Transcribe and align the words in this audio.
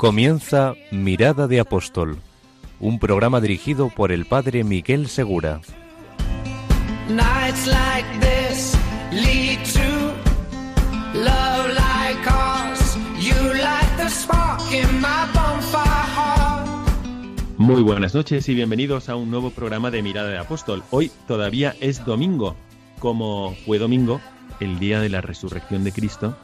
Comienza 0.00 0.76
Mirada 0.90 1.46
de 1.46 1.60
Apóstol, 1.60 2.16
un 2.80 2.98
programa 2.98 3.38
dirigido 3.38 3.90
por 3.90 4.12
el 4.12 4.24
padre 4.24 4.64
Miguel 4.64 5.08
Segura. 5.08 5.60
Muy 17.58 17.82
buenas 17.82 18.14
noches 18.14 18.48
y 18.48 18.54
bienvenidos 18.54 19.10
a 19.10 19.16
un 19.16 19.30
nuevo 19.30 19.50
programa 19.50 19.90
de 19.90 20.00
Mirada 20.00 20.30
de 20.30 20.38
Apóstol. 20.38 20.82
Hoy 20.88 21.12
todavía 21.28 21.76
es 21.78 22.02
domingo, 22.06 22.56
como 23.00 23.54
fue 23.66 23.76
domingo 23.76 24.22
el 24.60 24.78
día 24.78 24.98
de 24.98 25.10
la 25.10 25.20
resurrección 25.20 25.84
de 25.84 25.92
Cristo 25.92 26.38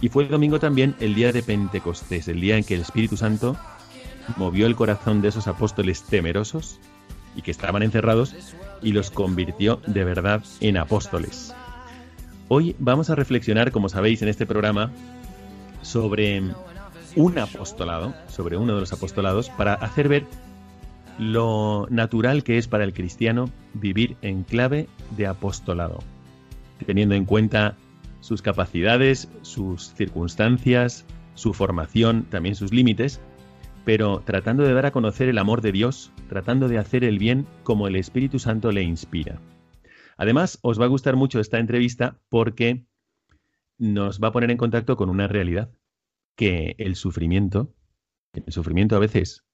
y 0.00 0.08
fue 0.08 0.26
domingo 0.26 0.58
también 0.58 0.94
el 1.00 1.14
día 1.14 1.32
de 1.32 1.42
Pentecostés, 1.42 2.28
el 2.28 2.40
día 2.40 2.56
en 2.56 2.64
que 2.64 2.74
el 2.74 2.82
Espíritu 2.82 3.16
Santo 3.16 3.56
movió 4.36 4.66
el 4.66 4.76
corazón 4.76 5.22
de 5.22 5.28
esos 5.28 5.46
apóstoles 5.48 6.02
temerosos 6.02 6.78
y 7.36 7.42
que 7.42 7.50
estaban 7.50 7.82
encerrados 7.82 8.34
y 8.82 8.92
los 8.92 9.10
convirtió 9.10 9.80
de 9.86 10.04
verdad 10.04 10.42
en 10.60 10.76
apóstoles. 10.76 11.54
Hoy 12.48 12.76
vamos 12.78 13.10
a 13.10 13.14
reflexionar, 13.14 13.72
como 13.72 13.88
sabéis, 13.88 14.22
en 14.22 14.28
este 14.28 14.46
programa 14.46 14.92
sobre 15.82 16.42
un 17.16 17.38
apostolado, 17.38 18.14
sobre 18.28 18.56
uno 18.56 18.74
de 18.74 18.80
los 18.80 18.92
apostolados, 18.92 19.50
para 19.50 19.74
hacer 19.74 20.08
ver 20.08 20.26
lo 21.18 21.86
natural 21.90 22.42
que 22.42 22.58
es 22.58 22.68
para 22.68 22.84
el 22.84 22.92
cristiano 22.92 23.48
vivir 23.72 24.16
en 24.20 24.42
clave 24.42 24.88
de 25.16 25.26
apostolado, 25.26 26.00
teniendo 26.86 27.14
en 27.14 27.24
cuenta 27.24 27.76
sus 28.24 28.40
capacidades, 28.40 29.28
sus 29.42 29.92
circunstancias, 29.92 31.04
su 31.34 31.52
formación, 31.52 32.24
también 32.30 32.54
sus 32.54 32.72
límites, 32.72 33.20
pero 33.84 34.22
tratando 34.24 34.62
de 34.62 34.72
dar 34.72 34.86
a 34.86 34.92
conocer 34.92 35.28
el 35.28 35.36
amor 35.36 35.60
de 35.60 35.72
Dios, 35.72 36.10
tratando 36.30 36.68
de 36.68 36.78
hacer 36.78 37.04
el 37.04 37.18
bien 37.18 37.46
como 37.64 37.86
el 37.86 37.96
Espíritu 37.96 38.38
Santo 38.38 38.72
le 38.72 38.82
inspira. 38.82 39.42
Además, 40.16 40.58
os 40.62 40.80
va 40.80 40.86
a 40.86 40.88
gustar 40.88 41.16
mucho 41.16 41.38
esta 41.38 41.58
entrevista 41.58 42.18
porque 42.30 42.86
nos 43.76 44.22
va 44.22 44.28
a 44.28 44.32
poner 44.32 44.50
en 44.50 44.56
contacto 44.56 44.96
con 44.96 45.10
una 45.10 45.28
realidad, 45.28 45.70
que 46.34 46.76
el 46.78 46.96
sufrimiento, 46.96 47.74
el 48.32 48.50
sufrimiento 48.50 48.96
a 48.96 49.00
veces 49.00 49.44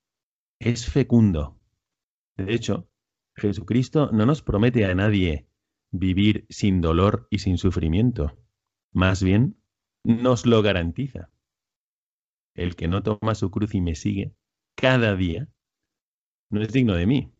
es 0.61 0.87
fecundo. 0.89 1.59
De 2.37 2.55
hecho, 2.55 2.89
Jesucristo 3.34 4.11
no 4.12 4.27
nos 4.27 4.43
promete 4.43 4.84
a 4.84 4.95
nadie 4.95 5.49
vivir 5.91 6.47
sin 6.49 6.81
dolor 6.81 7.27
y 7.31 7.41
sin 7.41 7.59
sufrimiento. 7.59 8.37
Más 8.93 9.23
bien, 9.23 9.57
nos 10.05 10.47
lo 10.47 10.63
garantiza. 10.63 11.31
El 12.55 12.75
que 12.77 12.89
no 12.89 13.03
toma 13.03 13.35
su 13.35 13.51
cruz 13.51 13.75
y 13.75 13.81
me 13.81 13.95
sigue 13.95 14.35
cada 14.75 15.15
día, 15.15 15.49
no 16.51 16.63
es 16.63 16.73
digno 16.73 16.95
de 16.95 17.06
mí. 17.06 17.33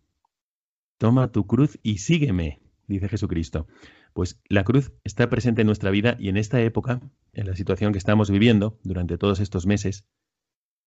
Toma 0.99 1.33
tu 1.33 1.47
cruz 1.47 1.79
y 1.83 1.99
sígueme, 1.99 2.61
dice 2.87 3.09
Jesucristo. 3.09 3.67
Pues 4.13 4.41
la 4.49 4.65
cruz 4.65 4.93
está 5.05 5.29
presente 5.29 5.63
en 5.63 5.67
nuestra 5.67 5.91
vida 5.91 6.17
y 6.19 6.29
en 6.29 6.37
esta 6.37 6.61
época, 6.61 7.01
en 7.33 7.47
la 7.47 7.57
situación 7.57 7.93
que 7.93 7.99
estamos 7.99 8.31
viviendo 8.31 8.79
durante 8.85 9.19
todos 9.19 9.41
estos 9.41 9.67
meses, 9.67 10.07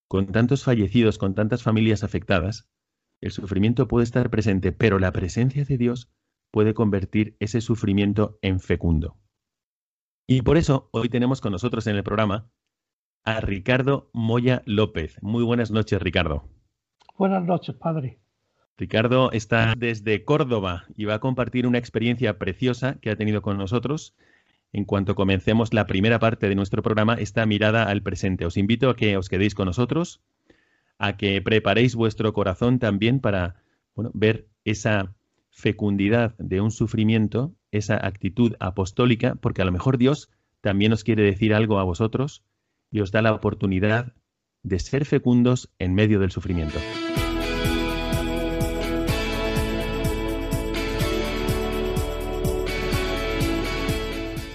con 0.07 0.27
tantos 0.31 0.63
fallecidos, 0.63 1.17
con 1.17 1.33
tantas 1.33 1.63
familias 1.63 2.03
afectadas, 2.03 2.69
el 3.21 3.31
sufrimiento 3.31 3.87
puede 3.87 4.03
estar 4.03 4.29
presente, 4.29 4.71
pero 4.71 4.99
la 4.99 5.11
presencia 5.11 5.65
de 5.65 5.77
Dios 5.77 6.11
puede 6.51 6.73
convertir 6.73 7.35
ese 7.39 7.61
sufrimiento 7.61 8.37
en 8.41 8.59
fecundo. 8.59 9.17
Y 10.25 10.41
por 10.41 10.57
eso 10.57 10.89
hoy 10.91 11.09
tenemos 11.09 11.41
con 11.41 11.51
nosotros 11.51 11.85
en 11.87 11.97
el 11.97 12.03
programa 12.03 12.49
a 13.25 13.41
Ricardo 13.41 14.09
Moya 14.13 14.61
López. 14.65 15.17
Muy 15.21 15.43
buenas 15.43 15.69
noches, 15.69 16.01
Ricardo. 16.01 16.47
Buenas 17.17 17.43
noches, 17.43 17.75
padre. 17.75 18.19
Ricardo 18.77 19.31
está 19.31 19.73
desde 19.77 20.23
Córdoba 20.23 20.85
y 20.95 21.05
va 21.05 21.15
a 21.15 21.19
compartir 21.19 21.67
una 21.67 21.77
experiencia 21.77 22.39
preciosa 22.39 22.95
que 23.01 23.11
ha 23.11 23.15
tenido 23.15 23.41
con 23.41 23.57
nosotros. 23.57 24.15
En 24.71 24.85
cuanto 24.85 25.13
comencemos 25.13 25.73
la 25.73 25.85
primera 25.85 26.19
parte 26.19 26.49
de 26.49 26.55
nuestro 26.55 26.81
programa, 26.81 27.15
esta 27.15 27.45
mirada 27.45 27.83
al 27.83 28.01
presente. 28.01 28.45
Os 28.45 28.57
invito 28.57 28.89
a 28.89 28.95
que 28.95 29.17
os 29.17 29.29
quedéis 29.29 29.53
con 29.53 29.65
nosotros, 29.65 30.21
a 30.97 31.17
que 31.17 31.41
preparéis 31.41 31.95
vuestro 31.95 32.33
corazón 32.33 32.79
también 32.79 33.19
para 33.19 33.61
bueno, 33.93 34.09
ver 34.13 34.47
esa 34.63 35.13
fecundidad 35.51 36.35
de 36.39 36.61
un 36.61 36.71
sufrimiento, 36.71 37.53
esa 37.73 37.95
actitud 38.05 38.55
apostólica, 38.59 39.35
porque 39.35 39.61
a 39.61 39.65
lo 39.65 39.71
mejor 39.71 39.97
Dios 39.97 40.29
también 40.61 40.93
os 40.93 41.03
quiere 41.03 41.23
decir 41.23 41.53
algo 41.53 41.79
a 41.79 41.83
vosotros 41.83 42.43
y 42.91 43.01
os 43.01 43.11
da 43.11 43.21
la 43.21 43.33
oportunidad 43.33 44.13
de 44.61 44.79
ser 44.79 45.05
fecundos 45.05 45.69
en 45.79 45.93
medio 45.93 46.19
del 46.19 46.31
sufrimiento. 46.31 46.79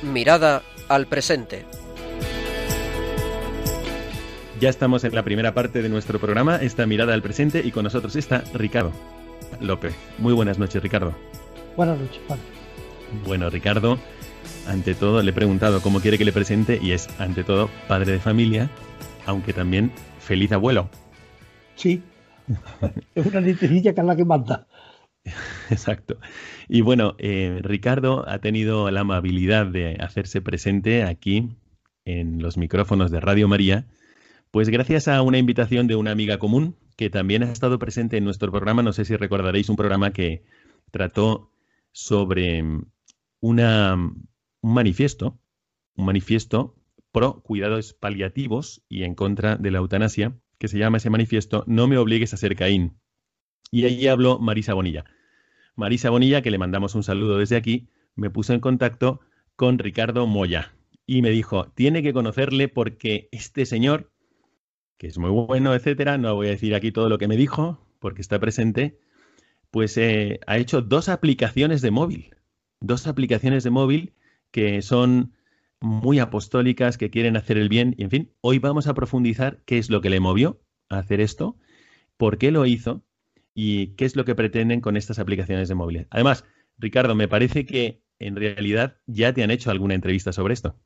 Mirada 0.03 0.63
al 0.89 1.07
presente. 1.07 1.67
Ya 4.61 4.71
estamos 4.71 5.05
en 5.05 5.15
la 5.15 5.23
primera 5.23 5.55
parte 5.55 5.83
de 5.83 5.89
nuestro 5.89 6.19
programa, 6.19 6.57
esta 6.57 6.87
mirada 6.87 7.15
al 7.15 7.23
presente, 7.23 7.63
y 7.65 7.71
con 7.71 7.85
nosotros 7.85 8.17
está 8.17 8.43
Ricardo 8.55 8.93
López. 9.61 9.95
Muy 10.19 10.33
buenas 10.33 10.59
noches, 10.59 10.83
Ricardo. 10.83 11.15
Buenas 11.77 11.99
noches, 11.99 12.21
padre. 12.27 12.43
Bueno, 13.27 13.51
Ricardo, 13.51 13.99
ante 14.67 14.95
todo 14.95 15.23
le 15.23 15.31
he 15.31 15.35
preguntado 15.35 15.81
cómo 15.81 16.01
quiere 16.01 16.19
que 16.19 16.25
le 16.25 16.33
presente 16.33 16.79
y 16.83 16.93
es, 16.93 17.09
ante 17.21 17.45
todo, 17.45 17.71
padre 17.89 18.13
de 18.13 18.19
familia, 18.19 18.71
aunque 19.27 19.53
también 19.53 19.93
feliz 20.21 20.53
abuelo. 20.53 20.91
Sí, 21.75 22.03
es 23.15 23.27
una 23.27 23.41
literilla 23.41 23.95
que 23.95 24.01
es 24.01 24.07
la 24.07 24.17
que 24.17 24.25
manda. 24.25 24.67
Exacto. 25.71 26.19
Y 26.69 26.81
bueno, 26.81 27.15
eh, 27.19 27.61
Ricardo 27.63 28.29
ha 28.29 28.39
tenido 28.41 28.91
la 28.91 29.01
amabilidad 29.01 29.67
de 29.67 29.97
hacerse 30.01 30.41
presente 30.41 31.03
aquí 31.05 31.57
en 32.05 32.41
los 32.43 32.57
micrófonos 32.57 33.11
de 33.11 33.21
Radio 33.21 33.49
María, 33.49 33.87
pues 34.51 34.71
gracias 34.71 35.09
a 35.09 35.21
una 35.23 35.39
invitación 35.39 35.87
de 35.87 35.97
una 35.97 36.11
amiga 36.11 36.39
común 36.39 36.77
que 36.97 37.11
también 37.11 37.43
ha 37.43 37.53
estado 37.53 37.79
presente 37.79 38.17
en 38.17 38.25
nuestro 38.25 38.51
programa. 38.51 38.83
No 38.83 38.93
sé 38.93 39.05
si 39.05 39.15
recordaréis 39.15 39.69
un 39.69 39.77
programa 39.77 40.13
que 40.13 40.43
trató 40.91 41.53
sobre 41.93 42.65
una, 43.41 43.95
un 43.95 44.75
manifiesto, 44.75 45.41
un 45.95 46.07
manifiesto 46.07 46.77
pro 47.13 47.41
cuidados 47.43 47.95
paliativos 47.95 48.85
y 48.89 49.05
en 49.05 49.15
contra 49.15 49.57
de 49.57 49.71
la 49.71 49.79
eutanasia, 49.79 50.39
que 50.59 50.69
se 50.69 50.79
llama 50.79 50.99
ese 50.99 51.11
manifiesto 51.11 51.65
No 51.67 51.87
me 51.87 51.99
obligues 51.99 52.35
a 52.35 52.37
ser 52.37 52.57
Caín. 52.57 52.99
Y 53.71 53.85
allí 53.85 54.09
habló 54.09 54.39
Marisa 54.39 54.75
Bonilla. 54.75 55.05
Marisa 55.75 56.11
Bonilla, 56.11 56.43
que 56.43 56.51
le 56.51 56.59
mandamos 56.59 56.95
un 56.95 57.03
saludo 57.03 57.39
desde 57.39 57.57
aquí, 57.57 57.89
me 58.15 58.31
puso 58.31 58.53
en 58.53 58.61
contacto 58.61 59.21
con 59.57 59.79
Ricardo 59.79 60.27
Moya 60.27 60.75
y 61.07 61.23
me 61.23 61.31
dijo, 61.31 61.71
tiene 61.75 62.03
que 62.03 62.13
conocerle 62.13 62.69
porque 62.69 63.29
este 63.33 63.65
señor, 63.65 64.13
que 64.99 65.07
es 65.07 65.19
muy 65.19 65.31
bueno, 65.31 65.75
etcétera, 65.75 66.19
no 66.19 66.35
voy 66.35 66.49
a 66.49 66.51
decir 66.51 66.75
aquí 66.75 66.93
todo 66.93 67.09
lo 67.09 67.19
que 67.19 67.29
me 67.29 67.37
dijo 67.37 67.81
porque 67.99 68.21
está 68.21 68.39
presente, 68.39 68.99
pues 69.71 69.97
eh, 69.97 70.41
ha 70.47 70.59
hecho 70.59 70.83
dos 70.83 71.09
aplicaciones 71.09 71.81
de 71.81 71.91
móvil, 71.91 72.35
dos 72.81 73.07
aplicaciones 73.07 73.65
de 73.65 73.71
móvil 73.71 74.15
que 74.51 74.83
son 74.83 75.35
muy 75.81 76.19
apostólicas, 76.19 76.99
que 76.99 77.11
quieren 77.11 77.37
hacer 77.37 77.57
el 77.57 77.69
bien, 77.69 77.95
y 77.97 78.03
en 78.03 78.11
fin, 78.11 78.33
hoy 78.41 78.59
vamos 78.59 78.89
a 78.89 78.95
profundizar 78.95 79.63
qué 79.65 79.79
es 79.79 79.91
lo 79.91 80.01
que 80.01 80.11
le 80.11 80.21
movió 80.21 80.61
a 80.89 80.99
hacer 80.99 81.21
esto, 81.21 81.57
por 82.17 82.39
qué 82.39 82.51
lo 82.51 82.67
hizo 82.67 83.05
y 83.55 83.89
qué 83.95 84.05
es 84.05 84.17
lo 84.17 84.25
que 84.25 84.35
pretenden 84.35 84.81
con 84.81 84.97
estas 84.97 85.19
aplicaciones 85.19 85.69
de 85.69 85.75
móviles. 85.75 86.07
Además, 86.11 86.45
Ricardo, 86.79 87.15
me 87.15 87.29
parece 87.29 87.65
que 87.65 88.03
en 88.19 88.37
realidad 88.37 88.97
ya 89.07 89.33
te 89.33 89.43
han 89.43 89.51
hecho 89.51 89.71
alguna 89.71 89.95
entrevista 89.95 90.33
sobre 90.33 90.55
esto. 90.55 90.77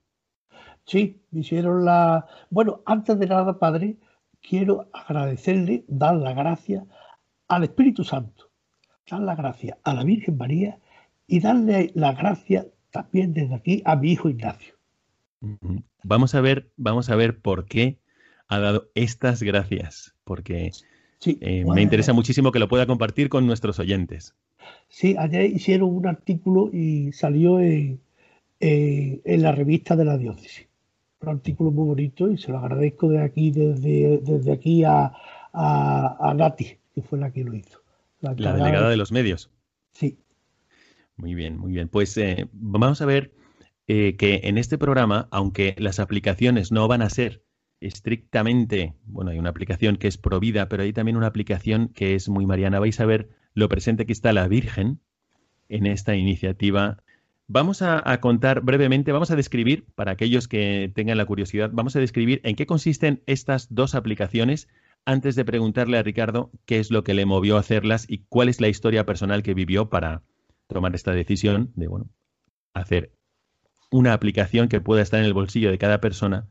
Sí, 0.84 1.22
me 1.30 1.40
hicieron 1.40 1.84
la... 1.84 2.26
Bueno, 2.50 2.82
antes 2.84 3.18
de 3.18 3.26
nada, 3.26 3.58
Padre, 3.58 3.96
quiero 4.40 4.90
agradecerle, 4.92 5.84
dar 5.86 6.16
la 6.16 6.34
gracia 6.34 6.84
al 7.48 7.64
Espíritu 7.64 8.04
Santo, 8.04 8.50
dar 9.08 9.20
la 9.20 9.36
gracia 9.36 9.78
a 9.84 9.94
la 9.94 10.04
Virgen 10.04 10.36
María 10.36 10.78
y 11.26 11.40
darle 11.40 11.90
la 11.94 12.12
gracia 12.12 12.66
también 12.90 13.32
desde 13.32 13.54
aquí 13.54 13.82
a 13.84 13.96
mi 13.96 14.12
hijo 14.12 14.28
Ignacio. 14.28 14.74
Vamos 16.04 16.34
a 16.34 16.40
ver, 16.40 16.70
vamos 16.76 17.10
a 17.10 17.16
ver 17.16 17.40
por 17.40 17.66
qué 17.66 17.98
ha 18.48 18.58
dado 18.58 18.90
estas 18.94 19.42
gracias, 19.42 20.14
porque 20.24 20.70
Sí, 21.18 21.38
eh, 21.40 21.64
me 21.64 21.82
interesa 21.82 22.12
muchísimo 22.12 22.52
que 22.52 22.58
lo 22.58 22.68
pueda 22.68 22.86
compartir 22.86 23.28
con 23.28 23.46
nuestros 23.46 23.78
oyentes. 23.78 24.34
Sí, 24.88 25.16
ayer 25.18 25.44
hicieron 25.50 25.94
un 25.94 26.06
artículo 26.06 26.70
y 26.72 27.12
salió 27.12 27.60
en, 27.60 28.00
en- 28.60 29.20
en 29.24 29.42
la 29.42 29.52
revista 29.52 29.96
de 29.96 30.04
la 30.04 30.18
diócesis. 30.18 30.66
Un 31.20 31.28
artículo 31.28 31.70
muy 31.70 31.86
bonito 31.86 32.30
y 32.30 32.38
se 32.38 32.50
lo 32.50 32.58
agradezco 32.58 33.08
de 33.08 33.20
aquí, 33.22 33.52
desde, 33.52 34.18
desde 34.18 34.52
aquí 34.52 34.82
a, 34.84 35.12
a, 35.52 36.16
a 36.20 36.34
Nati, 36.34 36.76
que 36.94 37.02
fue 37.02 37.18
la 37.18 37.30
que 37.32 37.44
lo 37.44 37.54
hizo. 37.54 37.80
La 38.20 38.32
encargada 38.32 38.56
delegada 38.64 38.90
de 38.90 38.96
los 38.96 39.12
medios. 39.12 39.50
Sí, 39.92 40.18
Muy 41.22 41.36
bien, 41.36 41.56
muy 41.56 41.70
bien. 41.70 41.88
Pues 41.88 42.16
eh, 42.16 42.48
vamos 42.52 43.00
a 43.00 43.06
ver 43.06 43.32
eh, 43.86 44.16
que 44.16 44.40
en 44.42 44.58
este 44.58 44.76
programa, 44.76 45.28
aunque 45.30 45.76
las 45.78 46.00
aplicaciones 46.00 46.72
no 46.72 46.88
van 46.88 47.00
a 47.00 47.10
ser 47.10 47.44
estrictamente, 47.78 48.96
bueno, 49.04 49.30
hay 49.30 49.38
una 49.38 49.50
aplicación 49.50 49.98
que 49.98 50.08
es 50.08 50.18
Provida, 50.18 50.68
pero 50.68 50.82
hay 50.82 50.92
también 50.92 51.16
una 51.16 51.28
aplicación 51.28 51.90
que 51.94 52.16
es 52.16 52.28
muy 52.28 52.44
mariana. 52.44 52.80
Vais 52.80 52.98
a 52.98 53.06
ver 53.06 53.28
lo 53.54 53.68
presente 53.68 54.04
que 54.04 54.12
está 54.12 54.32
la 54.32 54.48
Virgen 54.48 54.98
en 55.68 55.86
esta 55.86 56.16
iniciativa. 56.16 57.04
Vamos 57.46 57.82
a, 57.82 58.02
a 58.04 58.20
contar 58.20 58.60
brevemente, 58.62 59.12
vamos 59.12 59.30
a 59.30 59.36
describir, 59.36 59.86
para 59.94 60.10
aquellos 60.10 60.48
que 60.48 60.90
tengan 60.92 61.18
la 61.18 61.26
curiosidad, 61.26 61.70
vamos 61.72 61.94
a 61.94 62.00
describir 62.00 62.40
en 62.42 62.56
qué 62.56 62.66
consisten 62.66 63.22
estas 63.26 63.72
dos 63.72 63.94
aplicaciones 63.94 64.66
antes 65.04 65.36
de 65.36 65.44
preguntarle 65.44 65.98
a 65.98 66.02
Ricardo 66.02 66.50
qué 66.66 66.80
es 66.80 66.90
lo 66.90 67.04
que 67.04 67.14
le 67.14 67.26
movió 67.26 67.58
a 67.58 67.60
hacerlas 67.60 68.06
y 68.10 68.24
cuál 68.28 68.48
es 68.48 68.60
la 68.60 68.66
historia 68.66 69.06
personal 69.06 69.44
que 69.44 69.54
vivió 69.54 69.88
para 69.88 70.24
tomar 70.72 70.94
esta 70.94 71.12
decisión 71.12 71.72
de, 71.74 71.88
bueno, 71.88 72.06
hacer 72.74 73.12
una 73.90 74.12
aplicación 74.12 74.68
que 74.68 74.80
pueda 74.80 75.02
estar 75.02 75.20
en 75.20 75.26
el 75.26 75.34
bolsillo 75.34 75.70
de 75.70 75.78
cada 75.78 76.00
persona 76.00 76.48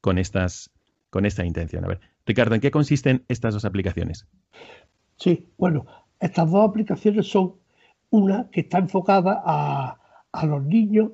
con 0.00 0.18
estas 0.18 0.70
con 1.10 1.24
esta 1.24 1.44
intención. 1.44 1.84
A 1.84 1.88
ver, 1.88 2.00
Ricardo, 2.26 2.54
¿en 2.54 2.60
qué 2.60 2.70
consisten 2.70 3.24
estas 3.28 3.54
dos 3.54 3.64
aplicaciones? 3.64 4.26
sí. 5.16 5.48
Bueno, 5.56 5.86
estas 6.20 6.50
dos 6.50 6.68
aplicaciones 6.68 7.26
son 7.28 7.54
una 8.10 8.48
que 8.50 8.60
está 8.60 8.78
enfocada 8.78 9.42
a, 9.44 9.98
a 10.32 10.46
los 10.46 10.64
niños 10.64 11.12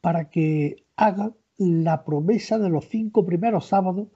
para 0.00 0.28
que 0.28 0.84
hagan 0.96 1.34
la 1.56 2.04
promesa 2.04 2.58
de 2.58 2.68
los 2.68 2.88
cinco 2.88 3.24
primeros 3.24 3.66
sábados, 3.66 4.08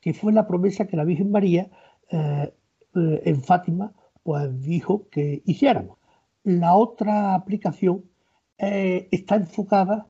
que 0.00 0.14
fue 0.14 0.32
la 0.32 0.46
promesa 0.46 0.86
que 0.86 0.96
la 0.96 1.04
Virgen 1.04 1.30
María 1.30 1.70
eh, 2.10 2.52
eh, 2.94 3.22
en 3.24 3.42
Fátima 3.42 3.92
pues 4.22 4.60
dijo 4.60 5.08
que 5.10 5.42
hiciéramos. 5.44 5.98
La 6.44 6.74
otra 6.74 7.34
aplicación 7.34 8.04
eh, 8.58 9.08
está 9.10 9.36
enfocada 9.36 10.06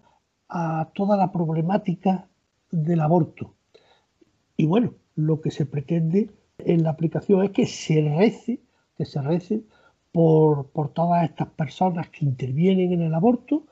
a 0.48 0.90
toda 0.94 1.16
la 1.16 1.30
problemática 1.32 2.28
del 2.70 3.00
aborto. 3.00 3.54
Y 4.56 4.66
bueno, 4.66 4.94
lo 5.14 5.40
que 5.40 5.50
se 5.50 5.66
pretende 5.66 6.30
en 6.58 6.82
la 6.82 6.90
aplicación 6.90 7.44
es 7.44 7.50
que 7.50 7.66
se 7.66 8.00
rece, 8.16 8.60
que 8.96 9.04
se 9.04 9.20
por, 10.12 10.70
por 10.70 10.90
todas 10.90 11.24
estas 11.24 11.48
personas 11.48 12.08
que 12.10 12.24
intervienen 12.24 12.92
en 12.92 13.02
el 13.02 13.14
aborto, 13.14 13.66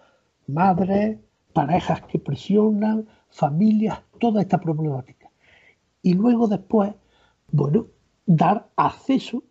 madres, 0.47 1.19
parejas 1.53 2.03
que 2.03 2.19
presionan, 2.19 3.07
familias, 3.29 4.01
toda 4.19 4.41
esta 4.41 4.59
problemática. 4.59 5.31
Y 6.03 6.15
luego 6.15 6.49
después, 6.49 6.95
bueno, 7.53 7.87
dar 8.27 8.69
acceso 8.77 9.45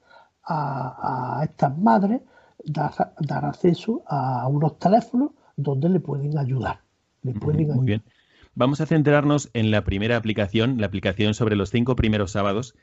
a, 0.43 1.39
a 1.39 1.43
estas 1.43 1.77
madres, 1.77 2.21
dar, 2.65 3.13
dar 3.19 3.45
acceso 3.45 4.03
a 4.07 4.47
unos 4.47 4.79
teléfonos 4.79 5.31
donde 5.55 5.89
le 5.89 5.99
pueden 5.99 6.37
ayudar. 6.37 6.81
Le 7.21 7.33
pueden 7.33 7.67
Muy 7.67 7.71
ayudar. 7.71 7.85
bien. 7.85 8.03
Vamos 8.55 8.81
a 8.81 8.85
centrarnos 8.85 9.49
en 9.53 9.71
la 9.71 9.83
primera 9.83 10.17
aplicación, 10.17 10.79
la 10.79 10.87
aplicación 10.87 11.33
sobre 11.33 11.55
los 11.55 11.69
cinco 11.69 11.95
primeros 11.95 12.31
sábados. 12.31 12.75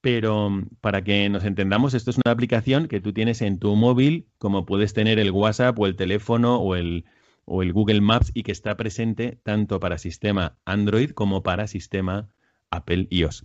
Pero 0.00 0.50
mm, 0.50 0.68
para 0.80 1.02
que 1.02 1.28
nos 1.28 1.44
entendamos, 1.44 1.94
esto 1.94 2.10
es 2.10 2.18
una 2.24 2.32
aplicación 2.32 2.86
que 2.88 3.00
tú 3.00 3.12
tienes 3.12 3.42
en 3.42 3.58
tu 3.58 3.74
móvil, 3.76 4.28
como 4.38 4.66
puedes 4.66 4.92
tener 4.92 5.18
el 5.18 5.30
WhatsApp 5.30 5.78
o 5.78 5.86
el 5.86 5.96
teléfono 5.96 6.58
o 6.58 6.76
el, 6.76 7.04
o 7.44 7.62
el 7.62 7.72
Google 7.72 8.00
Maps 8.00 8.30
y 8.34 8.42
que 8.42 8.52
está 8.52 8.76
presente 8.76 9.40
tanto 9.42 9.80
para 9.80 9.98
sistema 9.98 10.58
Android 10.64 11.10
como 11.10 11.42
para 11.42 11.66
sistema 11.66 12.28
Apple 12.70 13.06
iOS. 13.10 13.44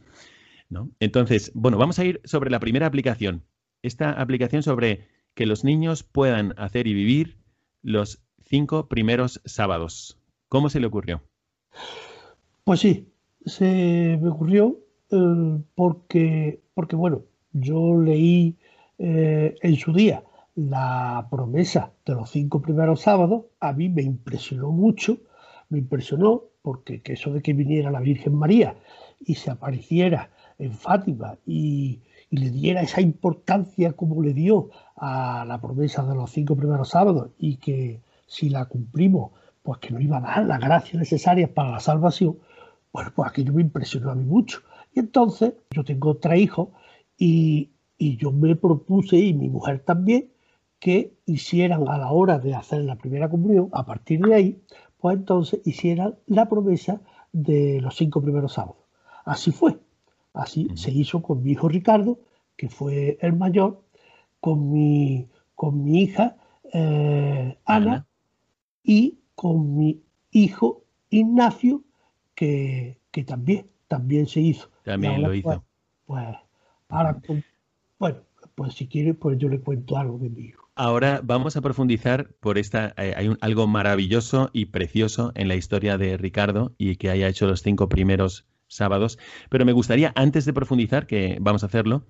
¿no? 0.70 0.90
Entonces, 1.00 1.52
bueno, 1.54 1.78
vamos 1.78 2.00
a 2.00 2.06
ir 2.06 2.22
sobre 2.24 2.50
la 2.50 2.60
primera 2.60 2.88
aplicación. 2.88 3.44
Esta 3.82 4.12
aplicación 4.12 4.64
sobre 4.64 5.08
que 5.34 5.46
los 5.46 5.64
niños 5.64 6.04
puedan 6.04 6.54
hacer 6.58 6.88
y 6.88 6.94
vivir 6.94 7.38
los 7.82 8.22
cinco 8.46 8.88
primeros 8.88 9.42
sábados. 9.46 10.18
¿Cómo 10.50 10.70
se 10.70 10.80
le 10.80 10.88
ocurrió? 10.88 11.22
Pues 12.64 12.82
sí, 12.82 13.08
se 13.46 14.20
me 14.22 14.30
ocurrió 14.30 14.80
eh, 15.10 15.62
porque, 15.76 16.62
porque, 16.74 16.96
bueno, 16.96 17.24
yo 17.54 18.00
leí 18.00 18.58
eh, 18.98 19.56
en 19.62 19.76
su 19.78 19.94
día 19.94 20.24
la 20.56 21.28
promesa 21.32 21.94
de 22.06 22.14
los 22.14 22.30
cinco 22.30 22.62
primeros 22.62 23.02
sábados, 23.02 23.46
a 23.60 23.74
mí 23.74 23.90
me 23.90 24.02
impresionó 24.02 24.72
mucho, 24.72 25.18
me 25.70 25.80
impresionó 25.80 26.44
porque 26.62 27.02
que 27.02 27.14
eso 27.14 27.32
de 27.32 27.42
que 27.42 27.54
viniera 27.54 27.90
la 27.90 28.02
Virgen 28.02 28.36
María 28.36 28.76
y 29.20 29.36
se 29.36 29.50
apareciera 29.50 30.30
en 30.60 30.74
Fátima 30.74 31.38
y, 31.46 32.02
y 32.32 32.38
le 32.38 32.50
diera 32.50 32.82
esa 32.82 33.02
importancia 33.02 33.92
como 33.92 34.24
le 34.24 34.34
dio 34.34 34.70
a 34.96 35.44
la 35.46 35.60
promesa 35.60 36.04
de 36.04 36.16
los 36.16 36.32
cinco 36.32 36.56
primeros 36.56 36.90
sábados 36.90 37.32
y 37.38 37.58
que 37.58 38.02
si 38.26 38.50
la 38.50 38.66
cumplimos, 38.66 39.34
pues 39.62 39.80
que 39.80 39.92
nos 39.92 40.02
iba 40.02 40.18
a 40.18 40.22
dar 40.22 40.46
las 40.46 40.62
gracias 40.62 40.96
necesarias 40.96 41.50
para 41.50 41.72
la 41.72 41.82
salvación, 41.82 42.38
bueno, 42.94 43.12
pues 43.14 43.30
aquello 43.30 43.54
me 43.54 43.62
impresionó 43.62 44.12
a 44.12 44.16
mí 44.16 44.24
mucho. 44.24 44.62
Y 44.94 45.02
entonces 45.02 45.54
yo 45.72 45.84
tengo 45.84 46.16
tres 46.18 46.40
hijos 46.40 46.70
y, 47.18 47.72
y 47.98 48.16
yo 48.16 48.32
me 48.32 48.56
propuse, 48.56 49.18
y 49.18 49.34
mi 49.34 49.50
mujer 49.50 49.80
también, 49.80 50.32
que 50.80 51.14
hicieran 51.26 51.88
a 51.90 51.98
la 51.98 52.12
hora 52.12 52.40
de 52.40 52.56
hacer 52.56 52.82
la 52.86 52.96
primera 52.96 53.30
comunión, 53.30 53.70
a 53.74 53.86
partir 53.86 54.22
de 54.22 54.34
ahí, 54.34 54.62
pues 54.98 55.18
entonces 55.18 55.60
hicieran 55.66 56.16
la 56.28 56.48
promesa 56.48 57.02
de 57.34 57.82
los 57.82 57.98
cinco 57.98 58.22
primeros 58.22 58.54
sábados. 58.54 58.78
Así 59.26 59.52
fue. 59.52 59.78
Así 60.34 60.70
se 60.76 60.92
hizo 60.92 61.22
con 61.22 61.44
mi 61.44 61.52
hijo 61.52 61.68
Ricardo, 61.68 62.20
que 62.56 62.70
fue 62.70 63.18
el 63.22 63.34
mayor, 63.34 63.84
con 64.40 64.72
mi, 64.72 65.28
con 65.56 65.84
mi 65.84 66.02
hija 66.04 66.38
eh, 66.74 67.58
Ana, 67.66 68.06
y 68.84 69.20
con 69.36 69.78
mi 69.78 70.02
hijo 70.32 70.84
Ignacio, 71.10 71.84
que, 72.36 73.00
que 73.12 73.24
también, 73.24 73.68
también 73.88 74.28
se 74.28 74.40
hizo. 74.42 74.70
También 74.84 75.16
ahora, 75.16 75.28
lo 75.28 75.34
hizo. 75.34 75.48
Pues, 75.48 75.60
pues, 76.06 76.38
ahora, 76.90 77.20
pues, 77.20 77.44
bueno, 78.00 78.20
pues 78.56 78.74
si 78.74 78.88
quiere, 78.88 79.14
pues 79.14 79.38
yo 79.38 79.50
le 79.50 79.60
cuento 79.60 79.98
algo 79.98 80.18
de 80.18 80.30
mi 80.30 80.42
hijo. 80.44 80.70
Ahora 80.76 81.22
vamos 81.24 81.58
a 81.58 81.62
profundizar 81.62 82.32
por 82.40 82.58
esta. 82.58 82.94
eh, 82.98 83.14
hay 83.16 83.28
un- 83.28 83.38
algo 83.42 83.68
maravilloso 83.68 84.50
y 84.54 84.66
precioso 84.68 85.32
en 85.36 85.48
la 85.48 85.56
historia 85.56 85.98
de 85.98 86.18
Ricardo 86.18 86.74
y 86.78 86.96
que 86.96 87.10
haya 87.10 87.28
hecho 87.28 87.46
los 87.46 87.62
cinco 87.62 87.90
primeros 87.90 88.46
sábados. 88.76 89.20
Pero 89.50 89.66
me 89.66 89.74
gustaría, 89.74 90.12
antes 90.16 90.46
de 90.46 90.54
profundizar, 90.54 91.08
que 91.08 91.38
vamos 91.42 91.64
a 91.64 91.68
hacerlo, 91.68 92.04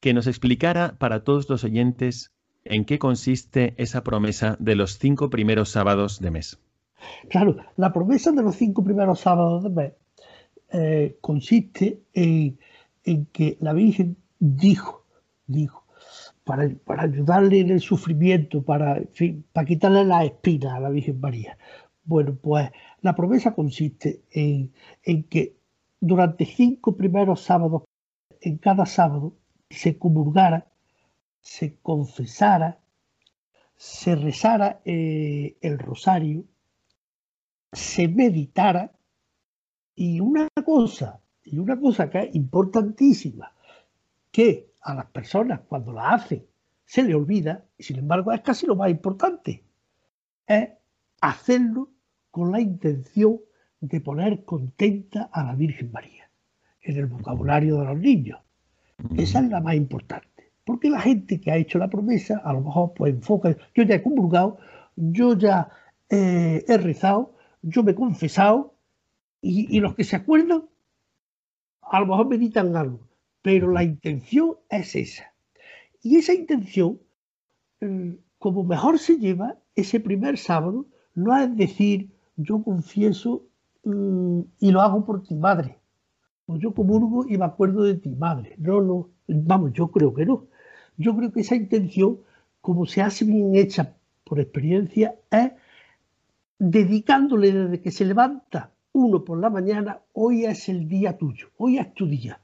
que 0.00 0.14
nos 0.14 0.26
explicara 0.26 0.96
para 0.98 1.24
todos 1.24 1.48
los 1.48 1.64
oyentes 1.64 2.32
en 2.64 2.84
qué 2.84 2.98
consiste 2.98 3.74
esa 3.76 4.02
promesa 4.02 4.56
de 4.58 4.76
los 4.76 4.98
cinco 4.98 5.30
primeros 5.30 5.70
sábados 5.70 6.20
de 6.20 6.30
mes. 6.30 6.58
Claro, 7.28 7.56
la 7.76 7.92
promesa 7.92 8.32
de 8.32 8.42
los 8.42 8.56
cinco 8.56 8.82
primeros 8.82 9.20
sábados 9.20 9.62
de 9.64 9.70
mes 9.70 9.92
eh, 10.72 11.18
consiste 11.20 12.02
en, 12.12 12.58
que 13.32 13.56
la 13.60 13.72
Virgen 13.72 14.16
dijo, 14.38 15.04
dijo, 15.46 15.86
para, 16.44 16.68
para 16.84 17.04
ayudarle 17.04 17.60
en 17.60 17.70
el 17.70 17.80
sufrimiento, 17.80 18.62
para, 18.62 19.00
para 19.52 19.66
quitarle 19.66 20.04
las 20.04 20.24
espinas 20.24 20.74
a 20.74 20.80
la 20.80 20.90
Virgen 20.90 21.20
María. 21.20 21.58
Bueno, 22.04 22.36
pues 22.40 22.70
la 23.00 23.14
promesa 23.14 23.54
consiste 23.54 24.22
en, 24.30 24.72
en 25.02 25.24
que 25.24 25.55
durante 26.06 26.44
cinco 26.44 26.96
primeros 26.96 27.42
sábados, 27.42 27.82
en 28.40 28.58
cada 28.58 28.86
sábado, 28.86 29.34
se 29.68 29.98
comulgara, 29.98 30.66
se 31.40 31.76
confesara, 31.80 32.78
se 33.76 34.14
rezara 34.14 34.80
eh, 34.84 35.56
el 35.60 35.78
rosario, 35.78 36.44
se 37.72 38.08
meditara 38.08 38.92
y 39.94 40.20
una 40.20 40.48
cosa, 40.64 41.20
y 41.44 41.58
una 41.58 41.78
cosa 41.78 42.08
que 42.08 42.20
es 42.20 42.34
importantísima, 42.34 43.52
que 44.30 44.70
a 44.82 44.94
las 44.94 45.06
personas 45.06 45.60
cuando 45.68 45.92
la 45.92 46.10
hacen 46.10 46.46
se 46.84 47.02
le 47.02 47.14
olvida, 47.14 47.64
y 47.76 47.82
sin 47.82 47.98
embargo 47.98 48.32
es 48.32 48.42
casi 48.42 48.66
lo 48.66 48.76
más 48.76 48.90
importante, 48.90 49.64
es 50.46 50.68
hacerlo 51.20 51.90
con 52.30 52.52
la 52.52 52.60
intención 52.60 53.40
de 53.80 54.00
poner 54.00 54.44
contenta 54.44 55.28
a 55.32 55.44
la 55.44 55.54
Virgen 55.54 55.90
María 55.92 56.30
en 56.82 56.96
el 56.96 57.06
vocabulario 57.06 57.80
de 57.80 57.86
los 57.86 57.98
niños. 57.98 58.40
Esa 59.16 59.40
es 59.40 59.48
la 59.50 59.60
más 59.60 59.74
importante. 59.74 60.52
Porque 60.64 60.90
la 60.90 61.00
gente 61.00 61.40
que 61.40 61.50
ha 61.50 61.56
hecho 61.56 61.78
la 61.78 61.90
promesa, 61.90 62.38
a 62.44 62.52
lo 62.52 62.60
mejor 62.60 62.92
pues 62.94 63.14
enfoca, 63.14 63.56
yo 63.74 63.82
ya 63.84 63.96
he 63.96 64.02
comulgado, 64.02 64.58
yo 64.96 65.36
ya 65.36 65.68
eh, 66.08 66.64
he 66.66 66.76
rezado, 66.78 67.36
yo 67.62 67.82
me 67.82 67.92
he 67.92 67.94
confesado, 67.94 68.74
y, 69.40 69.76
y 69.76 69.80
los 69.80 69.94
que 69.94 70.04
se 70.04 70.16
acuerdan, 70.16 70.64
a 71.82 72.00
lo 72.00 72.06
mejor 72.06 72.28
meditan 72.28 72.74
algo, 72.76 73.00
pero 73.42 73.70
la 73.70 73.84
intención 73.84 74.56
es 74.70 74.96
esa. 74.96 75.32
Y 76.02 76.16
esa 76.16 76.34
intención, 76.34 77.00
mm, 77.80 78.12
como 78.38 78.64
mejor 78.64 78.98
se 78.98 79.18
lleva 79.18 79.56
ese 79.74 80.00
primer 80.00 80.38
sábado, 80.38 80.86
no 81.14 81.36
es 81.36 81.56
decir, 81.56 82.10
yo 82.36 82.62
confieso 82.62 83.44
y 83.86 84.70
lo 84.72 84.80
hago 84.80 85.04
por 85.04 85.22
ti, 85.22 85.34
madre. 85.34 85.78
O 86.46 86.56
yo 86.56 86.74
comulgo 86.74 87.24
y 87.28 87.38
me 87.38 87.44
acuerdo 87.44 87.84
de 87.84 87.94
ti, 87.94 88.14
madre. 88.14 88.54
No, 88.58 88.80
no, 88.80 89.10
vamos, 89.28 89.72
yo 89.72 89.88
creo 89.88 90.12
que 90.12 90.26
no. 90.26 90.46
Yo 90.96 91.16
creo 91.16 91.32
que 91.32 91.40
esa 91.40 91.56
intención, 91.56 92.18
como 92.60 92.86
se 92.86 93.02
hace 93.02 93.24
bien 93.24 93.54
hecha 93.54 93.96
por 94.24 94.40
experiencia, 94.40 95.14
es 95.30 95.52
dedicándole 96.58 97.52
desde 97.52 97.80
que 97.80 97.90
se 97.90 98.04
levanta 98.04 98.72
uno 98.92 99.24
por 99.24 99.38
la 99.38 99.50
mañana, 99.50 100.00
hoy 100.14 100.46
es 100.46 100.68
el 100.68 100.88
día 100.88 101.16
tuyo, 101.18 101.48
hoy 101.58 101.78
es 101.78 101.92
tu 101.94 102.06
día. 102.06 102.40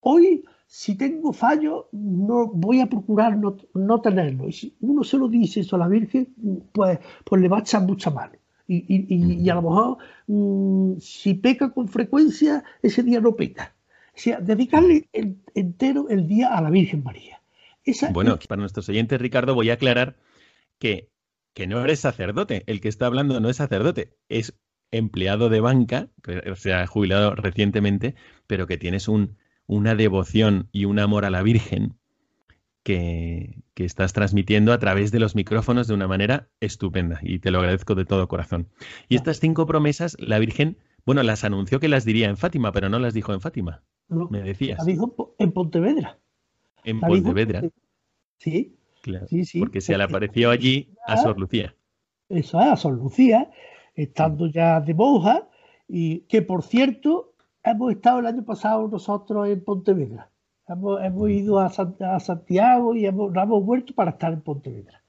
Hoy, 0.00 0.44
si 0.66 0.96
tengo 0.96 1.32
fallo, 1.32 1.88
no 1.92 2.46
voy 2.46 2.80
a 2.80 2.86
procurar 2.86 3.36
no, 3.36 4.00
tenerlo. 4.00 4.48
Y 4.48 4.52
si 4.52 4.76
uno 4.80 5.02
se 5.02 5.18
lo 5.18 5.28
dice 5.28 5.60
eso 5.60 5.76
a 5.76 5.80
la 5.80 5.88
Virgen, 5.88 6.34
pues, 6.72 7.00
pues 7.24 7.42
le 7.42 7.48
va 7.48 7.58
a 7.58 7.60
echar 7.60 7.82
mucha 7.82 8.10
mano. 8.10 8.34
Y, 8.70 9.48
a 9.48 9.54
lo 9.54 9.62
mejor, 9.62 9.98
mm, 10.26 10.98
si 11.00 11.34
peca 11.34 11.72
con 11.72 11.88
frecuencia, 11.88 12.64
ese 12.82 13.02
día 13.02 13.20
no 13.20 13.34
peca. 13.34 13.74
O 14.14 14.18
sea, 14.18 14.40
dedicarle 14.40 15.08
entero 15.54 16.08
el 16.10 16.28
día 16.28 16.54
a 16.54 16.60
la 16.60 16.70
Virgen 16.70 17.02
María. 17.02 17.40
bueno, 18.12 18.38
para 18.46 18.60
nuestros 18.60 18.88
oyentes, 18.90 19.20
Ricardo, 19.20 19.54
voy 19.54 19.70
a 19.70 19.74
aclarar 19.74 20.16
que, 20.78 21.08
que 21.54 21.66
no 21.66 21.82
eres 21.82 22.00
sacerdote. 22.00 22.62
El 22.66 22.80
que 22.82 22.88
está 22.88 23.06
hablando 23.06 23.40
no 23.40 23.48
es 23.48 23.56
sacerdote, 23.56 24.16
es 24.28 24.58
empleado 24.90 25.48
de 25.48 25.60
banca, 25.60 26.08
que 26.22 26.54
se 26.56 26.74
ha 26.74 26.86
jubilado 26.86 27.34
recientemente, 27.34 28.16
pero 28.46 28.66
que 28.66 28.76
tienes 28.76 29.08
un, 29.08 29.38
una 29.66 29.94
devoción 29.94 30.68
y 30.72 30.84
un 30.84 30.98
amor 30.98 31.24
a 31.24 31.30
la 31.30 31.42
Virgen 31.42 31.97
que, 32.82 33.62
que, 33.74 33.84
estás 33.84 34.12
transmitiendo 34.12 34.72
a 34.72 34.78
través 34.78 35.10
de 35.12 35.20
los 35.20 35.34
micrófonos 35.34 35.88
de 35.88 35.94
una 35.94 36.08
manera 36.08 36.48
estupenda 36.60 37.18
y 37.22 37.38
te 37.38 37.50
lo 37.50 37.58
agradezco 37.58 37.94
de 37.94 38.04
todo 38.04 38.28
corazón. 38.28 38.68
Y 39.08 39.16
estas 39.16 39.40
cinco 39.40 39.66
promesas, 39.66 40.16
la 40.20 40.38
Virgen, 40.38 40.78
bueno, 41.04 41.22
las 41.22 41.44
anunció 41.44 41.80
que 41.80 41.88
las 41.88 42.04
diría 42.04 42.28
en 42.28 42.36
Fátima, 42.36 42.72
pero 42.72 42.88
no 42.88 42.98
las 42.98 43.14
dijo 43.14 43.32
en 43.32 43.40
Fátima. 43.40 43.82
me 44.08 44.42
decías. 44.42 44.78
Las 44.78 44.86
dijo 44.86 45.34
en 45.38 45.52
Pontevedra. 45.52 46.18
En 46.84 47.00
Pontevedra. 47.00 47.62
Sí. 48.38 48.76
Claro, 49.02 49.26
sí, 49.28 49.44
sí. 49.44 49.60
Porque 49.60 49.80
se 49.80 49.96
le 49.96 50.04
apareció 50.04 50.50
allí 50.50 50.94
a 51.06 51.16
Sor 51.16 51.38
Lucía. 51.38 51.74
Eso 52.28 52.60
es, 52.60 52.66
a 52.66 52.76
Sor 52.76 52.94
Lucía 52.94 53.50
estando 54.02 54.46
ya 54.46 54.80
de 54.80 54.94
monja, 54.94 55.48
y 55.88 56.20
que 56.20 56.42
por 56.42 56.62
cierto, 56.62 57.34
hemos 57.64 57.92
estado 57.92 58.20
el 58.20 58.26
año 58.26 58.44
pasado 58.44 58.88
nosotros 58.88 59.48
en 59.48 59.64
Pontevedra. 59.64 60.30
Hemos, 60.68 61.30
ido 61.30 61.60
a, 61.60 61.70
Santiago 61.70 62.94
y 62.94 63.06
hemos, 63.06 63.34
hemos 63.34 63.64
vuelto 63.64 63.94
para 63.94 64.12
estar 64.12 64.32
en 64.32 64.42
Pontevedra. 64.42 65.02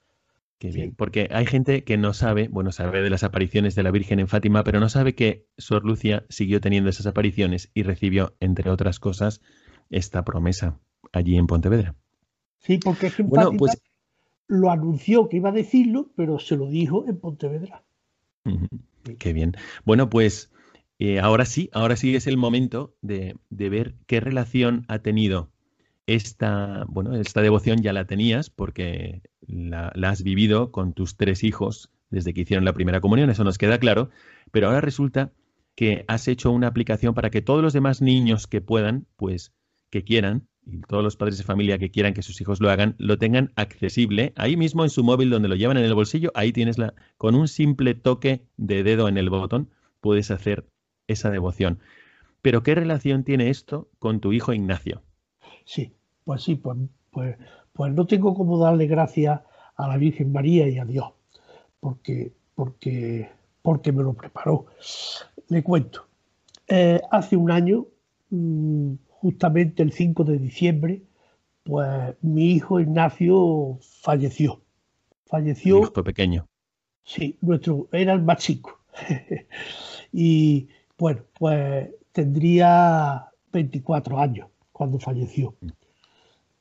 Qué 0.58 0.70
bien, 0.70 0.94
porque 0.94 1.28
hay 1.32 1.46
gente 1.46 1.84
que 1.84 1.96
no 1.96 2.12
sabe, 2.12 2.48
bueno, 2.48 2.70
sabe 2.70 3.00
de 3.00 3.08
las 3.08 3.24
apariciones 3.24 3.74
de 3.74 3.82
la 3.82 3.90
Virgen 3.90 4.20
en 4.20 4.28
Fátima, 4.28 4.62
pero 4.62 4.78
no 4.78 4.90
sabe 4.90 5.14
que 5.14 5.46
Sor 5.56 5.84
Lucia 5.86 6.26
siguió 6.28 6.60
teniendo 6.60 6.90
esas 6.90 7.06
apariciones 7.06 7.70
y 7.72 7.82
recibió, 7.82 8.34
entre 8.40 8.70
otras 8.70 9.00
cosas, 9.00 9.40
esta 9.88 10.22
promesa 10.22 10.78
allí 11.12 11.36
en 11.36 11.46
Pontevedra. 11.46 11.94
Sí, 12.58 12.78
porque 12.78 13.06
es 13.06 13.14
que 13.14 13.22
bueno, 13.22 13.52
pues... 13.56 13.82
lo 14.48 14.70
anunció 14.70 15.30
que 15.30 15.38
iba 15.38 15.48
a 15.48 15.52
decirlo, 15.52 16.10
pero 16.14 16.38
se 16.38 16.56
lo 16.56 16.68
dijo 16.68 17.06
en 17.08 17.18
Pontevedra. 17.18 17.82
Qué 19.18 19.32
bien. 19.32 19.54
Bueno, 19.84 20.10
pues 20.10 20.50
eh, 21.02 21.18
ahora 21.18 21.46
sí, 21.46 21.70
ahora 21.72 21.96
sí 21.96 22.14
es 22.14 22.26
el 22.26 22.36
momento 22.36 22.94
de, 23.00 23.34
ver 23.48 23.94
qué 24.06 24.20
relación 24.20 24.84
ha 24.86 24.98
tenido 24.98 25.50
esta, 26.06 26.84
bueno, 26.88 27.16
esta 27.16 27.40
devoción 27.40 27.80
ya 27.80 27.94
la 27.94 28.04
tenías 28.04 28.50
porque 28.50 29.22
la, 29.46 29.94
has 30.02 30.22
vivido 30.22 30.70
con 30.70 30.92
tus 30.92 31.16
tres 31.16 31.42
hijos 31.42 31.90
desde 32.10 32.34
que 32.34 32.42
hicieron 32.42 32.66
la 32.66 32.74
primera 32.74 33.00
comunión, 33.00 33.30
eso 33.30 33.44
nos 33.44 33.56
queda 33.56 33.78
claro, 33.78 34.10
pero 34.50 34.66
ahora 34.66 34.82
resulta 34.82 35.32
que 35.74 36.04
has 36.06 36.28
hecho 36.28 36.50
una 36.50 36.66
aplicación 36.66 37.14
para 37.14 37.30
que 37.30 37.40
todos 37.40 37.62
los 37.62 37.72
demás 37.72 38.02
niños 38.02 38.46
que 38.46 38.60
puedan, 38.60 39.06
pues 39.16 39.54
que 39.88 40.04
quieran, 40.04 40.48
y 40.66 40.82
todos 40.82 41.02
los 41.02 41.16
padres 41.16 41.38
de 41.38 41.44
familia 41.44 41.78
que 41.78 41.90
quieran 41.90 42.12
que 42.12 42.20
sus 42.20 42.38
hijos 42.42 42.60
lo 42.60 42.68
hagan, 42.68 42.94
lo 42.98 43.16
tengan 43.16 43.52
accesible 43.56 44.34
ahí 44.36 44.54
mismo 44.54 44.84
en 44.84 44.90
su 44.90 45.02
móvil 45.02 45.30
donde 45.30 45.48
lo 45.48 45.54
llevan 45.54 45.78
en 45.78 45.84
el 45.84 45.94
bolsillo, 45.94 46.30
ahí 46.34 46.52
tienes 46.52 46.76
la, 46.76 46.92
con 47.16 47.34
un 47.34 47.48
simple 47.48 47.94
toque 47.94 48.44
de 48.58 48.82
dedo 48.82 49.08
en 49.08 49.16
el 49.16 49.30
botón, 49.30 49.70
puedes 50.02 50.30
hacer 50.30 50.66
esa 51.10 51.30
devoción. 51.30 51.80
Pero 52.42 52.62
¿qué 52.62 52.74
relación 52.74 53.24
tiene 53.24 53.50
esto 53.50 53.88
con 53.98 54.20
tu 54.20 54.32
hijo 54.32 54.52
Ignacio? 54.52 55.02
Sí, 55.64 55.92
pues 56.24 56.42
sí, 56.42 56.54
pues, 56.54 56.78
pues, 57.10 57.36
pues 57.72 57.92
no 57.92 58.06
tengo 58.06 58.34
como 58.34 58.58
darle 58.58 58.86
gracias 58.86 59.40
a 59.76 59.88
la 59.88 59.96
Virgen 59.96 60.32
María 60.32 60.68
y 60.68 60.78
a 60.78 60.84
Dios, 60.84 61.12
porque, 61.80 62.32
porque, 62.54 63.30
porque 63.62 63.92
me 63.92 64.02
lo 64.02 64.14
preparó. 64.14 64.66
Le 65.48 65.62
cuento, 65.62 66.06
eh, 66.68 67.00
hace 67.10 67.36
un 67.36 67.50
año 67.50 67.86
mm, 68.30 68.94
justamente 69.08 69.82
el 69.82 69.92
5 69.92 70.24
de 70.24 70.38
diciembre, 70.38 71.02
pues 71.64 72.14
mi 72.22 72.52
hijo 72.52 72.80
Ignacio 72.80 73.78
falleció. 73.80 74.62
Falleció. 75.26 75.80
hijo 75.80 76.04
pequeño. 76.04 76.46
Sí, 77.04 77.38
nuestro, 77.40 77.88
era 77.92 78.12
el 78.12 78.22
más 78.22 78.38
chico. 78.38 78.80
y 80.12 80.68
bueno, 81.00 81.22
pues 81.36 81.90
tendría 82.12 83.26
24 83.52 84.18
años 84.18 84.48
cuando 84.70 85.00
falleció. 85.00 85.54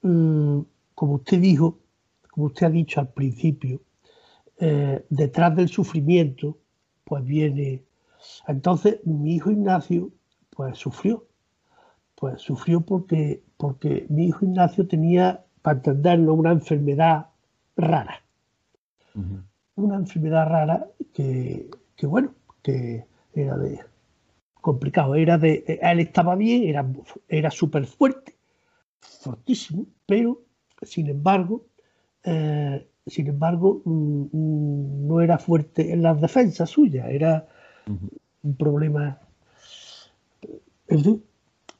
Mm, 0.01 0.61
como 0.95 1.13
usted 1.13 1.39
dijo, 1.39 1.77
como 2.31 2.47
usted 2.47 2.65
ha 2.65 2.69
dicho 2.71 2.99
al 2.99 3.09
principio, 3.09 3.81
eh, 4.57 5.05
detrás 5.09 5.55
del 5.55 5.69
sufrimiento, 5.69 6.57
pues 7.03 7.23
viene. 7.23 7.83
Entonces, 8.47 8.99
mi 9.05 9.35
hijo 9.35 9.51
Ignacio, 9.51 10.09
pues 10.49 10.77
sufrió 10.77 11.29
pues 12.19 12.41
sufrió 12.41 12.81
porque, 12.81 13.41
porque 13.55 14.05
mi 14.09 14.27
hijo 14.27 14.45
Ignacio 14.45 14.85
tenía, 14.87 15.45
para 15.61 15.77
entenderlo, 15.77 16.33
una 16.33 16.51
enfermedad 16.51 17.27
rara. 17.77 18.21
Una 19.75 19.95
enfermedad 19.95 20.47
rara 20.47 20.87
que, 21.13 21.69
bueno, 22.03 22.33
que 22.61 23.05
era 23.33 23.57
de 23.57 23.79
complicado, 24.61 25.15
era 25.15 25.37
de, 25.37 25.79
él 25.81 25.99
estaba 25.99 26.35
bien, 26.35 26.63
era, 26.63 26.85
era 27.27 27.51
súper 27.51 27.85
fuerte, 27.85 28.35
fortísimo, 28.99 29.85
pero 30.05 30.41
sin 30.81 31.07
embargo, 31.09 31.65
eh, 32.23 32.87
sin 33.05 33.27
embargo, 33.27 33.81
mm, 33.85 34.23
mm, 34.31 35.07
no 35.07 35.21
era 35.21 35.37
fuerte 35.37 35.91
en 35.93 36.01
las 36.01 36.19
defensas 36.21 36.69
suyas, 36.69 37.07
era 37.09 37.47
un 38.43 38.55
problema. 38.55 39.19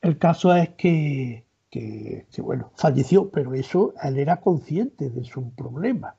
El 0.02 0.18
caso 0.18 0.56
es 0.56 0.70
que, 0.70 1.46
bueno, 2.40 2.72
falleció, 2.76 3.30
pero 3.30 3.54
eso 3.54 3.94
él 4.04 4.18
era 4.18 4.38
consciente 4.38 5.10
de 5.10 5.24
su 5.24 5.52
problema. 5.52 6.16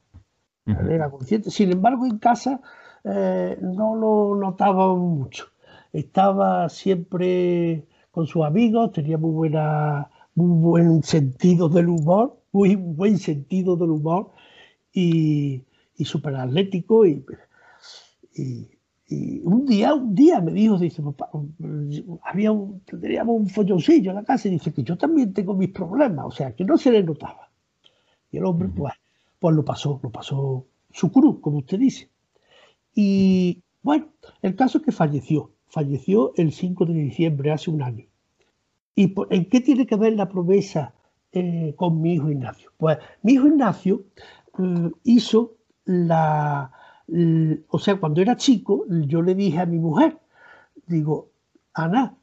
Él 0.67 0.91
era 0.91 1.11
consciente. 1.11 1.51
Sin 1.51 1.73
embargo, 1.73 2.07
en 2.07 2.19
casa 2.19 2.61
eh, 3.03 3.59
no 3.61 3.97
lo 3.97 4.37
notaba 4.37 4.95
mucho. 4.95 5.47
Estaba 5.93 6.69
siempre 6.69 7.87
con 8.11 8.27
sus 8.27 8.45
amigos, 8.45 8.93
tenía 8.93 9.19
muy, 9.19 9.33
buena, 9.33 10.11
muy 10.35 10.61
buen 10.63 11.03
sentido 11.03 11.69
del 11.69 11.89
humor, 11.89 12.41
muy 12.53 12.77
buen 12.77 13.19
sentido 13.19 13.77
del 13.77 13.91
humor 13.91 14.31
y, 14.93 15.63
y 15.97 16.05
súper 16.05 16.37
atlético 16.37 17.07
y, 17.07 17.25
y 19.11 19.41
un 19.43 19.67
día, 19.67 19.93
un 19.93 20.15
día 20.15 20.41
me 20.41 20.53
dijo, 20.53 20.79
dice, 20.79 21.03
papá, 21.03 21.31
había 22.23 22.53
un, 22.53 22.81
tendríamos 22.81 23.41
un 23.41 23.49
folloncillo 23.49 24.11
en 24.11 24.17
la 24.17 24.25
casa 24.25 24.47
y 24.47 24.53
dice 24.53 24.73
que 24.73 24.85
yo 24.85 24.97
también 24.97 25.33
tengo 25.33 25.53
mis 25.55 25.71
problemas, 25.71 26.27
o 26.27 26.31
sea, 26.31 26.55
que 26.55 26.65
no 26.65 26.79
se 26.79 26.93
le 26.93 27.03
notaba. 27.03 27.51
Y 28.31 28.39
el 28.39 28.45
hombre, 28.45 28.69
pues, 28.69 28.95
pues 29.41 29.57
lo 29.57 29.65
pasó, 29.65 29.99
lo 30.01 30.11
pasó 30.11 30.65
su 30.93 31.11
cruz, 31.11 31.41
como 31.41 31.59
usted 31.59 31.81
dice. 31.81 32.09
Y 32.95 33.65
bueno, 33.83 34.11
el 34.43 34.55
caso 34.55 34.79
es 34.79 34.85
que 34.85 34.93
falleció, 34.93 35.51
falleció 35.71 36.33
el 36.37 36.53
5 36.53 36.87
de 36.87 36.95
diciembre, 36.95 37.53
hace 37.53 37.71
un 37.71 37.83
año. 37.83 38.07
¿Y 38.95 39.15
en 39.31 39.49
qué 39.49 39.61
tiene 39.61 39.87
que 39.87 39.97
ver 39.97 40.15
la 40.15 40.29
promesa 40.29 40.95
eh, 41.33 41.75
con 41.77 42.03
mi 42.03 42.15
hijo 42.15 42.31
Ignacio? 42.31 42.73
Pues 42.77 42.99
mi 43.23 43.33
hijo 43.33 43.47
Ignacio 43.47 44.05
mm, 44.59 44.89
hizo 45.05 45.57
la, 45.85 46.73
o 47.69 47.79
sea, 47.79 47.97
cuando 47.97 48.21
era 48.21 48.37
chico, 48.37 48.85
yo 48.89 49.23
le 49.23 49.35
dije 49.35 49.59
a 49.59 49.67
mi 49.67 49.79
mujer, 49.79 50.19
digo, 50.87 51.31
Ana, 51.73 52.17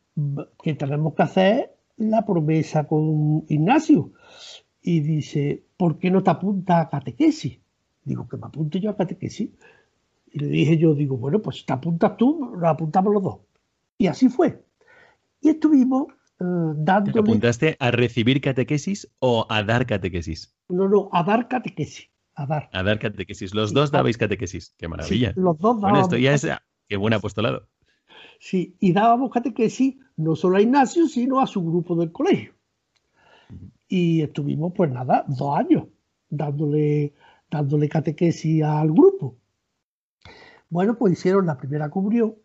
que 0.62 0.74
tenemos 0.74 1.14
que 1.14 1.24
hacer 1.24 1.76
la 1.98 2.26
promesa 2.26 2.88
con 2.88 3.46
Ignacio. 3.48 4.12
Y 4.82 5.02
dice, 5.02 5.64
¿por 5.76 5.98
qué 5.98 6.12
no 6.12 6.24
te 6.24 6.30
apuntas 6.30 6.86
a 6.86 6.90
catequesis? 6.90 7.60
Digo, 8.04 8.28
que 8.28 8.38
me 8.38 8.48
apunte 8.48 8.80
yo 8.80 8.92
a 8.92 8.96
catequesis. 8.96 9.50
Y 10.38 10.40
le 10.40 10.48
dije 10.50 10.78
yo, 10.78 10.94
digo, 10.94 11.18
bueno, 11.18 11.42
pues 11.42 11.66
te 11.66 11.74
apuntas 11.74 12.16
tú, 12.16 12.52
nos 12.54 12.64
apuntamos 12.64 13.12
los 13.12 13.24
dos. 13.24 13.38
Y 13.98 14.06
así 14.06 14.30
fue. 14.30 14.64
Y 15.42 15.50
estuvimos 15.50 16.10
dándole... 16.38 17.14
¿Te 17.14 17.20
apuntaste 17.20 17.76
a 17.80 17.90
recibir 17.90 18.40
catequesis 18.40 19.10
o 19.18 19.48
a 19.50 19.64
dar 19.64 19.88
catequesis? 19.88 20.56
No, 20.70 20.88
no, 20.88 21.10
a 21.12 21.24
dar 21.24 21.48
catequesis. 21.48 22.12
A 22.36 22.46
dar. 22.46 22.70
A 22.72 22.84
dar 22.84 23.00
catequesis. 23.00 23.56
Los 23.56 23.74
dos 23.74 23.90
dabais 23.90 24.16
catequesis. 24.16 24.76
Qué 24.78 24.88
maravilla. 24.88 25.34
los 25.36 25.58
dos 25.58 25.82
dábamos. 25.82 26.04
esto 26.04 26.18
ya 26.18 26.34
es... 26.34 26.48
Qué 26.88 26.98
buen 26.98 27.16
apostolado. 27.16 27.68
Sí, 28.40 28.78
y 28.80 28.94
dábamos 28.94 29.32
catequesis 29.32 29.96
no 30.18 30.36
solo 30.36 30.58
a 30.58 30.62
Ignacio, 30.62 31.08
sino 31.08 31.40
a 31.40 31.48
su 31.48 31.66
grupo 31.66 31.96
del 31.96 32.12
colegio. 32.12 32.54
Y 33.88 34.22
estuvimos, 34.22 34.72
pues 34.76 34.92
nada, 34.92 35.26
dos 35.28 35.58
años 35.58 35.86
dándole, 36.30 37.16
dándole 37.50 37.90
catequesis 37.90 38.62
al 38.62 38.92
grupo. 38.92 39.36
Bueno, 40.70 40.98
pues 40.98 41.14
hicieron 41.14 41.46
la 41.46 41.58
primera 41.58 41.90
comunión 41.90 42.36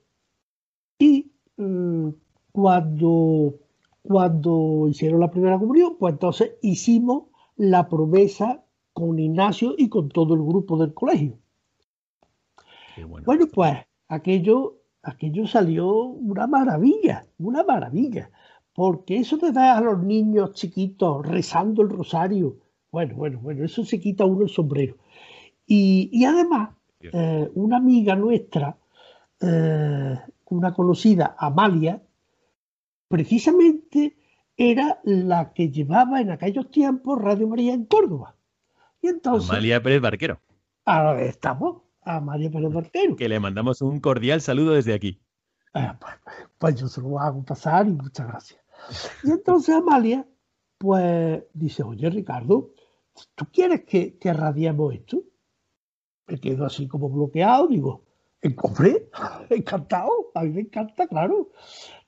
y 0.98 1.32
mm, 1.56 2.08
cuando, 2.52 3.54
cuando 4.02 4.86
hicieron 4.88 5.20
la 5.20 5.30
primera 5.30 5.58
comunión, 5.58 5.96
pues 5.98 6.12
entonces 6.12 6.52
hicimos 6.62 7.24
la 7.56 7.88
promesa 7.88 8.64
con 8.92 9.18
Ignacio 9.18 9.74
y 9.76 9.88
con 9.88 10.08
todo 10.08 10.34
el 10.34 10.42
grupo 10.42 10.76
del 10.76 10.94
colegio. 10.94 11.38
Bueno, 13.24 13.46
pues 13.52 13.78
aquello, 14.08 14.82
aquello 15.02 15.46
salió 15.46 15.90
una 16.04 16.46
maravilla, 16.46 17.26
una 17.38 17.64
maravilla, 17.64 18.30
porque 18.74 19.16
eso 19.16 19.38
te 19.38 19.52
da 19.52 19.76
a 19.76 19.80
los 19.80 20.02
niños 20.02 20.52
chiquitos 20.52 21.26
rezando 21.26 21.82
el 21.82 21.90
rosario. 21.90 22.58
Bueno, 22.90 23.16
bueno, 23.16 23.40
bueno, 23.40 23.64
eso 23.64 23.84
se 23.84 23.98
quita 23.98 24.26
uno 24.26 24.42
el 24.42 24.50
sombrero. 24.50 24.96
Y, 25.66 26.24
además, 26.24 26.70
eh, 27.02 27.50
una 27.54 27.76
amiga 27.76 28.14
nuestra, 28.14 28.76
eh, 29.40 30.18
una 30.46 30.74
conocida, 30.74 31.34
Amalia, 31.38 32.02
precisamente 33.08 34.16
era 34.56 35.00
la 35.04 35.52
que 35.52 35.70
llevaba 35.70 36.20
en 36.20 36.30
aquellos 36.30 36.70
tiempos 36.70 37.20
Radio 37.20 37.48
María 37.48 37.74
en 37.74 37.86
Córdoba. 37.86 38.36
Y 39.00 39.08
entonces, 39.08 39.50
Amalia 39.50 39.82
Pérez 39.82 40.00
Barquero. 40.00 40.40
Ahora 40.84 41.22
estamos, 41.22 41.82
Amalia 42.02 42.50
Pérez 42.50 42.72
Barquero. 42.72 43.16
Que 43.16 43.28
le 43.28 43.40
mandamos 43.40 43.82
un 43.82 44.00
cordial 44.00 44.40
saludo 44.40 44.72
desde 44.74 44.94
aquí. 44.94 45.20
Ah, 45.74 45.96
pues, 45.98 46.14
pues, 46.58 46.76
yo 46.76 46.88
se 46.88 47.00
lo 47.00 47.18
hago 47.18 47.42
pasar 47.44 47.86
y 47.88 47.92
muchas 47.92 48.28
gracias. 48.28 48.60
Y 49.24 49.30
entonces 49.30 49.74
Amalia, 49.74 50.26
pues 50.78 51.42
dice, 51.54 51.82
oye 51.82 52.10
Ricardo, 52.10 52.72
¿tú 53.34 53.46
quieres 53.52 53.84
que, 53.84 54.18
que 54.18 54.32
radiemos 54.32 54.94
esto? 54.94 55.22
Me 56.26 56.38
quedo 56.38 56.64
así 56.64 56.86
como 56.86 57.08
bloqueado, 57.08 57.66
digo, 57.66 58.04
hombre, 58.62 59.08
encantado, 59.50 60.30
a 60.34 60.42
mí 60.42 60.50
me 60.50 60.60
encanta, 60.62 61.06
claro. 61.06 61.50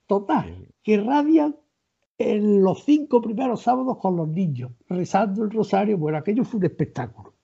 Total, 0.06 0.68
que 0.82 0.98
radian 0.98 1.56
en 2.18 2.62
los 2.62 2.84
cinco 2.84 3.20
primeros 3.20 3.62
sábados 3.62 3.98
con 3.98 4.16
los 4.16 4.28
niños, 4.28 4.72
rezando 4.88 5.44
el 5.44 5.50
rosario. 5.50 5.98
Bueno, 5.98 6.18
aquello 6.18 6.44
fue 6.44 6.58
un 6.58 6.66
espectáculo. 6.66 7.34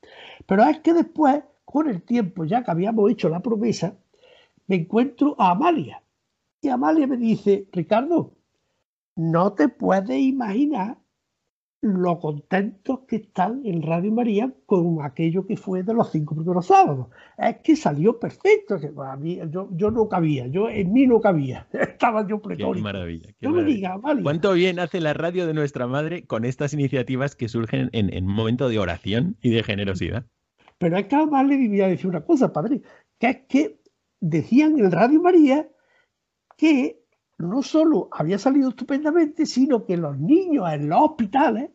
Pero 0.46 0.64
es 0.64 0.80
que 0.80 0.92
después, 0.92 1.42
con 1.64 1.88
el 1.88 2.02
tiempo, 2.02 2.44
ya 2.44 2.62
que 2.62 2.70
habíamos 2.70 3.10
hecho 3.10 3.28
la 3.28 3.40
promesa, 3.40 3.96
me 4.66 4.76
encuentro 4.76 5.34
a 5.38 5.52
Amalia. 5.52 6.02
Y 6.60 6.68
Amalia 6.68 7.06
me 7.06 7.16
dice, 7.16 7.66
Ricardo, 7.72 8.34
no 9.16 9.52
te 9.54 9.68
puedes 9.68 10.18
imaginar 10.20 10.98
lo 11.82 12.18
contentos 12.18 13.00
que 13.08 13.16
están 13.16 13.62
en 13.64 13.82
Radio 13.82 14.12
María 14.12 14.52
con 14.66 15.02
aquello 15.02 15.46
que 15.46 15.56
fue 15.56 15.82
de 15.82 15.94
los 15.94 16.10
cinco 16.10 16.34
primeros 16.34 16.66
sábados. 16.66 17.06
Es 17.38 17.56
que 17.64 17.74
salió 17.74 18.18
perfecto. 18.18 18.78
A 19.02 19.16
mí, 19.16 19.38
yo, 19.50 19.90
no 19.90 20.08
cabía, 20.08 20.46
yo 20.46 20.68
en 20.68 20.92
mí 20.92 21.06
no 21.06 21.20
cabía. 21.20 21.66
Estaba 21.72 22.26
yo 22.26 22.40
pretórico. 22.40 22.74
Qué 23.40 23.48
maravilla. 23.48 23.98
¿Cuánto 24.22 24.52
bien 24.52 24.78
hace 24.78 25.00
la 25.00 25.14
radio 25.14 25.46
de 25.46 25.54
nuestra 25.54 25.86
madre 25.86 26.26
con 26.26 26.44
estas 26.44 26.74
iniciativas 26.74 27.34
que 27.34 27.48
surgen 27.48 27.88
en, 27.92 28.12
en 28.12 28.26
un 28.26 28.34
momento 28.34 28.68
de 28.68 28.78
oración 28.78 29.36
y 29.40 29.50
de 29.50 29.62
generosidad? 29.62 30.26
Pero 30.78 30.98
es 30.98 31.06
que 31.06 31.16
además 31.16 31.46
le 31.46 31.56
debía 31.56 31.88
decir 31.88 32.08
una 32.08 32.24
cosa, 32.24 32.52
padre, 32.52 32.82
que 33.18 33.26
es 33.28 33.38
que 33.48 33.80
decían 34.20 34.78
en 34.78 34.90
Radio 34.90 35.20
María 35.22 35.68
que 36.56 36.99
no 37.40 37.62
solo 37.62 38.08
había 38.12 38.38
salido 38.38 38.70
estupendamente, 38.70 39.46
sino 39.46 39.84
que 39.84 39.96
los 39.96 40.18
niños 40.18 40.70
en 40.72 40.88
los 40.88 41.00
hospitales 41.00 41.70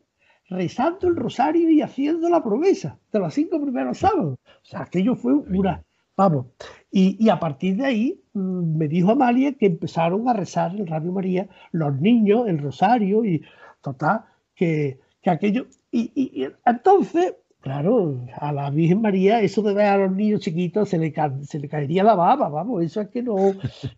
rezando 0.50 1.08
el 1.08 1.16
rosario 1.16 1.70
y 1.70 1.82
haciendo 1.82 2.30
la 2.30 2.44
promesa 2.44 3.00
de 3.12 3.20
los 3.20 3.34
cinco 3.34 3.60
primeros 3.60 3.98
sábados. 3.98 4.38
O 4.44 4.66
sea, 4.66 4.82
aquello 4.82 5.16
fue 5.16 5.34
una... 5.34 5.84
Vamos, 6.18 6.46
y, 6.92 7.28
a 7.28 7.40
partir 7.40 7.76
de 7.76 7.86
ahí 7.86 8.24
mm, 8.34 8.78
me 8.78 8.88
dijo 8.88 9.12
Amalia 9.12 9.54
que 9.54 9.66
empezaron 9.66 10.30
a 10.30 10.34
rezar 10.34 10.74
en 10.76 10.88
Radio 10.88 11.12
María 11.12 11.50
los 11.72 12.00
niños, 12.00 12.48
el 12.48 12.60
rosario 12.60 13.26
y 13.26 13.44
total, 13.82 14.22
que, 14.56 15.02
aquello... 15.26 15.66
y 15.92 16.48
entonces 16.66 17.36
Claro, 17.66 18.24
a 18.36 18.54
la 18.54 18.70
Virgen 18.70 19.02
María, 19.02 19.42
eso 19.42 19.64
de 19.64 19.74
ver 19.74 19.88
a 19.88 19.98
los 19.98 20.12
niños 20.12 20.42
chiquitos 20.42 20.88
se 20.88 21.00
le, 21.00 21.12
se 21.42 21.58
le 21.58 21.68
caería 21.68 22.04
la 22.04 22.14
baba, 22.14 22.48
vamos, 22.48 22.84
eso 22.84 23.02
es 23.02 23.10
que 23.10 23.24
no. 23.24 23.36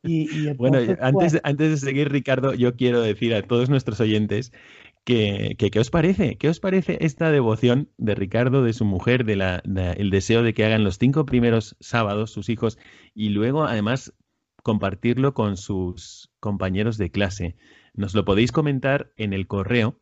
Y, 0.03 0.53
bueno, 0.55 0.77
antes, 0.77 1.11
pues 1.11 1.41
antes 1.43 1.71
de 1.71 1.75
seguir, 1.75 2.09
Ricardo, 2.09 2.53
yo 2.53 2.77
quiero 2.77 3.01
decir 3.01 3.35
a 3.35 3.41
todos 3.41 3.69
nuestros 3.69 3.99
oyentes 3.99 4.53
que, 5.03 5.57
¿qué 5.57 5.79
os 5.81 5.89
parece? 5.89 6.37
¿Qué 6.37 6.47
os 6.47 6.61
parece 6.61 6.99
esta 7.01 7.29
devoción 7.29 7.89
de 7.97 8.15
Ricardo, 8.15 8.63
de 8.63 8.71
su 8.71 8.85
mujer, 8.85 9.25
de 9.25 9.35
la, 9.35 9.61
el 9.97 10.11
deseo 10.11 10.43
de 10.43 10.53
que 10.53 10.63
hagan 10.63 10.85
los 10.85 10.97
cinco 10.97 11.25
primeros 11.25 11.75
sábados 11.81 12.31
sus 12.31 12.47
hijos 12.47 12.79
y 13.13 13.31
luego 13.31 13.65
además 13.65 14.13
compartirlo 14.63 15.33
con 15.33 15.57
sus 15.57 16.31
compañeros 16.39 16.97
de 16.97 17.11
clase? 17.11 17.57
Nos 17.93 18.15
lo 18.15 18.23
podéis 18.23 18.53
comentar 18.53 19.11
en 19.17 19.33
el 19.33 19.45
correo 19.45 19.99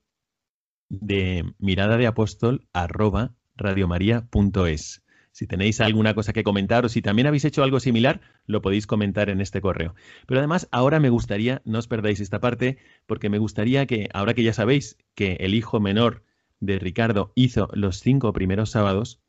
de 0.90 1.52
mirada 1.58 1.98
de 1.98 2.06
apóstol 2.06 2.68
arroba 2.72 3.34
radiomaria.es. 3.56 5.04
Si 5.32 5.48
tenéis 5.48 5.82
alguna 5.82 6.14
cosa 6.14 6.32
que 6.32 6.44
comentar 6.44 6.86
o 6.86 6.90
si 6.90 7.02
también 7.02 7.28
habéis 7.28 7.44
hecho 7.44 7.62
algo 7.62 7.82
similar, 7.82 8.22
lo 8.46 8.62
podéis 8.62 8.88
comentar 8.88 9.30
en 9.30 9.42
este 9.42 9.60
correo. 9.60 9.94
Pero 10.28 10.40
además, 10.40 10.70
ahora 10.72 11.02
me 11.02 11.10
gustaría, 11.10 11.62
no 11.66 11.80
os 11.80 11.88
perdáis 11.88 12.22
esta 12.22 12.40
parte, 12.40 12.78
porque 13.06 13.30
me 13.30 13.38
gustaría 13.38 13.86
que, 13.86 14.08
ahora 14.14 14.34
que 14.34 14.44
ya 14.44 14.54
sabéis 14.54 14.98
que 15.14 15.34
el 15.42 15.54
hijo 15.54 15.82
menor 15.82 16.24
de 16.62 16.80
Ricardo 16.80 17.34
hizo 17.36 17.68
los 17.74 18.00
cinco 18.00 18.32
primeros 18.32 18.70
sábados, 18.70 19.22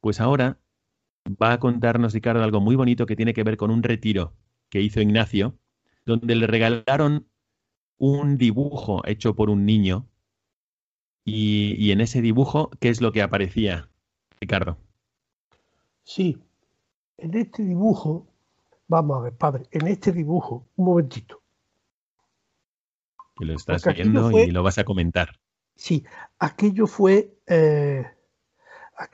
pues 0.00 0.20
ahora 0.20 0.60
va 1.26 1.52
a 1.52 1.58
contarnos 1.58 2.14
Ricardo 2.14 2.42
algo 2.44 2.60
muy 2.60 2.76
bonito 2.76 3.06
que 3.06 3.16
tiene 3.16 3.34
que 3.34 3.42
ver 3.42 3.56
con 3.56 3.70
un 3.70 3.82
retiro 3.82 4.36
que 4.70 4.80
hizo 4.80 5.00
Ignacio, 5.00 5.58
donde 6.06 6.36
le 6.36 6.46
regalaron 6.46 7.28
un 7.96 8.38
dibujo 8.38 9.02
hecho 9.06 9.34
por 9.34 9.50
un 9.50 9.66
niño 9.66 10.08
y, 11.30 11.92
en 11.92 12.00
ese 12.00 12.22
dibujo, 12.22 12.70
¿qué 12.80 12.88
es 12.88 13.00
lo 13.00 13.12
que 13.12 13.22
aparecía, 13.22 13.88
Ricardo? 14.40 14.78
Sí, 16.04 16.38
en 17.18 17.34
este 17.34 17.62
dibujo, 17.62 18.26
vamos 18.86 19.18
a 19.18 19.20
ver, 19.24 19.34
padre, 19.34 19.66
en 19.70 19.86
este 19.88 20.12
dibujo, 20.12 20.66
un 20.76 20.86
momentito. 20.86 21.42
Que 23.36 23.44
lo 23.44 23.54
estás 23.54 23.84
viendo 23.94 24.30
y 24.30 24.50
lo 24.50 24.62
vas 24.62 24.78
a 24.78 24.84
comentar. 24.84 25.38
Sí, 25.76 26.04
aquello 26.38 26.86
fue. 26.86 27.36
Eh, 27.46 28.04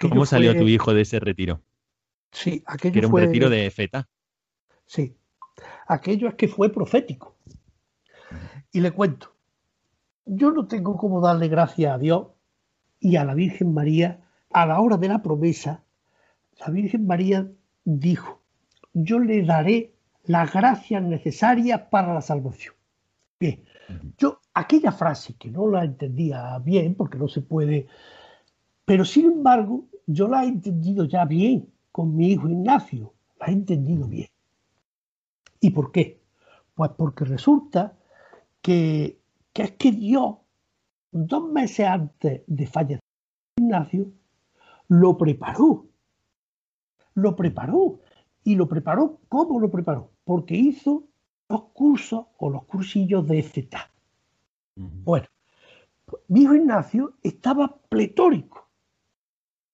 ¿Cómo 0.00 0.24
salió 0.24 0.56
tu 0.56 0.66
hijo 0.68 0.94
de 0.94 1.02
ese 1.02 1.20
retiro? 1.20 1.60
Sí, 2.30 2.62
aquello 2.64 2.92
que 2.92 2.98
era 3.00 3.08
un 3.08 3.18
retiro 3.18 3.50
de 3.50 3.70
feta. 3.70 4.08
Sí, 4.86 5.16
aquello 5.86 6.28
es 6.28 6.34
que 6.36 6.48
fue 6.48 6.72
profético. 6.72 7.36
Y 8.72 8.80
le 8.80 8.92
cuento 8.92 9.33
yo 10.26 10.50
no 10.50 10.66
tengo 10.66 10.96
cómo 10.96 11.20
darle 11.20 11.48
gracias 11.48 11.94
a 11.94 11.98
Dios 11.98 12.28
y 13.00 13.16
a 13.16 13.24
la 13.24 13.34
Virgen 13.34 13.74
María 13.74 14.20
a 14.50 14.66
la 14.66 14.80
hora 14.80 14.96
de 14.96 15.08
la 15.08 15.22
promesa. 15.22 15.82
La 16.60 16.68
Virgen 16.68 17.06
María 17.06 17.50
dijo, 17.84 18.40
yo 18.92 19.18
le 19.18 19.42
daré 19.42 19.94
las 20.24 20.52
gracias 20.52 21.02
necesarias 21.02 21.82
para 21.90 22.14
la 22.14 22.20
salvación. 22.20 22.74
Bien, 23.38 23.64
yo 24.16 24.40
aquella 24.54 24.92
frase 24.92 25.34
que 25.34 25.50
no 25.50 25.68
la 25.68 25.84
entendía 25.84 26.58
bien, 26.60 26.94
porque 26.94 27.18
no 27.18 27.28
se 27.28 27.42
puede, 27.42 27.88
pero 28.84 29.04
sin 29.04 29.26
embargo 29.26 29.86
yo 30.06 30.28
la 30.28 30.44
he 30.44 30.48
entendido 30.48 31.04
ya 31.04 31.24
bien 31.24 31.68
con 31.90 32.16
mi 32.16 32.32
hijo 32.32 32.48
Ignacio, 32.48 33.12
la 33.40 33.46
he 33.46 33.52
entendido 33.52 34.06
bien. 34.06 34.28
¿Y 35.60 35.70
por 35.70 35.92
qué? 35.92 36.20
Pues 36.74 36.90
porque 36.96 37.24
resulta 37.24 37.96
que 38.62 39.18
que 39.54 39.62
es 39.62 39.70
que 39.72 39.92
Dios, 39.92 40.36
dos 41.12 41.50
meses 41.50 41.86
antes 41.86 42.42
de 42.46 42.66
fallecer 42.66 43.00
Ignacio, 43.56 44.12
lo 44.88 45.16
preparó. 45.16 45.86
Lo 47.14 47.36
preparó. 47.36 48.00
Y 48.42 48.56
lo 48.56 48.68
preparó, 48.68 49.20
¿cómo 49.30 49.58
lo 49.58 49.70
preparó? 49.70 50.10
Porque 50.24 50.54
hizo 50.54 51.04
los 51.48 51.64
cursos 51.72 52.26
o 52.36 52.50
los 52.50 52.64
cursillos 52.64 53.26
de 53.26 53.42
Z. 53.42 53.90
Bueno, 54.76 55.28
mi 56.28 56.42
hijo 56.42 56.54
Ignacio 56.54 57.14
estaba 57.22 57.74
pletórico. 57.88 58.68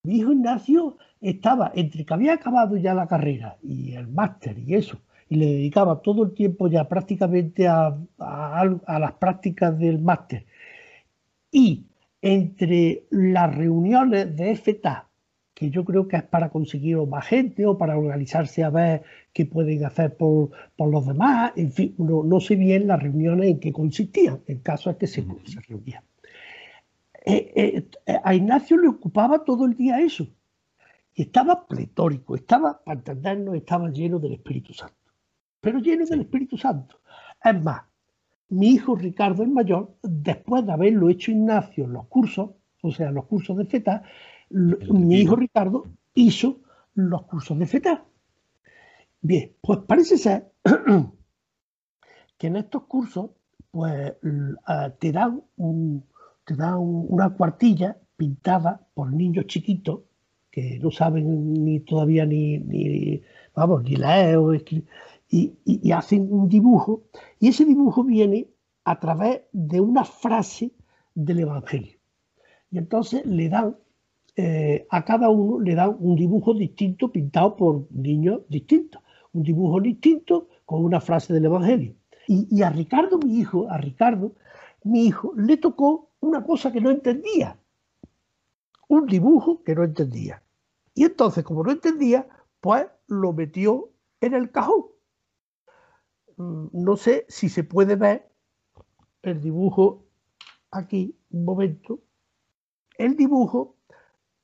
Mi 0.04 0.18
hijo 0.18 0.32
Ignacio 0.32 0.98
estaba 1.20 1.72
entre 1.74 2.04
que 2.04 2.14
había 2.14 2.34
acabado 2.34 2.76
ya 2.76 2.94
la 2.94 3.08
carrera 3.08 3.58
y 3.62 3.94
el 3.94 4.06
máster 4.06 4.58
y 4.58 4.74
eso, 4.74 5.00
y 5.30 5.36
le 5.36 5.46
dedicaba 5.46 6.02
todo 6.02 6.24
el 6.24 6.34
tiempo 6.34 6.68
ya 6.68 6.86
prácticamente 6.88 7.66
a, 7.68 7.96
a 8.18 8.98
las 8.98 9.12
prácticas 9.14 9.78
del 9.78 9.98
máster. 10.00 10.44
Y 11.50 11.86
entre 12.20 13.04
las 13.10 13.54
reuniones 13.54 14.36
de 14.36 14.54
FTA, 14.54 15.08
que 15.54 15.70
yo 15.70 15.84
creo 15.84 16.08
que 16.08 16.16
es 16.16 16.22
para 16.22 16.48
conseguir 16.48 16.96
más 17.06 17.26
gente 17.26 17.66
o 17.66 17.78
para 17.78 17.98
organizarse 17.98 18.64
a 18.64 18.70
ver 18.70 19.02
qué 19.32 19.46
pueden 19.46 19.84
hacer 19.84 20.16
por, 20.16 20.50
los 20.78 21.06
demás, 21.06 21.52
en 21.56 21.70
fin, 21.70 21.94
no, 21.98 22.40
sé 22.40 22.56
bien 22.56 22.86
las 22.86 23.02
reuniones 23.02 23.50
en 23.50 23.60
qué 23.60 23.72
consistían, 23.72 24.40
el 24.46 24.62
caso 24.62 24.90
es 24.90 24.96
que 24.96 25.06
se, 25.06 25.24
se 25.44 25.60
reunían. 25.60 26.02
Eh, 27.24 27.84
eh, 28.06 28.20
a 28.24 28.34
Ignacio 28.34 28.78
le 28.78 28.88
ocupaba 28.88 29.44
todo 29.44 29.66
el 29.66 29.76
día 29.76 30.00
eso, 30.00 30.26
y 31.14 31.22
estaba 31.22 31.66
pletórico, 31.66 32.34
estaba, 32.34 32.82
para 32.82 32.98
entendernos, 32.98 33.54
estaba 33.54 33.90
lleno 33.90 34.18
del 34.18 34.32
Espíritu 34.32 34.72
Santo, 34.72 34.99
pero 35.60 35.78
lleno 35.78 36.06
del 36.06 36.22
Espíritu 36.22 36.56
Santo. 36.56 37.00
Es 37.42 37.62
más, 37.62 37.82
mi 38.48 38.70
hijo 38.70 38.94
Ricardo 38.96 39.42
el 39.42 39.50
mayor, 39.50 39.94
después 40.02 40.66
de 40.66 40.72
haberlo 40.72 41.08
hecho 41.08 41.30
Ignacio 41.30 41.84
en 41.84 41.92
los 41.92 42.06
cursos, 42.06 42.50
o 42.82 42.90
sea, 42.90 43.10
los 43.10 43.26
cursos 43.26 43.56
de 43.56 43.66
FETA, 43.66 44.02
mi 44.50 45.20
hijo 45.20 45.36
Ricardo 45.36 45.86
hizo 46.14 46.60
los 46.94 47.22
cursos 47.22 47.58
de 47.58 47.66
FETA. 47.66 48.04
Bien, 49.22 49.52
pues 49.60 49.80
parece 49.86 50.18
ser 50.18 50.50
que 52.38 52.46
en 52.46 52.56
estos 52.56 52.84
cursos 52.84 53.30
pues 53.70 54.14
te 54.98 55.12
dan, 55.12 55.42
te 56.44 56.54
dan 56.56 56.76
una 56.78 57.30
cuartilla 57.30 57.96
pintada 58.16 58.84
por 58.94 59.12
niños 59.12 59.46
chiquitos 59.46 60.00
que 60.50 60.80
no 60.80 60.90
saben 60.90 61.64
ni 61.64 61.80
todavía 61.80 62.26
ni, 62.26 62.58
ni 62.58 63.22
vamos, 63.54 63.84
ni 63.84 63.94
leer 63.94 64.36
o 64.36 64.52
escribir 64.52 64.88
y, 65.30 65.92
hacen 65.92 66.32
un 66.32 66.48
dibujo, 66.48 67.04
y 67.38 67.48
ese 67.48 67.64
dibujo 67.64 68.02
viene 68.04 68.48
a 68.84 68.98
través 68.98 69.42
de 69.52 69.80
una 69.80 70.04
frase 70.04 70.72
del 71.14 71.40
Evangelio. 71.40 71.98
Y 72.70 72.78
entonces 72.78 73.24
le 73.24 73.48
dan, 73.48 73.76
eh, 74.36 74.86
a 74.90 75.04
cada 75.04 75.28
uno 75.28 75.60
le 75.60 75.74
dan 75.74 75.96
un 76.00 76.16
dibujo 76.16 76.54
distinto 76.54 77.12
pintado 77.12 77.56
por 77.56 77.86
niños 77.92 78.40
distintos, 78.48 79.02
un 79.32 79.44
dibujo 79.44 79.80
distinto 79.80 80.48
con 80.64 80.84
una 80.84 81.00
frase 81.00 81.32
del 81.32 81.44
Evangelio. 81.44 81.94
Y, 82.26 82.48
y 82.50 82.62
a 82.62 82.70
Ricardo, 82.70 83.18
mi 83.18 83.38
hijo, 83.38 83.68
a 83.70 83.78
Ricardo, 83.78 84.32
mi 84.82 85.06
hijo, 85.06 85.32
le 85.36 85.56
tocó 85.56 86.10
una 86.20 86.44
cosa 86.44 86.72
que 86.72 86.80
no 86.80 86.90
entendía, 86.90 87.56
un 88.88 89.06
dibujo 89.06 89.62
que 89.62 89.74
no 89.74 89.84
entendía. 89.84 90.42
Y 90.94 91.04
entonces, 91.04 91.44
como 91.44 91.62
no 91.62 91.70
entendía, 91.70 92.26
pues 92.60 92.86
lo 93.06 93.32
metió 93.32 93.90
en 94.20 94.34
el 94.34 94.50
cajón. 94.50 94.86
Mm, 96.40 96.68
no 96.72 96.96
sé 96.96 97.26
si 97.28 97.50
se 97.50 97.64
puede 97.64 97.96
ver 97.96 98.32
el 99.22 99.42
dibujo 99.42 100.06
aquí, 100.70 101.14
un 101.32 101.44
momento. 101.44 102.00
El 102.96 103.14
dibujo 103.14 103.76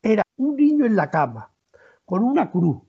era 0.02 0.22
un 0.36 0.56
niño 0.56 0.84
en 0.84 0.94
la 0.94 1.10
cama, 1.10 1.50
con 2.04 2.22
una 2.22 2.50
cruz. 2.50 2.82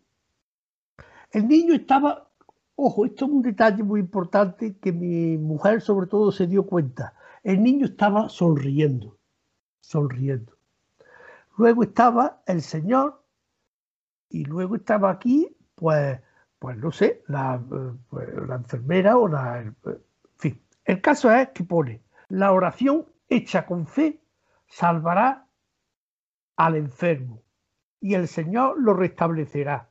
El 1.32 1.48
niño 1.48 1.74
estaba, 1.74 2.30
ojo, 2.76 3.06
esto 3.06 3.26
es 3.26 3.32
un 3.32 3.42
detalle 3.42 3.82
muy 3.82 4.02
importante 4.02 4.78
que 4.78 4.92
mi 4.92 5.38
mujer 5.38 5.82
sobre 5.82 6.08
todo 6.08 6.30
se 6.34 6.46
dio 6.46 6.66
cuenta. 6.66 7.14
El 7.44 7.64
niño 7.64 7.86
estaba 7.86 8.28
sonriendo, 8.28 9.18
sonriendo. 9.80 10.58
Luego 11.58 11.84
estaba 11.84 12.42
el 12.46 12.62
Señor 12.62 13.24
y 14.30 14.44
luego 14.44 14.76
estaba 14.76 15.12
aquí, 15.12 15.56
pues 15.76 16.20
pues 16.60 16.78
no 16.78 16.92
sé, 16.92 17.24
la, 17.28 17.62
pues, 18.10 18.30
enfermera 18.30 19.18
o 19.18 19.28
la... 19.28 19.60
En 19.62 19.76
fin, 20.36 20.62
el 20.86 21.02
caso 21.02 21.32
es 21.32 21.50
que 21.50 21.64
pone, 21.64 22.02
la 22.30 22.52
oración 22.52 23.06
hecha 23.30 23.66
con 23.66 23.88
fe 23.88 24.22
salvará 24.68 25.48
al 26.56 26.76
enfermo 26.76 27.44
y 28.00 28.16
el 28.16 28.28
Señor 28.28 28.82
lo 28.82 28.94
restablecerá. 28.94 29.90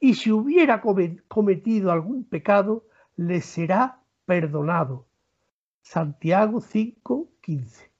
Y 0.00 0.14
si 0.14 0.32
hubiera 0.32 0.82
cometido 1.28 1.92
algún 1.92 2.24
pecado, 2.24 2.84
le 3.16 3.40
será 3.40 4.00
perdonado. 4.26 5.06
Santiago 5.80 6.60
5, 6.60 7.28
15. 7.40 7.92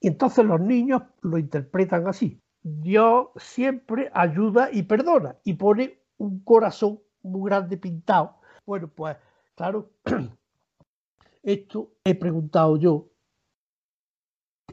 Y 0.00 0.08
entonces 0.08 0.44
los 0.44 0.60
niños 0.60 1.02
lo 1.22 1.38
interpretan 1.38 2.06
así. 2.08 2.40
Dios 2.62 3.28
siempre 3.36 4.10
ayuda 4.14 4.68
y 4.72 4.82
perdona 4.82 5.36
y 5.44 5.54
pone 5.54 5.98
un 6.18 6.40
corazón 6.40 7.00
muy 7.22 7.48
grande 7.48 7.76
pintado. 7.76 8.36
Bueno, 8.66 8.88
pues 8.88 9.16
claro, 9.54 9.90
esto 11.42 11.92
he 12.04 12.14
preguntado 12.14 12.76
yo. 12.76 13.08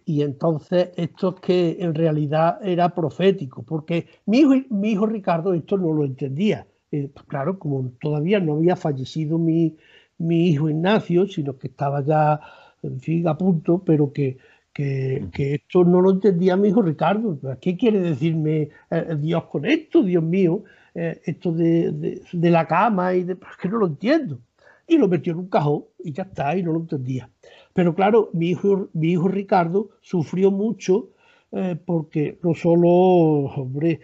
Y 0.06 0.24
entonces 0.24 0.90
esto 0.96 1.36
es 1.36 1.42
que 1.42 1.78
en 1.80 1.94
realidad 1.94 2.60
era 2.64 2.94
profético, 2.94 3.64
porque 3.64 4.08
mi 4.26 4.40
hijo, 4.40 4.54
mi 4.70 4.92
hijo 4.92 5.06
Ricardo 5.06 5.54
esto 5.54 5.78
no 5.78 5.94
lo 5.94 6.06
entendía. 6.06 6.68
Eh, 6.92 7.10
pues 7.14 7.26
claro, 7.26 7.58
como 7.60 7.92
todavía 8.02 8.40
no 8.40 8.56
había 8.56 8.76
fallecido 8.76 9.38
mi, 9.38 9.78
mi 10.18 10.50
hijo 10.50 10.70
Ignacio, 10.70 11.28
sino 11.28 11.58
que 11.58 11.68
estaba 11.68 12.04
ya, 12.04 12.40
en 12.84 13.00
fin, 13.00 13.28
a 13.28 13.38
punto, 13.38 13.84
pero 13.84 14.12
que, 14.12 14.38
que, 14.74 15.28
que, 15.34 15.56
esto 15.56 15.84
no 15.86 16.02
lo 16.02 16.12
entendía 16.12 16.58
mi 16.58 16.70
hijo 16.70 16.82
Ricardo. 16.82 17.40
¿Qué 17.62 17.78
quiere 17.78 18.00
decirme 18.00 18.70
eh, 18.90 19.16
Dios 19.20 19.46
con 19.46 19.66
esto, 19.66 20.04
Dios 20.04 20.24
mío? 20.24 20.64
Eh, 20.94 21.22
esto 21.26 21.52
de, 21.54 22.22
la 22.34 22.68
cama 22.68 23.14
y 23.14 23.24
de, 23.24 23.34
es 23.34 23.58
que 23.62 23.70
no 23.70 23.78
lo 23.78 23.88
entiendo. 23.88 24.40
Y 24.88 24.98
lo 24.98 25.08
metió 25.08 25.34
en 25.34 25.40
un 25.40 25.50
cajón 25.50 25.86
y 26.04 26.12
ya 26.12 26.24
está, 26.24 26.56
y 26.58 26.64
no 26.64 26.74
lo 26.74 26.80
entendía. 26.80 27.30
Pero 27.74 27.96
claro, 27.96 28.30
mi 28.34 28.50
hijo, 28.50 28.90
mi 28.94 29.12
hijo 29.12 29.28
Ricardo 29.28 29.90
sufrió 30.02 30.52
mucho 30.52 31.10
eh, 31.52 31.78
porque 31.86 32.38
no 32.44 32.54
solo, 32.54 32.90
hombre, 32.90 34.02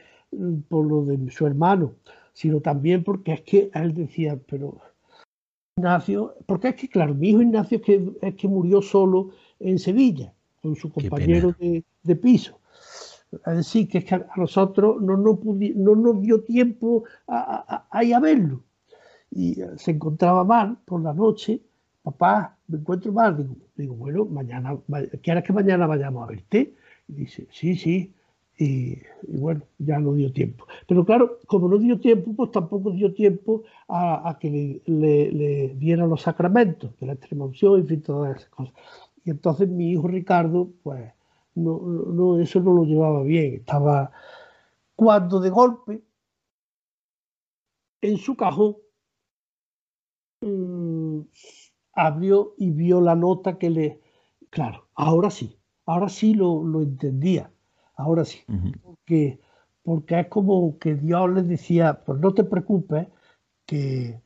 por 0.69 0.85
lo 0.85 1.03
de 1.03 1.31
su 1.31 1.45
hermano, 1.45 1.93
sino 2.33 2.61
también 2.61 3.03
porque 3.03 3.33
es 3.33 3.41
que 3.41 3.69
él 3.73 3.93
decía, 3.93 4.39
pero 4.47 4.79
Ignacio, 5.77 6.35
porque 6.45 6.69
es 6.69 6.75
que, 6.75 6.87
claro, 6.87 7.13
mi 7.13 7.29
hijo 7.29 7.41
Ignacio 7.41 7.77
es 7.77 7.83
que, 7.83 8.09
es 8.21 8.35
que 8.35 8.47
murió 8.47 8.81
solo 8.81 9.31
en 9.59 9.79
Sevilla, 9.79 10.33
con 10.61 10.75
su 10.75 10.91
compañero 10.91 11.53
de, 11.59 11.83
de, 12.03 12.15
piso. 12.15 12.59
Decir, 13.45 13.89
que, 13.89 13.97
es 13.99 14.05
que 14.05 14.15
a 14.15 14.27
nosotros 14.37 15.01
no, 15.01 15.17
no, 15.17 15.39
no 15.75 15.95
nos 15.95 16.21
dio 16.21 16.43
tiempo 16.43 17.03
a, 17.27 17.85
a, 17.91 18.03
ir 18.03 18.15
a 18.15 18.19
verlo. 18.19 18.63
Y 19.31 19.61
eh, 19.61 19.69
se 19.77 19.91
encontraba 19.91 20.43
mal 20.43 20.77
por 20.85 21.01
la 21.01 21.13
noche. 21.13 21.61
Papá, 22.03 22.57
me 22.67 22.77
encuentro 22.77 23.11
mal. 23.11 23.35
Digo, 23.37 23.55
digo 23.75 23.95
bueno, 23.95 24.25
mañana, 24.25 24.77
¿quieres 25.21 25.43
que 25.43 25.53
mañana 25.53 25.87
vayamos 25.87 26.23
a 26.23 26.27
verte? 26.27 26.73
Y 27.09 27.13
dice, 27.13 27.47
sí, 27.51 27.75
sí. 27.75 28.13
Y, 28.59 28.97
bueno, 29.27 29.61
ya 29.77 29.99
no 29.99 30.13
dio 30.13 30.31
tiempo. 30.31 30.65
Pero 30.87 31.05
claro, 31.05 31.39
como 31.47 31.67
no 31.67 31.77
dio 31.77 31.99
tiempo, 31.99 32.33
pues 32.33 32.51
tampoco 32.51 32.91
dio 32.91 33.13
tiempo 33.13 33.63
a, 33.87 34.29
a 34.29 34.39
que 34.39 34.81
le, 34.85 35.31
le, 35.31 35.75
dieran 35.75 36.09
los 36.09 36.21
sacramentos 36.21 36.97
de 36.99 37.07
la 37.07 37.13
extrema 37.13 37.45
unción, 37.45 37.85
y 37.87 37.97
todas 37.97 38.37
esas 38.37 38.49
cosas. 38.49 38.73
Y 39.23 39.29
entonces 39.31 39.67
mi 39.67 39.91
hijo 39.91 40.07
Ricardo, 40.07 40.69
pues 40.81 41.11
no, 41.57 41.79
no, 41.79 42.39
eso 42.39 42.59
no 42.59 42.73
lo 42.73 42.83
llevaba 42.83 43.23
bien. 43.23 43.55
Estaba 43.55 44.11
cuando 44.95 45.39
de 45.39 45.49
golpe 45.49 46.03
en 48.01 48.17
su 48.17 48.35
cajón 48.35 48.77
mm, 50.41 51.21
abrió 51.93 52.53
y 52.57 52.71
vio 52.71 53.01
la 53.01 53.15
nota 53.15 53.57
que 53.57 53.69
le... 53.69 54.01
Claro, 54.49 54.87
ahora 54.95 55.29
sí, 55.29 55.57
ahora 55.85 56.09
sí 56.09 56.33
lo, 56.33 56.63
lo 56.63 56.81
entendía, 56.81 57.51
ahora 57.95 58.23
sí, 58.23 58.39
porque, 58.81 59.39
porque 59.83 60.21
es 60.21 60.27
como 60.27 60.77
que 60.79 60.95
Dios 60.95 61.29
le 61.31 61.43
decía, 61.43 62.03
pues 62.05 62.19
no 62.19 62.33
te 62.33 62.45
preocupes, 62.45 63.07
que, 63.65 64.21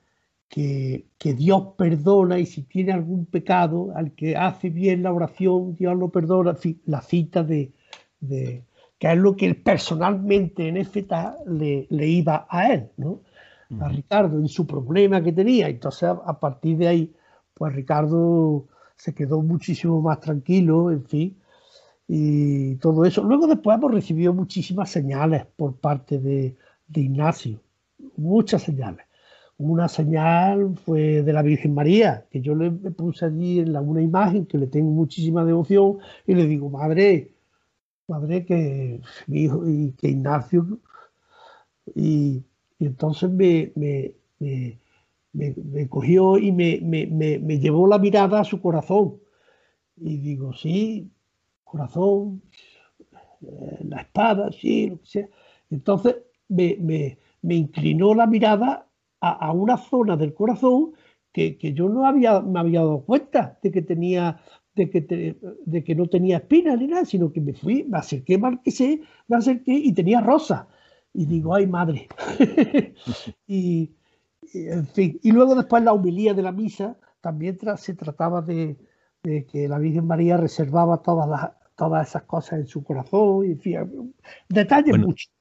que, 0.52 1.34
Dios 1.34 1.76
perdona 1.78 2.38
y 2.38 2.46
si 2.46 2.64
tiene 2.64 2.92
algún 2.92 3.26
pecado, 3.26 3.94
al 3.96 4.12
que 4.12 4.36
hace 4.36 4.70
bien 4.70 5.02
la 5.02 5.14
oración, 5.14 5.76
Dios 5.76 5.98
lo 5.98 6.10
perdona. 6.10 6.58
la 6.86 7.02
cita 7.02 7.42
de, 7.42 7.72
que 8.20 9.12
es 9.12 9.18
lo 9.18 9.36
que 9.38 9.46
él 9.46 9.56
personalmente 9.56 10.68
en 10.68 10.76
Éfeta 10.76 11.38
le, 11.48 11.88
le 11.90 12.08
iba 12.08 12.46
a 12.50 12.74
él, 12.74 12.90
¿no? 12.98 13.22
a 13.80 13.88
Ricardo, 13.88 14.38
en 14.38 14.50
su 14.50 14.68
problema 14.68 15.24
que 15.24 15.32
tenía. 15.32 15.70
Entonces, 15.70 16.10
a 16.10 16.38
partir 16.38 16.78
de 16.78 16.88
ahí, 16.90 17.14
pues 17.54 17.74
Ricardo 17.74 18.68
se 18.98 19.14
quedó 19.16 19.42
muchísimo 19.42 20.02
más 20.02 20.20
tranquilo, 20.20 20.92
en 20.92 21.06
fin, 21.06 21.38
y 22.10 22.76
todo 22.76 23.06
eso. 23.06 23.24
Luego 23.24 23.48
después 23.48 23.78
hemos 23.78 23.94
recibido 23.94 24.34
muchísimas 24.34 24.90
señales 24.90 25.46
por 25.56 25.78
parte 25.78 26.20
de, 26.20 26.58
de 26.90 27.02
Ignacio, 27.02 27.62
muchas 28.18 28.64
señales. 28.64 29.06
Una 29.62 29.88
señal 29.88 30.76
fue 30.76 31.22
de 31.24 31.34
la 31.34 31.42
Virgen 31.44 31.74
María, 31.76 32.26
que 32.32 32.42
yo 32.42 32.56
le 32.56 32.72
puse 32.72 33.26
allí 33.26 33.60
en 33.60 33.74
la, 33.74 33.82
una 33.82 34.02
imagen 34.02 34.46
que 34.48 34.58
le 34.58 34.68
tengo 34.68 34.90
muchísima 34.92 35.46
devoción 35.46 36.00
y 36.26 36.34
le 36.36 36.48
digo, 36.48 36.70
madre, 36.70 37.36
madre, 38.08 38.46
que 38.46 39.02
mi 39.28 39.44
hijo 39.44 39.68
y 39.70 39.92
que 39.94 40.10
Ignacio. 40.10 40.80
Y, 41.96 42.44
entonces 42.80 43.30
me, 43.30 43.72
me, 43.76 44.16
cogió 45.90 46.38
y 46.40 46.52
me, 46.52 46.80
me, 46.82 47.60
llevó 47.60 47.88
la 47.88 48.00
mirada 48.00 48.42
a 48.42 48.44
su 48.44 48.62
corazón. 48.62 49.20
Y 49.98 50.18
digo, 50.18 50.54
sí, 50.54 51.12
corazón, 51.64 52.42
eh, 53.42 53.80
la 53.88 54.02
espada, 54.02 54.52
sí, 54.52 54.90
lo 54.90 55.00
que 55.00 55.06
sea. 55.06 55.28
Entonces 55.70 56.18
me, 56.50 57.18
inclinó 57.44 58.14
la 58.14 58.28
mirada 58.28 58.88
a, 59.22 59.52
una 59.52 59.78
zona 59.78 60.18
del 60.18 60.34
corazón 60.34 60.94
que, 61.32 61.58
yo 61.74 61.88
no 61.88 62.06
había, 62.06 62.42
me 62.42 62.60
había 62.60 62.80
dado 62.80 63.06
cuenta 63.06 63.58
de 63.62 63.72
que 63.72 63.82
tenía 63.82 64.42
de 64.76 64.90
que, 64.90 65.38
de 65.66 65.84
que 65.84 65.96
no 65.96 66.08
tenía 66.08 66.38
espinas 66.38 66.80
ni 66.80 66.88
nada, 66.88 67.06
sino 67.06 67.32
que 67.32 67.42
me 67.42 67.54
fui, 67.54 67.84
me 67.84 67.98
acerqué, 67.98 68.38
marqué, 68.38 69.02
me 69.28 69.38
acerqué 69.38 69.74
y 69.74 69.94
tenía 69.94 70.22
rosa. 70.22 70.68
Y 71.14 71.26
digo, 71.26 71.54
ay 71.54 71.68
madre. 71.68 72.08
y, 73.48 73.92
en 74.54 74.88
fin, 74.88 75.20
y 75.22 75.32
luego 75.32 75.56
después 75.56 75.84
la 75.84 75.94
humilía 75.94 76.34
de 76.34 76.42
la 76.42 76.52
misa, 76.52 76.98
también 77.20 77.60
se 77.78 77.94
trataba 77.96 78.42
de, 78.42 78.78
que 79.22 79.68
la 79.68 79.78
Virgen 79.78 80.08
María 80.08 80.38
reservaba 80.38 81.02
todas 81.02 81.30
las, 81.30 81.52
todas 81.76 82.08
esas 82.08 82.24
cosas 82.24 82.60
en 82.60 82.68
su 82.68 82.84
corazón, 82.84 83.46
y 83.46 83.52
en 83.52 83.60
fin, 83.60 84.14
detalles 84.50 84.98
muchos, 84.98 85.32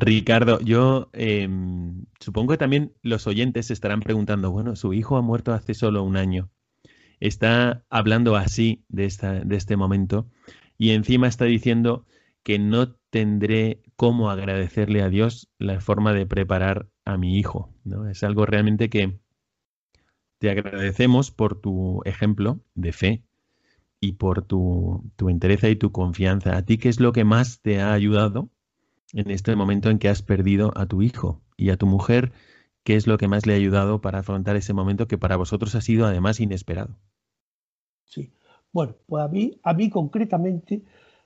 Ricardo, 0.00 0.60
yo 0.60 1.10
em, 1.12 2.04
supongo 2.20 2.52
que 2.52 2.58
también 2.58 2.94
los 3.02 3.26
oyentes 3.26 3.72
estarán 3.72 4.00
preguntando, 4.00 4.52
bueno, 4.52 4.76
su 4.76 4.94
hijo 4.94 5.16
ha 5.16 5.22
muerto 5.22 5.52
hace 5.52 5.74
solo 5.74 6.04
un 6.04 6.16
año, 6.16 6.50
está 7.18 7.84
hablando 7.90 8.36
así 8.36 8.84
de, 8.88 9.06
esta, 9.06 9.40
de 9.40 9.56
este 9.56 9.76
momento 9.76 10.30
y 10.76 10.90
encima 10.90 11.26
está 11.26 11.46
diciendo 11.46 12.06
que 12.44 12.60
no 12.60 12.92
tendré 13.10 13.82
cómo 13.96 14.30
agradecerle 14.30 15.02
a 15.02 15.08
Dios 15.08 15.50
la 15.58 15.80
forma 15.80 16.12
de 16.12 16.26
preparar 16.26 16.88
a 17.04 17.16
mi 17.16 17.36
hijo. 17.36 17.74
¿no? 17.82 18.08
Es 18.08 18.22
algo 18.22 18.46
realmente 18.46 18.88
que 18.88 19.18
te 20.38 20.50
agradecemos 20.50 21.32
por 21.32 21.60
tu 21.60 22.02
ejemplo 22.04 22.60
de 22.74 22.92
fe 22.92 23.24
y 24.00 24.12
por 24.12 24.42
tu, 24.42 25.10
tu 25.16 25.28
entereza 25.28 25.68
y 25.68 25.74
tu 25.74 25.90
confianza. 25.90 26.56
¿A 26.56 26.64
ti 26.64 26.78
qué 26.78 26.88
es 26.88 27.00
lo 27.00 27.12
que 27.12 27.24
más 27.24 27.60
te 27.60 27.80
ha 27.80 27.92
ayudado 27.92 28.48
en 29.12 29.30
este 29.30 29.56
momento 29.56 29.90
en 29.90 29.98
que 29.98 30.08
has 30.08 30.22
perdido 30.22 30.72
a 30.76 30.86
tu 30.86 31.02
hijo 31.02 31.40
y 31.56 31.70
a 31.70 31.76
tu 31.76 31.86
mujer? 31.86 32.32
¿Qué 32.84 32.96
es 32.96 33.06
lo 33.06 33.18
que 33.18 33.28
más 33.28 33.46
le 33.46 33.52
ha 33.52 33.56
ayudado 33.56 34.00
para 34.00 34.20
afrontar 34.20 34.56
ese 34.56 34.72
momento 34.72 35.08
que 35.08 35.18
para 35.18 35.36
vosotros 35.36 35.74
ha 35.74 35.80
sido 35.80 36.06
además 36.06 36.40
inesperado? 36.40 36.96
Sí. 38.04 38.32
Bueno, 38.72 38.94
pues 39.06 39.24
a 39.24 39.28
mí, 39.28 39.58
a 39.62 39.74
mí 39.74 39.90
concretamente 39.90 40.82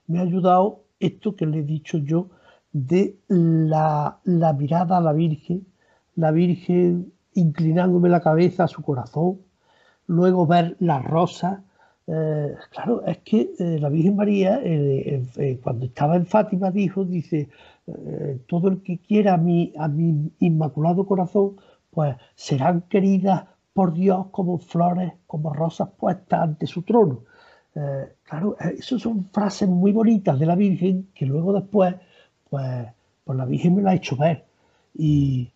me 0.07 0.19
ha 0.19 0.23
ayudado 0.23 0.85
esto 0.99 1.37
que 1.37 1.47
le 1.47 1.61
he 1.61 1.63
dicho 1.63 1.99
yo 1.99 2.31
de 2.73 3.17
la, 3.29 4.21
mirada 4.25 4.97
a 4.97 5.01
la 5.01 5.13
Virgen, 5.13 5.67
la 6.17 6.31
Virgen 6.31 7.13
inclinándome 7.35 8.09
la 8.09 8.21
cabeza 8.21 8.65
a 8.65 8.69
su 8.69 8.83
corazón, 8.83 9.41
luego 10.07 10.47
ver 10.47 10.77
la 10.81 11.01
rosa. 11.01 11.65
Eh, 12.07 12.55
claro, 12.71 13.05
es 13.07 13.19
que 13.19 13.53
eh, 13.59 13.79
la 13.81 13.89
Virgen 13.89 14.17
María, 14.17 14.61
eh, 14.63 15.61
cuando 15.63 15.87
estaba 15.87 16.17
en 16.17 16.27
Fátima, 16.27 16.71
dijo, 16.71 17.05
dice, 17.05 17.49
todo 18.47 18.69
el 18.69 18.83
que 18.83 18.99
quiera 18.99 19.35
a 19.35 19.37
mi, 19.37 19.73
a 19.77 19.89
mi 19.89 20.33
inmaculado 20.39 21.05
corazón, 21.05 21.57
pues 21.91 22.17
serán 22.35 22.83
queridas 22.83 23.45
por 23.73 23.93
Dios 23.93 24.27
como 24.31 24.59
flores, 24.59 25.13
como 25.27 25.53
rosas 25.53 25.89
puestas 25.99 26.41
ante 26.41 26.67
su 26.67 26.83
trono. 26.83 27.25
claro, 28.23 28.57
esas 28.79 29.03
son 29.03 29.25
frases 29.33 29.69
muy 29.69 29.93
bonitas 29.93 30.39
de 30.39 30.47
la 30.47 30.55
Virgen 30.55 31.09
que 31.15 31.27
luego 31.27 31.53
después 31.53 31.97
pues, 32.53 32.87
pues 33.25 33.39
la 33.39 33.47
Virgen 33.47 33.77
me 33.77 33.83
la 33.83 33.93
ha 33.93 33.95
hecho 33.95 34.15
ver. 34.15 34.45
Y, 34.95 35.51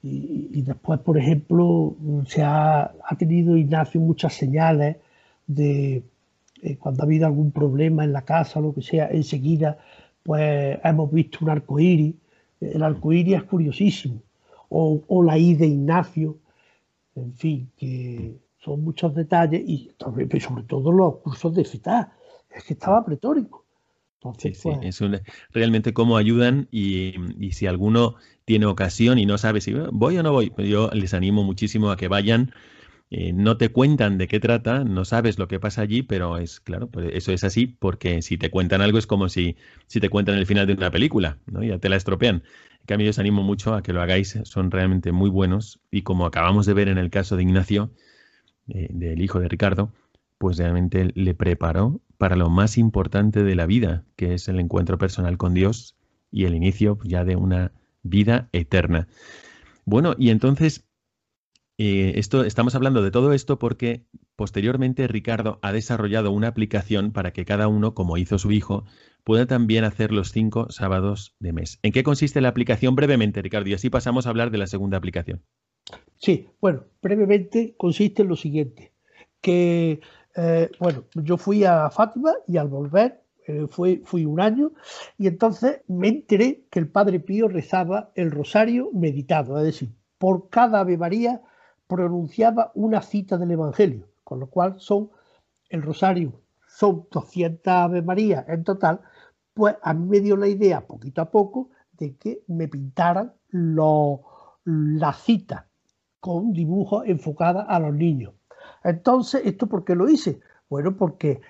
después, 0.00 1.00
por 1.00 1.18
ejemplo, 1.18 1.96
se 2.28 2.44
ha, 2.44 2.94
tenido 3.18 3.56
Ignacio 3.56 4.00
muchas 4.00 4.34
señales 4.34 4.98
de 5.48 6.04
eh, 6.62 6.76
cuando 6.76 7.02
ha 7.02 7.06
habido 7.06 7.26
algún 7.26 7.50
problema 7.50 8.04
en 8.04 8.12
la 8.12 8.22
casa 8.22 8.60
o 8.60 8.62
lo 8.62 8.72
que 8.72 8.82
sea, 8.82 9.08
enseguida 9.10 9.78
pues 10.22 10.78
hemos 10.84 11.12
visto 11.12 11.38
un 11.42 11.50
arco 11.50 11.78
iris. 11.78 12.14
El 12.60 12.82
arco 12.82 13.12
iris 13.12 13.36
es 13.36 13.42
curiosísimo. 13.44 14.22
O, 14.68 15.02
o 15.08 15.22
la 15.22 15.38
I 15.38 15.54
de 15.54 15.66
Ignacio, 15.66 16.38
en 17.14 17.34
fin, 17.34 17.70
que 17.76 18.36
son 18.58 18.84
muchos 18.84 19.14
detalles 19.14 19.62
y 19.66 19.90
sobre 19.98 20.26
todo 20.64 20.92
los 20.92 21.16
cursos 21.16 21.54
de 21.54 21.64
FETA. 21.64 22.12
Es 22.50 22.64
que 22.64 22.74
estaba 22.74 23.04
pletórico 23.04 23.64
sí, 24.38 24.54
sí, 24.54 24.68
es 24.82 25.00
realmente 25.50 25.92
cómo 25.92 26.16
ayudan 26.16 26.68
y, 26.70 27.14
si 27.52 27.66
alguno 27.66 28.16
tiene 28.44 28.66
ocasión 28.66 29.18
y 29.18 29.26
no 29.26 29.38
sabe 29.38 29.60
si 29.60 29.74
voy 29.92 30.18
o 30.18 30.22
no 30.22 30.32
voy, 30.32 30.50
pues 30.50 30.68
yo 30.68 30.90
les 30.92 31.14
animo 31.14 31.44
muchísimo 31.44 31.90
a 31.90 31.96
que 31.96 32.08
vayan. 32.08 32.52
Eh, 33.10 33.32
no 33.32 33.56
te 33.56 33.70
cuentan 33.70 34.18
de 34.18 34.28
qué 34.28 34.38
trata, 34.38 34.84
no 34.84 35.04
sabes 35.06 35.38
lo 35.38 35.48
que 35.48 35.58
pasa 35.58 35.80
allí, 35.80 36.02
pero 36.02 36.36
es 36.36 36.60
claro, 36.60 36.90
pues 36.90 37.10
eso 37.14 37.32
es 37.32 37.42
así 37.42 37.66
porque 37.66 38.20
si 38.20 38.36
te 38.36 38.50
cuentan 38.50 38.82
algo 38.82 38.98
es 38.98 39.06
como 39.06 39.30
si, 39.30 39.56
si 39.86 39.98
te 39.98 40.10
cuentan 40.10 40.36
el 40.36 40.46
final 40.46 40.66
de 40.66 40.74
una 40.74 40.90
película, 40.90 41.38
¿no? 41.46 41.62
Ya 41.62 41.78
te 41.78 41.88
la 41.88 41.96
estropean. 41.96 42.42
En 42.80 42.86
cambio, 42.86 43.06
yo 43.06 43.10
os 43.10 43.18
animo 43.18 43.42
mucho 43.42 43.74
a 43.74 43.82
que 43.82 43.92
lo 43.94 44.02
hagáis, 44.02 44.38
son 44.44 44.70
realmente 44.70 45.12
muy 45.12 45.30
buenos 45.30 45.80
y 45.90 46.02
como 46.02 46.26
acabamos 46.26 46.66
de 46.66 46.74
ver 46.74 46.88
en 46.88 46.98
el 46.98 47.10
caso 47.10 47.36
de 47.36 47.42
Ignacio, 47.42 47.90
eh, 48.68 48.88
del 48.90 49.22
hijo 49.22 49.40
de 49.40 49.48
Ricardo, 49.48 49.92
pues 50.36 50.58
realmente 50.58 51.10
le 51.14 51.34
preparó 51.34 52.00
para 52.18 52.36
lo 52.36 52.50
más 52.50 52.76
importante 52.76 53.42
de 53.42 53.54
la 53.54 53.66
vida, 53.66 54.04
que 54.16 54.34
es 54.34 54.48
el 54.48 54.60
encuentro 54.60 54.98
personal 54.98 55.38
con 55.38 55.54
Dios 55.54 55.96
y 56.30 56.44
el 56.44 56.54
inicio 56.54 56.98
ya 57.04 57.24
de 57.24 57.36
una 57.36 57.72
vida 58.02 58.48
eterna. 58.52 59.08
Bueno, 59.84 60.14
y 60.18 60.30
entonces 60.30 60.87
eh, 61.78 62.18
esto, 62.18 62.44
estamos 62.44 62.74
hablando 62.74 63.02
de 63.02 63.10
todo 63.10 63.32
esto 63.32 63.58
porque 63.58 64.04
posteriormente 64.36 65.06
Ricardo 65.06 65.58
ha 65.62 65.72
desarrollado 65.72 66.32
una 66.32 66.48
aplicación 66.48 67.12
para 67.12 67.32
que 67.32 67.44
cada 67.44 67.68
uno, 67.68 67.94
como 67.94 68.18
hizo 68.18 68.38
su 68.38 68.50
hijo, 68.50 68.84
pueda 69.24 69.46
también 69.46 69.84
hacer 69.84 70.12
los 70.12 70.32
cinco 70.32 70.70
sábados 70.70 71.36
de 71.38 71.52
mes. 71.52 71.78
¿En 71.82 71.92
qué 71.92 72.02
consiste 72.02 72.40
la 72.40 72.48
aplicación 72.48 72.96
brevemente, 72.96 73.42
Ricardo? 73.42 73.68
Y 73.68 73.74
así 73.74 73.90
pasamos 73.90 74.26
a 74.26 74.30
hablar 74.30 74.50
de 74.50 74.58
la 74.58 74.66
segunda 74.66 74.98
aplicación. 74.98 75.42
Sí, 76.16 76.48
bueno, 76.60 76.84
brevemente 77.00 77.74
consiste 77.76 78.22
en 78.22 78.28
lo 78.28 78.36
siguiente, 78.36 78.92
que 79.40 80.00
eh, 80.36 80.70
bueno, 80.78 81.04
yo 81.14 81.36
fui 81.36 81.64
a 81.64 81.90
Fátima 81.90 82.32
y 82.46 82.58
al 82.58 82.68
volver 82.68 83.22
eh, 83.46 83.66
fui, 83.68 84.24
un 84.26 84.40
año 84.40 84.72
y 85.16 85.26
entonces 85.26 85.80
me 85.88 86.08
enteré 86.08 86.64
que 86.70 86.78
el 86.78 86.88
Padre 86.88 87.18
Pío 87.18 87.48
rezaba 87.48 88.12
el 88.14 88.30
rosario 88.30 88.90
meditado, 88.92 89.58
es 89.58 89.64
decir, 89.64 89.88
por 90.18 90.50
cada 90.50 90.80
Ave 90.80 90.96
pronunciaba 91.88 92.70
una 92.74 93.02
cita 93.02 93.36
del 93.36 93.50
Evangelio, 93.50 94.06
con 94.22 94.38
lo 94.38 94.46
cual 94.48 94.76
son 94.78 95.10
el 95.70 95.82
rosario, 95.82 96.40
son 96.68 97.08
200 97.10 97.66
Ave 97.66 98.02
María 98.02 98.44
en 98.46 98.62
total, 98.62 99.00
pues 99.54 99.74
a 99.82 99.94
mí 99.94 100.06
me 100.06 100.20
dio 100.20 100.36
la 100.36 100.46
idea 100.46 100.86
poquito 100.86 101.20
a 101.20 101.30
poco 101.30 101.70
de 101.92 102.16
que 102.16 102.44
me 102.46 102.68
pintaran 102.68 103.32
la 103.50 105.12
cita 105.14 105.68
con 106.20 106.52
dibujos 106.52 107.04
enfocadas 107.06 107.66
a 107.68 107.80
los 107.80 107.94
niños. 107.94 108.34
Entonces, 108.84 109.42
¿esto 109.44 109.66
por 109.66 109.84
qué 109.84 109.94
lo 109.94 110.08
hice? 110.08 110.40
Bueno, 110.68 110.96
porque 110.96 111.40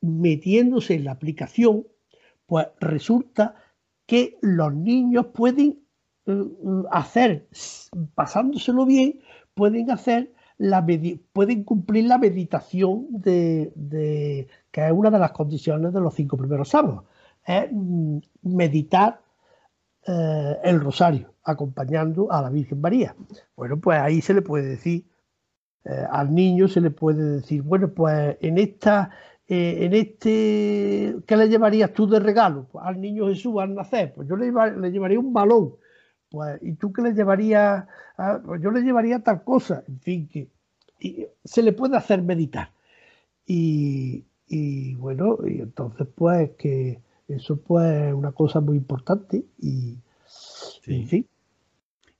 metiéndose 0.00 0.94
en 0.94 1.04
la 1.04 1.12
aplicación, 1.12 1.86
pues 2.46 2.66
resulta 2.80 3.56
que 4.06 4.38
los 4.42 4.74
niños 4.74 5.26
pueden 5.26 5.80
mm, 6.26 6.32
mm, 6.32 6.86
hacer, 6.90 7.48
pasándoselo 8.14 8.84
bien, 8.86 9.20
pueden 9.54 9.90
hacer 9.90 10.32
la 10.58 10.86
pueden 11.32 11.64
cumplir 11.64 12.06
la 12.06 12.18
meditación 12.18 13.06
de, 13.10 14.48
que 14.70 14.86
es 14.86 14.92
una 14.92 15.10
de 15.10 15.18
las 15.18 15.32
condiciones 15.32 15.92
de 15.92 16.00
los 16.00 16.14
cinco 16.14 16.36
primeros 16.36 16.68
sábados, 16.68 17.04
es 17.46 17.68
mm, 17.72 18.18
meditar 18.42 19.20
eh, 20.06 20.56
el 20.62 20.80
rosario 20.80 21.34
acompañando 21.42 22.30
a 22.30 22.40
la 22.42 22.50
Virgen 22.50 22.80
María. 22.80 23.16
Bueno, 23.56 23.78
pues 23.80 23.98
ahí 23.98 24.20
se 24.20 24.34
le 24.34 24.42
puede 24.42 24.66
decir 24.66 25.04
eh, 25.84 26.06
al 26.10 26.34
niño 26.34 26.66
se 26.68 26.80
le 26.80 26.90
puede 26.90 27.36
decir, 27.36 27.62
bueno, 27.62 27.92
pues 27.92 28.38
en 28.40 28.56
esta, 28.58 29.10
eh, 29.46 29.84
en 29.84 29.92
este, 29.92 31.16
¿qué 31.26 31.36
le 31.36 31.48
llevarías 31.48 31.92
tú 31.92 32.06
de 32.08 32.20
regalo? 32.20 32.66
Pues 32.72 32.84
al 32.86 33.00
niño 33.00 33.28
Jesús 33.28 33.54
al 33.60 33.74
nacer, 33.74 34.14
pues 34.14 34.26
yo 34.26 34.36
le, 34.36 34.46
llevaría 34.90 35.20
un 35.20 35.32
balón, 35.34 35.74
pues, 36.34 36.58
¿y 36.62 36.72
tú 36.72 36.92
qué 36.92 37.00
le 37.00 37.12
llevarías? 37.12 37.84
Pues 38.44 38.60
yo 38.60 38.72
le 38.72 38.82
llevaría 38.82 39.20
tal 39.20 39.44
cosa, 39.44 39.84
en 39.86 40.00
fin, 40.00 40.28
que 40.28 40.48
se 41.44 41.62
le 41.62 41.72
puede 41.72 41.96
hacer 41.96 42.22
meditar. 42.22 42.72
Y, 43.46 44.24
y 44.48 44.96
bueno, 44.96 45.38
y 45.46 45.60
entonces 45.60 46.08
pues 46.12 46.50
que 46.58 47.00
eso 47.28 47.56
pues 47.58 48.08
es 48.08 48.14
una 48.14 48.32
cosa 48.32 48.60
muy 48.60 48.76
importante 48.76 49.44
y, 49.60 49.98
en 50.86 51.06
fin. 51.06 51.28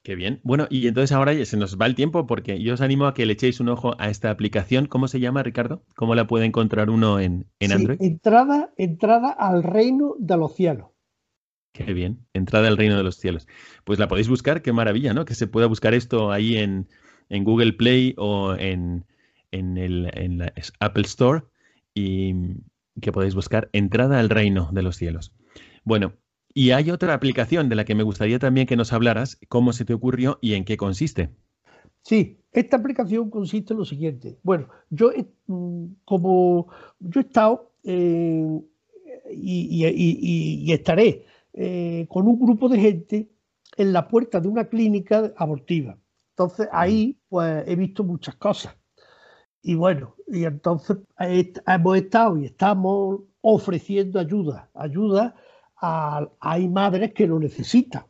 Qué 0.04 0.14
bien. 0.14 0.38
Bueno, 0.44 0.68
y 0.70 0.86
entonces 0.86 1.10
ahora 1.10 1.32
ya 1.32 1.44
se 1.44 1.56
nos 1.56 1.76
va 1.76 1.86
el 1.86 1.96
tiempo 1.96 2.24
porque 2.28 2.62
yo 2.62 2.74
os 2.74 2.82
animo 2.82 3.06
a 3.06 3.14
que 3.14 3.26
le 3.26 3.32
echéis 3.32 3.58
un 3.58 3.70
ojo 3.70 3.94
a 3.98 4.10
esta 4.10 4.30
aplicación. 4.30 4.86
¿Cómo 4.86 5.08
se 5.08 5.18
llama, 5.18 5.42
Ricardo? 5.42 5.82
¿Cómo 5.96 6.14
la 6.14 6.28
puede 6.28 6.44
encontrar 6.44 6.88
uno 6.88 7.18
en, 7.18 7.46
en 7.58 7.72
Android? 7.72 8.00
Entrada, 8.00 8.70
entrada 8.76 9.30
al 9.30 9.64
reino 9.64 10.14
de 10.18 10.36
los 10.36 10.54
cielos. 10.54 10.93
Qué 11.74 11.92
bien, 11.92 12.24
entrada 12.34 12.68
al 12.68 12.76
reino 12.76 12.96
de 12.96 13.02
los 13.02 13.16
cielos. 13.16 13.48
Pues 13.82 13.98
la 13.98 14.06
podéis 14.06 14.28
buscar, 14.28 14.62
qué 14.62 14.72
maravilla, 14.72 15.12
¿no? 15.12 15.24
Que 15.24 15.34
se 15.34 15.48
pueda 15.48 15.66
buscar 15.66 15.92
esto 15.92 16.30
ahí 16.30 16.56
en, 16.56 16.86
Google 17.28 17.72
Play 17.72 18.14
o 18.16 18.54
en, 18.54 19.04
en, 19.50 19.76
el, 19.76 20.08
en 20.14 20.38
la 20.38 20.52
Apple 20.78 21.02
Store 21.02 21.42
y 21.92 22.32
que 23.00 23.10
podéis 23.10 23.34
buscar 23.34 23.70
entrada 23.72 24.20
al 24.20 24.30
reino 24.30 24.70
de 24.70 24.82
los 24.82 24.94
cielos. 24.94 25.34
Bueno, 25.82 26.12
y 26.54 26.70
hay 26.70 26.92
otra 26.92 27.12
aplicación 27.12 27.68
de 27.68 27.74
la 27.74 27.84
que 27.84 27.96
me 27.96 28.04
gustaría 28.04 28.38
también 28.38 28.68
que 28.68 28.76
nos 28.76 28.92
hablaras, 28.92 29.40
cómo 29.48 29.72
se 29.72 29.84
te 29.84 29.94
ocurrió 29.94 30.38
y 30.40 30.54
en 30.54 30.64
qué 30.64 30.76
consiste. 30.76 31.30
Sí, 32.02 32.38
esta 32.52 32.76
aplicación 32.76 33.30
consiste 33.30 33.72
en 33.72 33.80
lo 33.80 33.84
siguiente. 33.84 34.38
Bueno, 34.44 34.68
yo 34.90 35.10
mm, 35.48 35.86
como 36.04 36.68
yo 37.00 37.20
he 37.20 37.24
estado 37.24 37.72
y, 39.32 40.72
estaré 40.72 41.24
eh, 41.54 42.06
con 42.10 42.26
un 42.26 42.38
grupo 42.38 42.68
de 42.68 42.80
gente 42.80 43.30
en 43.76 43.92
la 43.92 44.08
puerta 44.08 44.40
de 44.40 44.48
una 44.48 44.64
clínica 44.64 45.32
abortiva. 45.36 45.96
Entonces 46.30 46.68
ahí 46.72 47.18
pues 47.28 47.62
he 47.66 47.76
visto 47.76 48.02
muchas 48.02 48.34
cosas. 48.36 48.76
Y 49.62 49.76
bueno, 49.76 50.16
y 50.26 50.44
entonces 50.44 50.98
hemos 51.18 51.96
estado 51.96 52.36
y 52.36 52.46
estamos 52.46 53.20
ofreciendo 53.40 54.18
ayuda, 54.18 54.68
ayuda 54.74 55.36
a, 55.80 56.28
hay 56.40 56.68
madres 56.68 57.14
que 57.14 57.26
lo 57.26 57.38
necesitan 57.38 58.04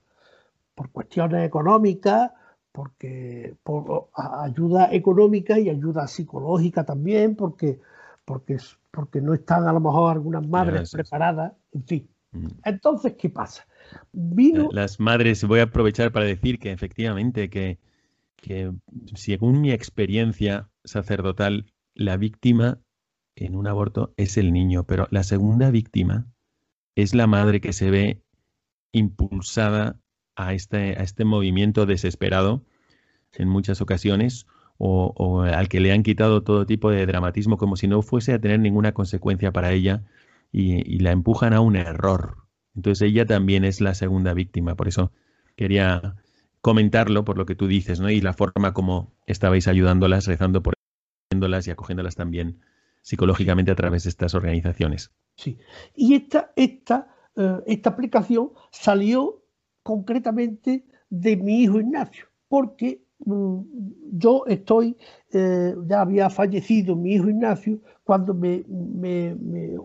por 0.75 0.91
cuestiones 0.91 1.47
económicas, 1.47 2.33
porque 2.73 3.57
por 3.63 4.09
ayuda 4.15 4.93
económica 4.93 5.59
y 5.59 5.69
ayuda 5.69 6.09
psicológica 6.09 6.85
también, 6.85 7.37
porque, 7.37 7.79
porque, 8.25 8.57
porque 8.91 9.21
no 9.21 9.35
están 9.35 9.69
a 9.69 9.73
lo 9.73 9.81
mejor 9.81 10.13
algunas 10.13 10.47
madres 10.49 10.91
preparadas, 10.91 11.53
en 11.73 11.85
fin. 11.85 12.14
Entonces, 12.65 13.15
¿qué 13.19 13.31
pasa? 13.31 13.67
Las 14.73 15.01
madres, 15.01 15.45
voy 15.45 15.61
a 15.61 15.65
aprovechar 15.65 16.13
para 16.13 16.27
decir 16.27 16.59
que 16.59 16.73
efectivamente 16.73 17.51
que, 17.51 17.79
que 18.37 18.73
según 19.15 19.61
mi 19.61 19.71
experiencia 19.71 20.69
sacerdotal, 20.85 21.73
la 21.95 22.17
víctima 22.17 22.81
en 23.37 23.57
un 23.57 23.67
aborto 23.67 24.15
es 24.17 24.37
el 24.37 24.53
niño, 24.53 24.85
pero 24.85 25.07
la 25.11 25.23
segunda 25.23 25.71
víctima 25.71 26.27
es 26.95 27.15
la 27.15 27.27
madre 27.27 27.61
que 27.61 27.73
se 27.73 27.91
ve 27.91 28.23
impulsada 28.93 29.99
a 30.37 30.55
este, 30.55 30.99
a 30.99 31.03
este 31.03 31.25
movimiento 31.25 31.87
desesperado 31.87 32.65
en 33.33 33.49
muchas 33.49 33.81
ocasiones 33.81 34.47
o, 34.77 35.43
al 35.43 35.69
que 35.69 35.81
le 35.81 35.93
han 35.93 36.03
quitado 36.03 36.43
todo 36.43 36.67
tipo 36.67 36.91
de 36.91 37.07
dramatismo 37.07 37.57
como 37.57 37.77
si 37.77 37.87
no 37.87 38.03
fuese 38.03 38.33
a 38.33 38.41
tener 38.41 38.61
ninguna 38.61 38.93
consecuencia 38.93 39.53
para 39.53 39.73
ella 39.73 40.03
y, 40.55 40.99
la 41.01 41.11
empujan 41.11 41.53
a 41.53 41.61
un 41.61 41.75
error. 41.75 42.37
Entonces 42.77 43.09
ella 43.09 43.27
también 43.27 43.65
es 43.65 43.81
la 43.81 43.95
segunda 43.95 44.35
víctima. 44.35 44.77
Por 44.77 44.87
eso 44.87 45.11
quería 45.57 46.15
comentarlo 46.61 47.25
por 47.25 47.37
lo 47.37 47.45
que 47.45 47.57
tú 47.57 47.67
dices, 47.67 48.01
¿no? 48.01 48.09
Y 48.09 48.21
la 48.21 48.33
forma 48.33 48.73
como 48.73 49.13
estabais 49.27 49.67
ayudándolas, 49.67 50.27
rezando 50.27 50.63
por 50.63 50.75
ellas 51.33 51.67
y 51.67 51.73
acogiéndolas 51.73 52.15
también 52.15 52.61
psicológicamente 53.03 53.73
a 53.73 53.75
través 53.75 54.05
de 54.05 54.11
estas 54.11 54.35
organizaciones. 54.35 55.13
Sí. 55.37 55.59
Y 55.95 56.15
esta, 56.15 56.53
esta, 56.55 57.09
eh, 57.37 57.59
esta 57.67 57.91
aplicación 57.91 58.53
salió 58.71 59.45
concretamente 59.83 60.87
de 61.11 61.37
mi 61.37 61.63
hijo 61.63 61.81
Ignacio, 61.81 62.27
porque 62.49 63.04
yo 63.19 64.45
estoy, 64.47 64.97
eh, 65.33 65.75
ya 65.87 66.01
había 66.01 66.31
fallecido 66.31 66.97
mi 66.97 67.15
hijo 67.15 67.29
Ignacio, 67.29 67.79
cuando 68.03 68.35
me, 68.35 68.65
me, 68.69 69.37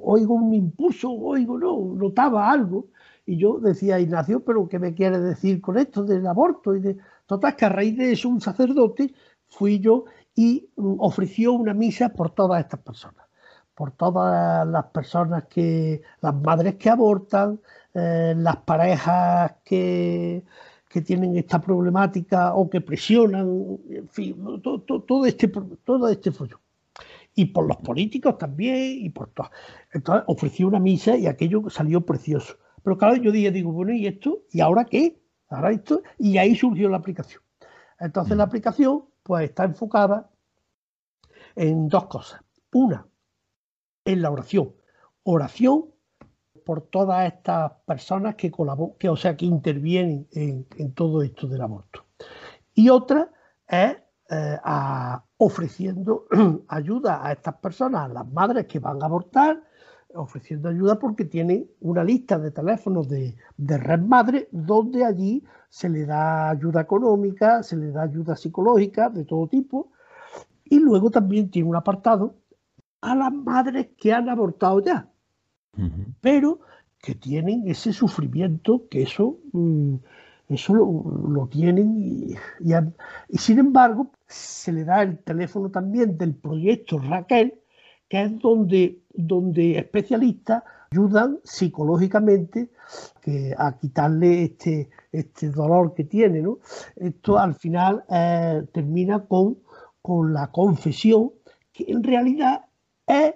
oigo 0.01 0.33
un 0.35 0.53
impulso, 0.53 1.11
oigo, 1.11 1.57
no, 1.57 1.95
notaba 1.95 2.51
algo, 2.51 2.87
y 3.25 3.37
yo 3.37 3.59
decía, 3.59 3.99
Ignacio, 3.99 4.43
pero 4.43 4.67
¿qué 4.67 4.79
me 4.79 4.93
quiere 4.93 5.19
decir 5.19 5.61
con 5.61 5.77
esto 5.77 6.03
del 6.03 6.25
aborto? 6.27 6.75
Y 6.75 6.79
de, 6.81 6.97
total, 7.27 7.55
que 7.55 7.65
a 7.65 7.69
raíz 7.69 7.95
de 7.97 8.11
eso 8.11 8.27
un 8.27 8.41
sacerdote 8.41 9.13
fui 9.47 9.79
yo 9.79 10.05
y 10.35 10.69
mm, 10.75 10.95
ofreció 10.99 11.53
una 11.53 11.73
misa 11.73 12.09
por 12.09 12.31
todas 12.31 12.61
estas 12.61 12.79
personas, 12.81 13.25
por 13.75 13.91
todas 13.91 14.67
las 14.67 14.85
personas 14.87 15.45
que, 15.45 16.01
las 16.21 16.35
madres 16.35 16.75
que 16.75 16.89
abortan, 16.89 17.59
eh, 17.93 18.33
las 18.35 18.57
parejas 18.57 19.55
que, 19.63 20.43
que, 20.89 21.01
tienen 21.01 21.37
esta 21.37 21.61
problemática 21.61 22.53
o 22.55 22.69
que 22.69 22.81
presionan, 22.81 23.77
en 23.89 24.09
fin, 24.09 24.61
todo, 24.61 25.25
este, 25.25 25.47
todo 25.83 26.09
este 26.09 26.31
follo. 26.31 26.59
Y 27.35 27.45
por 27.45 27.67
los 27.67 27.77
políticos 27.77 28.37
también, 28.37 29.05
y 29.05 29.09
por 29.09 29.29
todo. 29.29 29.49
Entonces 29.93 30.25
ofreció 30.27 30.67
una 30.67 30.79
misa 30.79 31.15
y 31.15 31.27
aquello 31.27 31.69
salió 31.69 32.01
precioso. 32.01 32.57
Pero 32.83 32.97
claro, 32.97 33.15
yo 33.15 33.31
dije, 33.31 33.51
digo, 33.51 33.71
bueno, 33.71 33.93
¿y 33.93 34.07
esto? 34.07 34.39
¿Y 34.51 34.61
ahora 34.61 34.85
qué? 34.85 35.21
Ahora 35.47 35.71
esto. 35.71 36.01
Y 36.17 36.37
ahí 36.37 36.55
surgió 36.55 36.89
la 36.89 36.97
aplicación. 36.97 37.41
Entonces 37.99 38.35
la 38.35 38.43
aplicación 38.43 39.05
pues 39.23 39.49
está 39.49 39.65
enfocada 39.65 40.29
en 41.55 41.87
dos 41.87 42.07
cosas. 42.07 42.41
Una, 42.73 43.07
en 44.05 44.21
la 44.21 44.31
oración. 44.31 44.73
Oración 45.23 45.85
por 46.69 46.81
todas 46.81 47.25
estas 47.25 47.71
personas 47.83 48.35
que 48.35 48.51
colaboran, 48.51 48.95
que, 48.99 49.09
o 49.09 49.15
sea, 49.15 49.35
que 49.35 49.47
intervienen 49.47 50.27
en, 50.33 50.93
todo 50.93 51.23
esto 51.23 51.47
del 51.47 51.61
aborto. 51.61 52.05
Y 52.75 52.89
otra 52.89 53.31
es 53.67 53.97
eh, 54.29 54.57
ofreciendo 55.37 56.27
ayuda 56.67 57.25
a 57.25 57.31
estas 57.31 57.55
personas, 57.55 58.03
a 58.03 58.13
las 58.13 58.31
madres 58.31 58.67
que 58.67 58.77
van 58.77 59.01
a 59.01 59.07
abortar, 59.07 59.63
ofreciendo 60.13 60.69
ayuda 60.69 60.99
porque 60.99 61.25
tienen 61.25 61.67
una 61.79 62.03
lista 62.03 62.37
de 62.37 62.51
teléfonos 62.51 63.09
de, 63.09 63.35
de 63.57 63.77
Red 63.79 64.01
Madre 64.01 64.47
donde 64.51 65.05
allí 65.05 65.43
se 65.69 65.89
le 65.89 66.05
da 66.05 66.51
ayuda 66.51 66.81
económica, 66.81 67.63
se 67.63 67.77
le 67.77 67.91
da 67.91 68.03
ayuda 68.03 68.35
psicológica 68.35 69.09
de 69.09 69.25
todo 69.25 69.47
tipo 69.47 69.91
y 70.65 70.77
luego 70.77 71.09
también 71.09 71.49
tiene 71.49 71.67
un 71.67 71.77
apartado 71.77 72.35
a 73.01 73.15
las 73.15 73.33
madres 73.33 73.87
que 73.97 74.13
han 74.13 74.29
abortado 74.29 74.81
ya 74.81 75.09
pero 76.21 76.59
que 77.01 77.15
tienen 77.15 77.67
ese 77.67 77.93
sufrimiento, 77.93 78.87
que 78.89 79.03
eso, 79.03 79.37
mm, 79.53 79.95
eso 80.49 80.73
lo, 80.73 81.47
tienen 81.47 81.95
y, 81.97 82.35
y, 83.29 83.37
sin 83.37 83.59
embargo 83.59 84.11
se 84.27 84.71
le 84.73 84.83
da 84.83 85.03
el 85.03 85.19
teléfono 85.19 85.69
también 85.69 86.17
del 86.17 86.35
proyecto 86.35 86.99
Raquel, 86.99 87.53
que 88.07 88.23
es 88.23 88.39
donde, 88.39 88.99
donde 89.13 89.77
especialistas 89.77 90.63
ayudan 90.91 91.39
psicológicamente 91.43 92.71
a 93.57 93.77
quitarle 93.77 94.45
este, 94.45 94.89
este 95.11 95.49
dolor 95.49 95.93
que 95.93 96.03
tiene. 96.03 96.41
¿no? 96.41 96.59
Esto 96.95 97.37
al 97.37 97.53
final 97.55 98.03
eh, 98.09 98.63
termina 98.73 99.25
con, 99.25 99.59
con 100.01 100.33
la 100.33 100.51
confesión, 100.51 101.31
que 101.71 101.85
en 101.87 102.03
realidad 102.03 102.65
es 103.05 103.35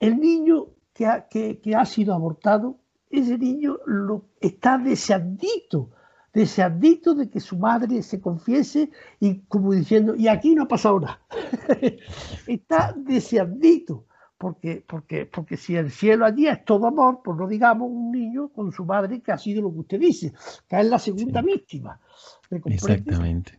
el 0.00 0.18
niño 0.18 0.66
que 0.98 1.76
ha, 1.76 1.84
sido 1.84 2.12
abortado, 2.12 2.76
ese 3.08 3.38
niño 3.38 3.78
lo, 3.86 4.24
está 4.40 4.78
deseandito, 4.78 5.90
deseandito 6.34 7.14
de 7.14 7.30
que 7.30 7.38
su 7.38 7.56
madre 7.56 8.02
se 8.02 8.20
confiese 8.20 8.90
y 9.20 9.40
como 9.42 9.72
diciendo, 9.72 10.16
y 10.16 10.26
aquí 10.26 10.56
no 10.56 10.64
ha 10.64 10.68
pasado 10.68 10.98
nada. 10.98 11.20
está 12.48 12.92
deseandito, 12.96 14.06
porque, 14.36 14.84
porque, 14.86 15.24
porque 15.26 15.56
si 15.56 15.76
el 15.76 15.92
cielo 15.92 16.26
allí 16.26 16.48
es 16.48 16.64
todo 16.64 16.88
amor, 16.88 17.20
pues 17.22 17.38
no 17.38 17.46
digamos 17.46 17.88
un 17.90 18.10
niño 18.10 18.48
con 18.48 18.72
su 18.72 18.84
madre 18.84 19.20
que 19.20 19.30
ha 19.30 19.38
sido 19.38 19.62
lo 19.62 19.72
que 19.72 19.78
usted 19.78 20.00
dice, 20.00 20.32
que 20.68 20.80
es 20.80 20.86
la 20.86 20.98
segunda 20.98 21.42
víctima. 21.42 22.00
Exactamente. 22.50 23.57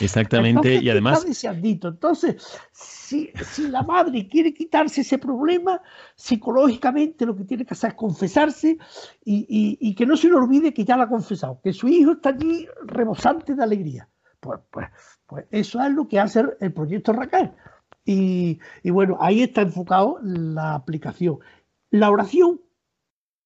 Exactamente, 0.00 0.76
y 0.76 0.90
además... 0.90 1.24
Entonces, 1.24 2.58
si, 2.72 3.32
la 3.68 3.82
madre 3.82 4.28
quiere 4.28 4.52
quitarse 4.52 5.02
ese 5.02 5.18
problema, 5.18 5.80
psicológicamente 6.14 7.24
lo 7.24 7.36
que 7.36 7.44
tiene 7.44 7.64
que 7.64 7.74
hacer 7.74 7.90
es 7.90 7.96
confesarse 7.96 8.78
y, 9.24 9.94
que 9.94 10.06
no 10.06 10.16
se 10.16 10.28
le 10.28 10.34
olvide 10.34 10.74
que 10.74 10.84
ya 10.84 10.96
la 10.96 11.04
ha 11.04 11.08
confesado, 11.08 11.60
que 11.62 11.72
su 11.72 11.88
hijo 11.88 12.12
está 12.12 12.30
allí 12.30 12.66
rebosante 12.84 13.54
de 13.54 13.62
alegría. 13.62 14.08
Pues, 14.40 14.60
pues, 14.70 14.88
pues 15.26 15.46
eso 15.50 15.82
es 15.82 15.92
lo 15.92 16.06
que 16.06 16.20
hace 16.20 16.44
el 16.60 16.72
proyecto 16.72 17.12
Raquel. 17.12 17.52
Y, 18.04 18.58
bueno, 18.84 19.18
ahí 19.20 19.42
está 19.42 19.62
enfocado 19.62 20.18
la 20.22 20.74
aplicación. 20.74 21.38
La 21.90 22.10
oración, 22.10 22.60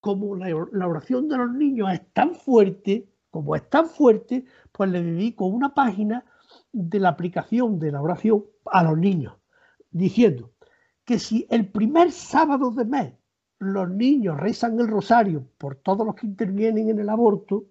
como 0.01 0.37
la, 0.37 0.49
la 0.73 0.87
oración 0.87 1.29
de 1.29 1.37
los 1.37 1.53
niños 1.53 1.93
es 1.93 2.03
tan 2.13 2.35
fuerte, 2.35 3.12
como 3.33 3.57
es 3.57 3.69
tan 3.71 3.87
fuerte, 3.87 4.45
pues 4.71 4.91
le 4.91 5.03
dedico 5.03 5.47
una 5.47 5.75
página 5.75 6.25
de 6.71 7.01
la 7.01 7.09
aplicación 7.09 7.81
de 7.81 7.91
la 7.91 8.03
oración 8.03 8.45
a 8.67 8.85
los 8.85 8.97
niños, 8.99 9.33
diciendo 9.91 10.53
que 11.05 11.19
si 11.19 11.47
el 11.51 11.67
primer 11.67 12.13
sábado 12.13 12.71
de 12.71 12.85
mes 12.85 13.15
los 13.59 13.89
niños 13.89 14.39
rezan 14.39 14.79
el 14.79 14.87
rosario 14.87 15.49
por 15.57 15.77
todos 15.77 16.07
los 16.07 16.15
que 16.15 16.27
intervienen 16.27 16.91
en 16.91 17.01
el 17.01 17.09
aborto 17.09 17.65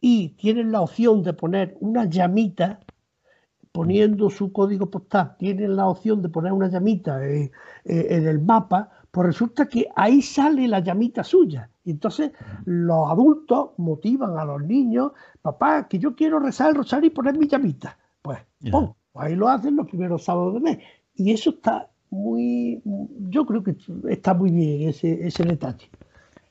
y 0.00 0.36
tienen 0.36 0.70
la 0.70 0.82
opción 0.82 1.22
de 1.22 1.32
poner 1.32 1.76
una 1.80 2.04
llamita 2.04 2.80
poniendo 3.72 4.28
su 4.28 4.52
código 4.52 4.90
postal, 4.90 5.36
tienen 5.38 5.76
la 5.76 5.86
opción 5.88 6.20
de 6.20 6.28
poner 6.28 6.52
una 6.52 6.68
llamita 6.68 7.26
en, 7.26 7.50
en 7.84 8.26
el 8.26 8.38
mapa, 8.38 8.90
pues 9.16 9.28
resulta 9.28 9.66
que 9.66 9.88
ahí 9.96 10.20
sale 10.20 10.68
la 10.68 10.80
llamita 10.80 11.24
suya. 11.24 11.70
Y 11.86 11.92
entonces 11.92 12.32
los 12.66 13.10
adultos 13.10 13.70
motivan 13.78 14.38
a 14.38 14.44
los 14.44 14.62
niños, 14.62 15.12
papá, 15.40 15.88
que 15.88 15.98
yo 15.98 16.14
quiero 16.14 16.38
rezar 16.38 16.68
el 16.68 16.74
rosario 16.74 17.06
y 17.06 17.10
poner 17.14 17.38
mi 17.38 17.48
llamita. 17.48 17.96
Pues, 18.20 18.40
ahí 19.14 19.34
lo 19.34 19.48
hacen 19.48 19.76
los 19.76 19.88
primeros 19.88 20.22
sábados 20.22 20.52
de 20.52 20.60
mes. 20.60 20.78
Y 21.14 21.32
eso 21.32 21.48
está 21.48 21.88
muy, 22.10 22.82
yo 23.30 23.46
creo 23.46 23.62
que 23.62 23.74
está 24.10 24.34
muy 24.34 24.50
bien 24.50 24.90
ese, 24.90 25.26
ese 25.26 25.44
detalle. 25.44 25.88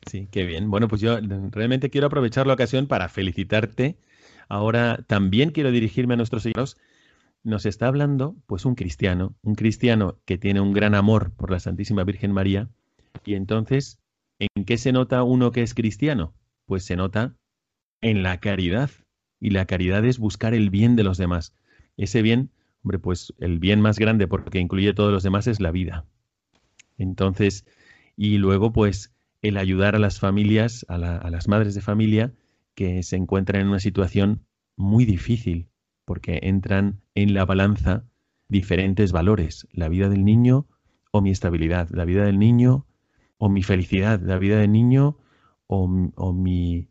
Sí, 0.08 0.28
qué 0.32 0.44
bien. 0.44 0.72
Bueno, 0.72 0.88
pues 0.88 1.02
yo 1.02 1.20
realmente 1.52 1.92
quiero 1.92 2.08
aprovechar 2.08 2.48
la 2.48 2.56
ocasión 2.56 2.88
para 2.88 3.10
felicitarte. 3.10 3.96
Ahora 4.50 5.04
también 5.06 5.52
quiero 5.52 5.70
dirigirme 5.70 6.16
a 6.16 6.18
nuestros 6.18 6.42
seguidores. 6.42 6.78
Nos 7.46 7.68
está 7.68 7.88
hablando, 7.88 8.36
pues, 8.48 8.66
un 8.66 8.74
cristiano, 8.74 9.36
un 9.44 9.54
cristiano 9.54 10.20
que 10.26 10.40
tiene 10.40 10.62
un 10.62 10.74
gran 10.74 10.96
amor 10.96 11.32
por 11.32 11.52
la 11.52 11.60
Santísima 11.60 12.04
Virgen 12.04 12.32
María. 12.32 12.70
Y 13.24 13.36
entonces, 13.36 14.00
¿en 14.40 14.66
qué 14.66 14.80
se 14.80 14.92
nota 14.92 15.22
uno 15.22 15.52
que 15.52 15.62
es 15.62 15.76
cristiano? 15.76 16.34
Pues 16.66 16.84
se 16.86 16.96
nota 16.96 17.36
en 18.02 18.24
la 18.24 18.40
caridad. 18.40 18.90
Y 19.40 19.52
la 19.52 19.68
caridad 19.68 20.04
es 20.06 20.18
buscar 20.18 20.56
el 20.56 20.72
bien 20.72 20.96
de 20.96 21.04
los 21.04 21.20
demás. 21.20 21.54
Ese 21.98 22.24
bien, 22.24 22.50
hombre, 22.84 22.98
pues 22.98 23.32
el 23.38 23.60
bien 23.60 23.80
más 23.80 24.00
grande, 24.00 24.28
porque 24.28 24.60
incluye 24.60 24.96
todos 24.96 25.14
los 25.14 25.22
demás, 25.22 25.46
es 25.46 25.60
la 25.60 25.70
vida. 25.70 26.04
Entonces, 26.98 27.68
y 28.18 28.40
luego, 28.40 28.74
pues, 28.74 29.14
el 29.44 29.58
ayudar 29.58 29.96
a 29.96 30.00
las 30.00 30.20
familias, 30.20 30.84
a, 30.90 30.98
las 30.98 31.48
madres 31.48 31.76
de 31.76 31.82
familia 31.82 32.34
que 32.74 33.04
se 33.04 33.18
encuentran 33.18 33.62
en 33.62 33.68
una 33.68 33.80
situación 33.80 34.48
muy 34.76 35.06
difícil, 35.06 35.70
porque 36.06 36.40
entran 36.44 37.02
en 37.16 37.34
la 37.34 37.46
balanza 37.46 38.06
diferentes 38.48 39.12
valores, 39.12 39.68
la 39.72 39.90
vida 39.90 40.10
del 40.10 40.24
niño 40.24 40.68
o 41.12 41.22
mi 41.22 41.32
estabilidad, 41.32 41.90
la 41.92 42.06
vida 42.06 42.26
del 42.26 42.40
niño 42.40 42.86
o 43.38 43.50
mi 43.50 43.64
felicidad, 43.64 44.22
la 44.22 44.38
vida 44.38 44.60
del 44.60 44.72
niño 44.72 45.18
o, 45.68 45.88
mi, 45.88 46.90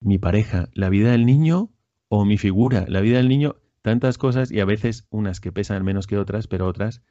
mi 0.00 0.18
pareja, 0.18 0.68
la 0.74 0.88
vida 0.88 1.10
del 1.10 1.26
niño 1.26 1.70
o 2.08 2.24
mi 2.24 2.38
figura, 2.38 2.84
la 2.88 3.00
vida 3.00 3.16
del 3.16 3.28
niño, 3.28 3.56
tantas 3.82 4.18
cosas 4.18 4.52
y 4.52 4.60
a 4.60 4.64
veces 4.64 5.06
unas 5.10 5.40
que 5.40 5.52
pesan 5.52 5.84
menos 5.84 6.06
que 6.06 6.18
otras, 6.18 6.46
pero 6.46 6.66
otras 6.66 7.02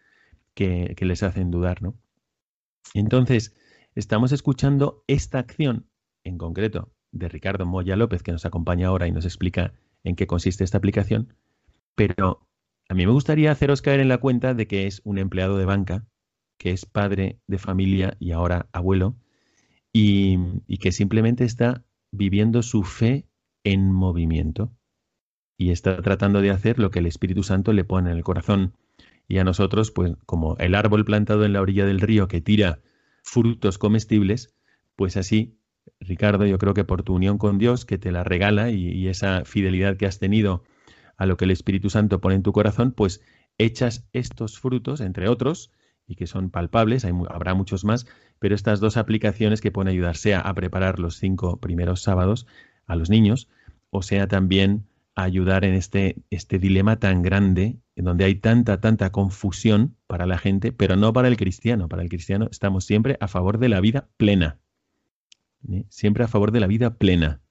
que, 0.54 0.94
que 0.96 1.06
les 1.06 1.24
hacen 1.24 1.52
dudar, 1.52 1.82
¿no? 1.82 1.96
Entonces, 2.94 3.56
estamos 3.96 4.32
escuchando 4.32 5.04
esta 5.08 5.40
acción 5.40 5.88
en 6.24 6.38
concreto 6.38 6.94
de 7.12 7.28
Ricardo 7.28 7.66
Moya 7.66 7.96
López, 7.96 8.24
que 8.24 8.32
nos 8.32 8.46
acompaña 8.46 8.88
ahora 8.88 9.08
y 9.08 9.12
nos 9.12 9.26
explica 9.26 9.74
en 10.04 10.16
qué 10.16 10.28
consiste 10.28 10.64
esta 10.64 10.78
aplicación, 10.78 11.34
pero 11.96 12.48
a 12.90 12.94
mí 12.94 13.06
me 13.06 13.12
gustaría 13.12 13.52
haceros 13.52 13.82
caer 13.82 14.00
en 14.00 14.10
la 14.10 14.18
cuenta 14.18 14.54
de 14.54 14.68
que 14.68 14.88
es 14.88 15.02
un 15.04 15.18
empleado 15.18 15.58
de 15.58 15.66
banca, 15.66 16.06
que 16.58 16.72
es 16.72 16.86
padre 16.86 17.40
de 17.48 17.58
familia 17.58 18.18
y 18.20 18.32
ahora 18.32 18.68
abuelo, 18.72 19.16
y, 19.94 20.38
y 20.68 20.78
que 20.78 20.92
simplemente 20.92 21.44
está 21.44 21.84
viviendo 22.12 22.62
su 22.64 22.84
fe 22.84 23.26
en 23.64 23.92
movimiento 23.92 24.72
y 25.58 25.70
está 25.70 26.02
tratando 26.02 26.42
de 26.42 26.50
hacer 26.50 26.80
lo 26.80 26.90
que 26.90 27.00
el 27.00 27.06
Espíritu 27.06 27.44
Santo 27.44 27.72
le 27.72 27.84
pone 27.84 28.10
en 28.10 28.18
el 28.18 28.24
corazón. 28.24 28.74
Y 29.28 29.38
a 29.38 29.44
nosotros, 29.44 29.92
pues 29.92 30.14
como 30.26 30.58
el 30.58 30.74
árbol 30.74 31.06
plantado 31.06 31.46
en 31.46 31.54
la 31.54 31.62
orilla 31.62 31.86
del 31.86 32.02
río 32.02 32.28
que 32.28 32.42
tira 32.42 32.80
frutos 33.24 33.78
comestibles, 33.78 34.56
pues 34.96 35.18
así, 35.18 35.60
Ricardo, 36.00 36.46
yo 36.46 36.58
creo 36.58 36.74
que 36.74 36.84
por 36.84 37.04
tu 37.04 37.16
unión 37.16 37.38
con 37.38 37.58
Dios, 37.58 37.86
que 37.86 37.98
te 37.98 38.12
la 38.12 38.24
regala 38.24 38.72
y, 38.72 39.08
esa 39.08 39.46
fidelidad 39.46 39.98
que 39.98 40.06
has 40.06 40.20
tenido 40.20 40.64
a 41.18 41.26
lo 41.26 41.38
que 41.38 41.46
el 41.46 41.52
Espíritu 41.52 41.90
Santo 41.90 42.20
pone 42.22 42.36
en 42.36 42.44
tu 42.44 42.52
corazón, 42.52 42.92
pues 42.92 43.22
echas 43.58 44.08
estos 44.14 44.60
frutos, 44.60 45.02
entre 45.02 45.30
otros, 45.30 45.72
y 46.08 46.16
que 46.16 46.28
son 46.28 46.50
palpables, 46.50 47.06
habrá 47.06 47.54
muchos 47.54 47.86
más, 47.86 48.08
pero 48.40 48.56
estas 48.56 48.80
dos 48.80 48.98
aplicaciones 48.98 49.62
que 49.62 49.72
pueden 49.72 49.90
ayudar, 49.90 50.18
sea 50.18 50.42
a 50.42 50.54
preparar 50.54 51.00
los 51.00 51.18
cinco 51.18 51.60
primeros 51.60 52.02
sábados 52.02 52.48
a 52.88 52.96
los 52.96 53.10
niños, 53.10 53.50
o 53.92 54.02
sea 54.02 54.28
también 54.28 54.88
a 55.16 55.24
ayudar 55.24 55.66
en 55.66 55.74
este, 55.74 56.16
este 56.30 56.58
dilema 56.58 56.98
tan 56.98 57.22
grande 57.22 57.78
en 57.96 58.06
donde 58.06 58.26
hay 58.26 58.36
tanta, 58.36 58.80
tanta 58.80 59.12
confusión 59.12 59.98
para 60.08 60.26
la 60.26 60.38
gente, 60.38 60.72
pero 60.72 60.96
no 60.96 61.14
para 61.14 61.28
el 61.28 61.38
cristiano. 61.38 61.90
Para 61.90 62.02
el 62.02 62.10
cristiano 62.10 62.48
estamos 62.50 62.86
siempre 62.86 63.18
a 63.20 63.28
favor 63.28 63.58
de 63.60 63.70
la 63.70 63.82
vida 63.82 64.10
plena. 64.18 64.61
¿Eh? 65.70 65.86
Siempre 65.90 66.24
a 66.24 66.28
favor 66.28 66.52
de 66.52 66.60
la 66.60 66.68
vida 66.68 66.96
plena. 66.96 67.42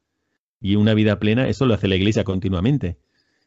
Y 0.60 0.76
una 0.76 0.94
vida 0.94 1.18
plena, 1.18 1.48
eso 1.48 1.66
lo 1.66 1.74
hace 1.74 1.88
la 1.88 1.96
Iglesia 1.96 2.24
continuamente. 2.24 2.98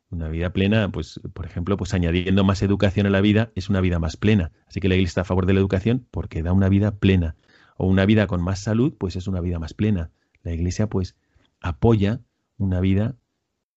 Una 0.09 0.29
vida 0.29 0.51
plena, 0.51 0.91
pues, 0.91 1.19
por 1.33 1.45
ejemplo, 1.45 1.77
pues 1.77 1.93
añadiendo 1.93 2.43
más 2.43 2.61
educación 2.61 3.07
a 3.07 3.09
la 3.09 3.21
vida, 3.21 3.51
es 3.55 3.69
una 3.69 3.81
vida 3.81 3.99
más 3.99 4.17
plena. 4.17 4.51
Así 4.67 4.79
que 4.79 4.87
la 4.87 4.95
Iglesia 4.95 5.09
está 5.11 5.21
a 5.21 5.25
favor 5.25 5.45
de 5.45 5.53
la 5.53 5.59
educación 5.59 6.07
porque 6.11 6.43
da 6.43 6.53
una 6.53 6.69
vida 6.69 6.97
plena. 6.97 7.35
O 7.77 7.87
una 7.87 8.05
vida 8.05 8.27
con 8.27 8.41
más 8.41 8.59
salud, 8.59 8.93
pues 8.97 9.15
es 9.15 9.27
una 9.27 9.41
vida 9.41 9.59
más 9.59 9.73
plena. 9.73 10.11
La 10.43 10.53
Iglesia, 10.53 10.87
pues, 10.87 11.15
apoya 11.59 12.21
una 12.57 12.79
vida 12.79 13.17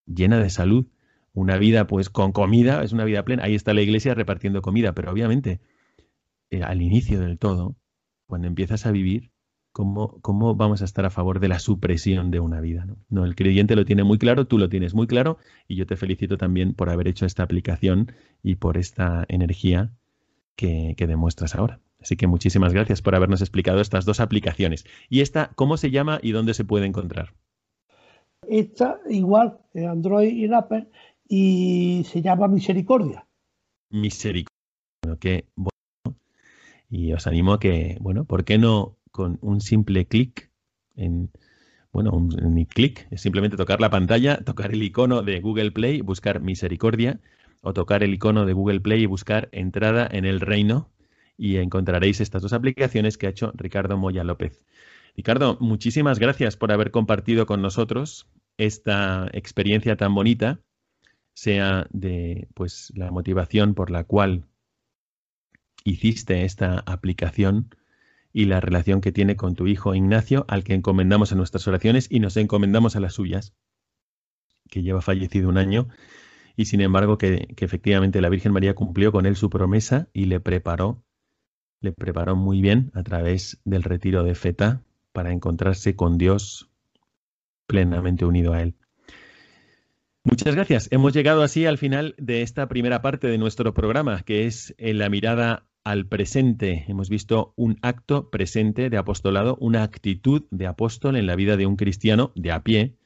llena 0.07 0.39
de 0.39 0.51
salud, 0.51 0.87
una 1.33 1.59
vida 1.59 1.87
pues 1.87 2.09
con 2.09 2.33
comida, 2.33 2.83
es 2.83 2.93
una 2.93 3.05
vida 3.05 3.25
plena. 3.25 3.45
Ahí 3.45 3.55
está 3.55 3.75
la 3.75 3.83
iglesia 3.83 4.15
repartiendo 4.15 4.63
comida, 4.63 4.95
pero 4.95 5.13
obviamente 5.13 5.61
eh, 6.51 6.63
al 6.63 6.83
inicio 6.83 7.21
del 7.21 7.39
todo, 7.39 7.77
cuando 8.27 8.49
empiezas 8.49 8.87
a 8.87 8.91
vivir, 8.91 9.31
¿cómo, 9.77 10.19
¿cómo, 10.23 10.55
vamos 10.55 10.81
a 10.81 10.87
estar 10.87 11.05
a 11.05 11.11
favor 11.11 11.39
de 11.39 11.49
la 11.49 11.59
supresión 11.59 12.31
de 12.31 12.41
una 12.41 12.63
vida? 12.63 12.87
¿no? 12.87 12.97
¿no? 13.11 13.27
el 13.27 13.37
creyente 13.37 13.77
lo 13.77 13.85
tiene 13.85 14.05
muy 14.05 14.17
claro, 14.17 14.47
tú 14.47 14.57
lo 14.57 14.71
tienes 14.71 14.95
muy 14.95 15.07
claro 15.07 15.37
y 15.69 15.77
yo 15.77 15.87
te 15.87 15.97
felicito 15.97 16.39
también 16.39 16.73
por 16.73 16.89
haber 16.89 17.09
hecho 17.09 17.27
esta 17.27 17.43
aplicación 17.43 18.11
y 18.43 18.55
por 18.55 18.79
esta 18.79 19.27
energía 19.29 19.91
que, 20.57 20.95
que 20.97 21.07
demuestras 21.07 21.55
ahora. 21.55 21.81
Así 22.01 22.17
que 22.17 22.27
muchísimas 22.27 22.73
gracias 22.73 23.03
por 23.03 23.15
habernos 23.15 23.43
explicado 23.43 23.83
estas 23.83 24.07
dos 24.07 24.19
aplicaciones. 24.21 24.87
¿Y 25.11 25.21
esta 25.21 25.51
cómo 25.57 25.77
se 25.77 25.91
llama 25.91 26.21
y 26.23 26.33
dónde 26.33 26.55
se 26.55 26.65
puede 26.65 26.87
encontrar? 26.87 27.35
Esta 28.49 28.99
igual 29.11 29.59
en 29.75 29.91
Android 29.91 30.33
y 30.35 30.51
Apple 30.55 30.89
y 31.29 32.05
se 32.07 32.23
llama 32.23 32.49
Misericordia. 32.49 33.27
Misericordia. 33.91 34.57
Bueno, 35.03 35.19
qué 35.19 35.45
bueno. 35.55 36.19
Y 36.89 37.13
os 37.13 37.27
animo 37.27 37.53
a 37.53 37.61
que, 37.61 37.99
bueno, 38.01 38.25
¿por 38.25 38.45
qué 38.45 38.57
no 38.57 38.96
con 39.17 39.39
un 39.41 39.63
simple 39.63 40.07
clic 40.07 40.51
en, 40.95 41.31
bueno, 41.91 42.11
un, 42.11 42.65
clic, 42.67 43.09
es 43.11 43.23
simplemente 43.23 43.57
tocar 43.57 43.81
la 43.81 43.89
pantalla, 43.89 44.37
tocar 44.45 44.73
el 44.73 44.83
icono 44.83 45.23
de 45.23 45.41
Google 45.41 45.73
Play, 45.73 46.03
buscar 46.03 46.41
Misericordia, 46.41 47.19
o 47.63 47.73
tocar 47.73 48.03
el 48.03 48.13
icono 48.13 48.45
de 48.45 48.53
Google 48.53 48.81
Play 48.81 49.03
y 49.03 49.07
buscar 49.07 49.49
Entrada 49.53 50.07
en 50.13 50.27
el 50.27 50.41
Reino, 50.41 50.91
y 51.39 51.57
encontraréis 51.57 52.21
estas 52.21 52.43
dos 52.43 52.53
aplicaciones 52.53 53.17
que 53.17 53.27
ha 53.27 53.31
hecho 53.31 53.53
Ricardo 53.57 53.97
Moya 53.97 54.25
López. 54.25 54.63
Ricardo, 55.17 55.57
muchísimas 55.61 56.19
gracias 56.19 56.59
por 56.59 56.71
haber 56.71 56.91
compartido 56.91 57.47
con 57.47 57.63
nosotros 57.63 58.29
esta 58.59 59.29
experiencia 59.33 59.97
tan 59.97 60.15
bonita 60.15 60.61
sea 61.33 61.87
de 61.91 62.49
pues 62.55 62.93
la 62.95 63.11
motivación 63.11 63.75
por 63.75 63.91
la 63.91 64.05
cual 64.05 64.45
hiciste 65.85 66.45
esta 66.45 66.81
aplicación 66.81 67.71
y 68.37 68.45
la 68.45 68.61
relación 68.61 69.01
que 69.01 69.13
tiene 69.13 69.35
con 69.35 69.55
tu 69.55 69.67
hijo 69.67 69.95
Ignacio, 69.95 70.45
al 70.47 70.63
que 70.63 70.75
encomendamos 70.75 71.33
a 71.33 71.37
nuestras 71.37 71.67
oraciones 71.69 72.07
y 72.11 72.21
nos 72.21 72.37
encomendamos 72.37 72.95
a 72.95 73.01
las 73.01 73.15
suyas, 73.15 73.55
que 74.69 74.83
lleva 74.83 75.01
fallecido 75.01 75.49
un 75.49 75.57
año, 75.57 75.89
y 76.55 76.67
sin 76.67 76.83
embargo 76.83 77.17
que, 77.17 77.49
efectivamente 77.57 78.21
la 78.21 78.29
Virgen 78.29 78.53
María 78.53 78.75
cumplió 78.75 79.11
con 79.11 79.25
él 79.25 79.37
su 79.37 79.49
promesa 79.49 80.11
y 80.13 80.27
le 80.27 80.39
preparó, 80.39 81.03
le 81.81 81.93
preparó 81.93 82.37
muy 82.37 82.61
bien 82.61 82.91
a 82.93 83.03
través 83.03 83.59
del 83.65 83.83
retiro 83.83 84.23
de 84.23 84.35
Feta 84.35 84.83
para 85.15 85.33
encontrarse 85.33 85.97
con 85.97 86.19
Dios 86.19 86.69
plenamente 87.67 88.27
unido 88.27 88.53
a 88.53 88.61
él. 88.61 88.75
Muchas 90.25 90.55
gracias. 90.55 90.89
Hemos 90.93 91.15
llegado 91.15 91.43
así 91.43 91.65
al 91.65 91.79
final 91.79 92.15
de 92.19 92.43
esta 92.43 92.69
primera 92.69 93.01
parte 93.01 93.29
de 93.29 93.39
nuestro 93.39 93.73
programa, 93.73 94.25
que 94.25 94.45
es 94.45 94.75
en 94.77 94.99
la 94.99 95.09
mirada 95.09 95.67
al 95.87 96.05
presente. 96.05 96.85
Hemos 96.89 97.09
visto 97.09 97.55
un 97.55 97.79
acto 97.81 98.29
presente 98.29 98.91
de 98.91 98.97
apostolado, 98.97 99.57
una 99.61 99.85
actitud 99.85 100.43
de 100.51 100.67
apóstol 100.67 101.15
en 101.15 101.29
la 101.29 101.37
vida 101.37 101.57
de 101.57 101.65
un 101.65 101.77
cristiano 101.77 102.33
de 102.35 102.51
a 102.51 102.65
pie, 102.65 102.97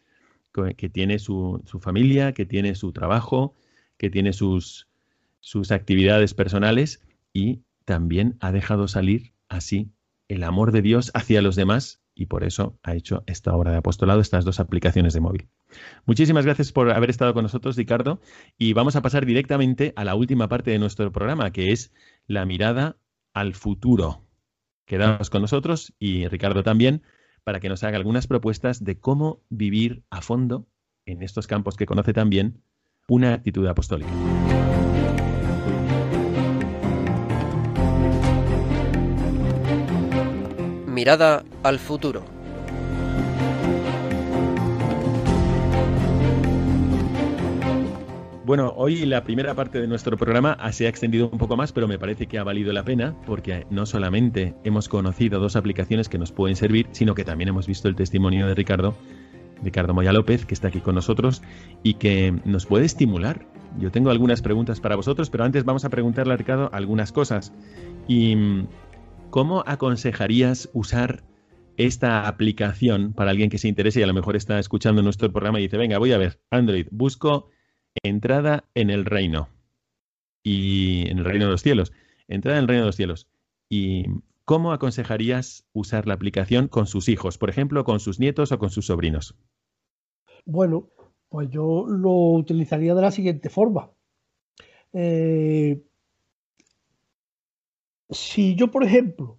que 0.78 0.88
tiene 0.88 1.18
su, 1.18 1.62
familia, 1.82 2.32
que 2.32 2.46
tiene 2.46 2.74
su 2.74 2.92
trabajo, 2.92 3.54
que 3.98 4.08
tiene 4.08 4.32
sus, 4.32 4.88
sus 5.40 5.72
actividades 5.72 6.32
personales 6.32 7.02
y 7.34 7.60
también 7.84 8.38
ha 8.40 8.50
dejado 8.50 8.88
salir 8.88 9.34
así 9.50 9.90
el 10.28 10.42
amor 10.42 10.72
de 10.72 10.80
Dios 10.80 11.10
hacia 11.12 11.42
los 11.42 11.56
demás 11.56 12.00
y 12.14 12.26
por 12.26 12.44
eso 12.44 12.78
ha 12.82 12.94
hecho 12.94 13.24
esta 13.26 13.54
obra 13.54 13.72
de 13.72 13.76
apostolado, 13.76 14.22
estas 14.22 14.46
dos 14.46 14.58
aplicaciones 14.58 15.12
de 15.12 15.20
móvil. 15.20 15.48
Muchísimas 16.06 16.44
gracias 16.44 16.72
por 16.72 16.90
haber 16.90 17.10
estado 17.10 17.34
con 17.34 17.42
nosotros, 17.42 17.76
Ricardo, 17.76 18.20
y 18.58 18.72
vamos 18.72 18.96
a 18.96 19.02
pasar 19.02 19.26
directamente 19.26 19.92
a 19.96 20.04
la 20.04 20.14
última 20.14 20.48
parte 20.48 20.70
de 20.70 20.78
nuestro 20.78 21.10
programa, 21.12 21.52
que 21.52 21.72
es 21.72 21.92
la 22.26 22.44
mirada 22.44 22.96
al 23.32 23.54
futuro. 23.54 24.24
Quedaos 24.86 25.30
con 25.30 25.42
nosotros 25.42 25.94
y 25.98 26.26
Ricardo 26.28 26.62
también 26.62 27.02
para 27.44 27.60
que 27.60 27.68
nos 27.68 27.84
haga 27.84 27.96
algunas 27.96 28.26
propuestas 28.26 28.84
de 28.84 28.98
cómo 28.98 29.42
vivir 29.48 30.02
a 30.10 30.20
fondo 30.20 30.66
en 31.06 31.22
estos 31.22 31.46
campos 31.46 31.76
que 31.76 31.86
conoce 31.86 32.12
también 32.12 32.62
una 33.08 33.34
actitud 33.34 33.66
apostólica. 33.66 34.10
mirada 41.00 41.44
al 41.62 41.78
futuro. 41.78 42.39
Bueno, 48.50 48.74
hoy 48.76 49.06
la 49.06 49.22
primera 49.22 49.54
parte 49.54 49.80
de 49.80 49.86
nuestro 49.86 50.16
programa 50.16 50.58
se 50.72 50.86
ha 50.86 50.88
extendido 50.88 51.30
un 51.30 51.38
poco 51.38 51.56
más, 51.56 51.70
pero 51.70 51.86
me 51.86 52.00
parece 52.00 52.26
que 52.26 52.36
ha 52.36 52.42
valido 52.42 52.72
la 52.72 52.82
pena 52.82 53.14
porque 53.24 53.64
no 53.70 53.86
solamente 53.86 54.56
hemos 54.64 54.88
conocido 54.88 55.38
dos 55.38 55.54
aplicaciones 55.54 56.08
que 56.08 56.18
nos 56.18 56.32
pueden 56.32 56.56
servir, 56.56 56.88
sino 56.90 57.14
que 57.14 57.24
también 57.24 57.46
hemos 57.46 57.68
visto 57.68 57.86
el 57.86 57.94
testimonio 57.94 58.48
de 58.48 58.56
Ricardo, 58.56 58.96
Ricardo 59.62 59.94
Moya 59.94 60.12
López, 60.12 60.46
que 60.46 60.54
está 60.54 60.66
aquí 60.66 60.80
con 60.80 60.96
nosotros 60.96 61.42
y 61.84 61.94
que 61.94 62.34
nos 62.44 62.66
puede 62.66 62.86
estimular. 62.86 63.46
Yo 63.78 63.92
tengo 63.92 64.10
algunas 64.10 64.42
preguntas 64.42 64.80
para 64.80 64.96
vosotros, 64.96 65.30
pero 65.30 65.44
antes 65.44 65.62
vamos 65.62 65.84
a 65.84 65.88
preguntarle 65.88 66.34
a 66.34 66.36
Ricardo 66.36 66.70
algunas 66.72 67.12
cosas. 67.12 67.52
¿Y 68.08 68.64
cómo 69.30 69.62
aconsejarías 69.64 70.70
usar 70.72 71.22
esta 71.76 72.26
aplicación 72.26 73.12
para 73.12 73.30
alguien 73.30 73.48
que 73.48 73.58
se 73.58 73.68
interese 73.68 74.00
y 74.00 74.02
a 74.02 74.08
lo 74.08 74.14
mejor 74.14 74.34
está 74.34 74.58
escuchando 74.58 75.02
nuestro 75.02 75.30
programa 75.30 75.60
y 75.60 75.62
dice, 75.62 75.76
venga, 75.76 75.98
voy 75.98 76.10
a 76.10 76.18
ver, 76.18 76.40
Android, 76.50 76.88
busco 76.90 77.48
entrada 78.02 78.64
en 78.74 78.90
el 78.90 79.04
reino. 79.04 79.48
Y 80.42 81.08
en 81.10 81.18
el 81.18 81.24
reino 81.24 81.46
de 81.46 81.52
los 81.52 81.62
cielos. 81.62 81.92
Entrada 82.28 82.58
en 82.58 82.62
el 82.62 82.68
reino 82.68 82.82
de 82.82 82.88
los 82.88 82.96
cielos. 82.96 83.28
¿Y 83.68 84.06
cómo 84.44 84.72
aconsejarías 84.72 85.66
usar 85.72 86.06
la 86.06 86.14
aplicación 86.14 86.68
con 86.68 86.86
sus 86.86 87.08
hijos? 87.08 87.38
Por 87.38 87.50
ejemplo, 87.50 87.84
con 87.84 88.00
sus 88.00 88.18
nietos 88.18 88.52
o 88.52 88.58
con 88.58 88.70
sus 88.70 88.86
sobrinos. 88.86 89.34
Bueno, 90.44 90.88
pues 91.28 91.48
yo 91.50 91.86
lo 91.86 92.32
utilizaría 92.32 92.94
de 92.94 93.02
la 93.02 93.10
siguiente 93.10 93.50
forma. 93.50 93.90
Eh, 94.92 95.80
si 98.10 98.56
yo, 98.56 98.70
por 98.70 98.84
ejemplo, 98.84 99.38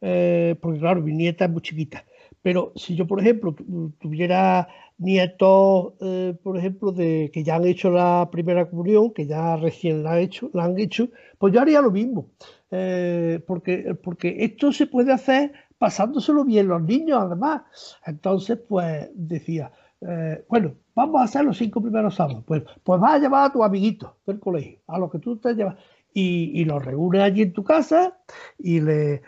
eh, 0.00 0.56
porque 0.60 0.78
claro, 0.78 1.02
mi 1.02 1.12
nieta 1.12 1.46
es 1.46 1.50
muy 1.50 1.62
chiquita, 1.62 2.04
pero 2.42 2.72
si 2.74 2.96
yo, 2.96 3.06
por 3.06 3.20
ejemplo, 3.20 3.54
tuviera 4.00 4.68
nietos, 4.98 5.94
eh, 6.00 6.36
por 6.42 6.56
ejemplo, 6.58 6.92
de 6.92 7.30
que 7.32 7.44
ya 7.44 7.56
han 7.56 7.66
hecho 7.66 7.90
la 7.90 8.28
primera 8.30 8.68
comunión, 8.68 9.12
que 9.12 9.26
ya 9.26 9.56
recién 9.56 10.02
la, 10.02 10.12
han 10.12 10.78
hecho, 10.78 11.08
pues 11.38 11.52
yo 11.52 11.60
haría 11.60 11.80
lo 11.80 11.90
mismo. 11.90 12.26
Eh, 12.70 13.42
porque, 13.46 13.94
porque 14.02 14.36
esto 14.40 14.72
se 14.72 14.86
puede 14.86 15.12
hacer 15.12 15.52
pasándoselo 15.78 16.44
bien 16.44 16.68
los 16.68 16.82
niños, 16.82 17.20
además. 17.20 17.62
Entonces, 18.06 18.58
pues 18.68 19.08
decía, 19.14 19.72
eh, 20.00 20.44
bueno, 20.48 20.74
vamos 20.94 21.20
a 21.20 21.24
hacer 21.24 21.44
los 21.44 21.58
cinco 21.58 21.80
primeros 21.80 22.14
sábados. 22.16 22.44
Pues, 22.46 22.62
pues 22.82 23.00
vas 23.00 23.14
a 23.14 23.18
llevar 23.18 23.46
a 23.46 23.52
tu 23.52 23.62
amiguito 23.62 24.16
del 24.26 24.40
colegio, 24.40 24.78
a 24.86 24.98
los 24.98 25.10
que 25.10 25.18
tú 25.18 25.36
te 25.36 25.54
llevas 25.54 25.76
y, 26.14 26.60
y 26.60 26.64
los 26.64 26.84
reúne 26.84 27.22
allí 27.22 27.42
en 27.42 27.52
tu 27.52 27.64
casa 27.64 28.18
y, 28.58 28.80
le, 28.80 29.22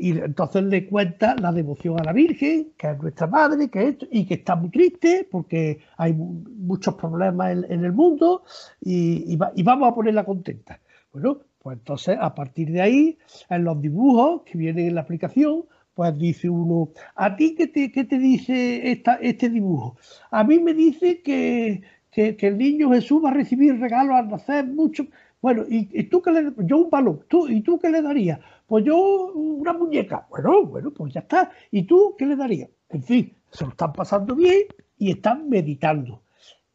y 0.00 0.10
entonces 0.18 0.62
le 0.64 0.86
cuenta 0.86 1.34
la 1.36 1.52
devoción 1.52 2.00
a 2.00 2.04
la 2.04 2.12
Virgen, 2.12 2.72
que 2.76 2.90
es 2.90 2.98
nuestra 2.98 3.26
madre, 3.26 3.68
que 3.70 3.98
y 4.10 4.26
que 4.26 4.34
está 4.34 4.56
muy 4.56 4.70
triste 4.70 5.26
porque 5.30 5.80
hay 5.96 6.12
muchos 6.12 6.94
problemas 6.94 7.52
en, 7.68 7.84
el 7.84 7.92
mundo 7.92 8.42
y, 8.80 9.36
vamos 9.36 9.90
a 9.90 9.94
ponerla 9.94 10.24
contenta. 10.24 10.80
Bueno, 11.12 11.38
pues 11.58 11.78
entonces 11.78 12.18
a 12.20 12.34
partir 12.34 12.70
de 12.70 12.80
ahí, 12.80 13.18
en 13.48 13.64
los 13.64 13.80
dibujos 13.80 14.42
que 14.42 14.58
vienen 14.58 14.88
en 14.88 14.94
la 14.94 15.02
aplicación, 15.02 15.64
pues 15.94 16.16
dice 16.16 16.48
uno, 16.48 16.90
¿a 17.16 17.34
ti 17.34 17.56
qué 17.56 17.66
te, 17.66 17.90
qué 17.90 18.04
te 18.04 18.18
dice 18.18 18.92
esta, 18.92 19.14
este 19.16 19.48
dibujo? 19.48 19.96
A 20.30 20.44
mí 20.44 20.60
me 20.60 20.72
dice 20.72 21.22
que, 21.22 21.82
que, 22.12 22.36
el 22.40 22.58
niño 22.58 22.90
Jesús 22.92 23.24
va 23.24 23.30
a 23.30 23.34
recibir 23.34 23.78
regalos 23.80 24.14
al 24.14 24.28
nacer 24.28 24.66
mucho. 24.66 25.06
Bueno, 25.40 25.64
¿y, 25.68 26.04
tú 26.04 26.20
qué 26.20 26.32
le 26.32 26.52
Yo 26.58 26.78
un 26.78 26.90
balón. 26.90 27.24
¿Tú, 27.28 27.48
¿Y 27.48 27.60
tú 27.62 27.78
qué 27.78 27.90
le 27.90 28.02
darías? 28.02 28.40
Pues 28.66 28.84
yo 28.84 29.32
una 29.32 29.72
muñeca. 29.72 30.26
Bueno, 30.30 30.64
bueno, 30.66 30.90
pues 30.90 31.14
ya 31.14 31.20
está. 31.20 31.50
¿Y 31.70 31.84
tú 31.84 32.14
qué 32.18 32.26
le 32.26 32.36
darías? 32.36 32.68
En 32.88 33.02
fin, 33.02 33.36
se 33.50 33.64
lo 33.64 33.70
están 33.70 33.92
pasando 33.92 34.34
bien 34.34 34.66
y 34.98 35.10
están 35.12 35.48
meditando. 35.48 36.22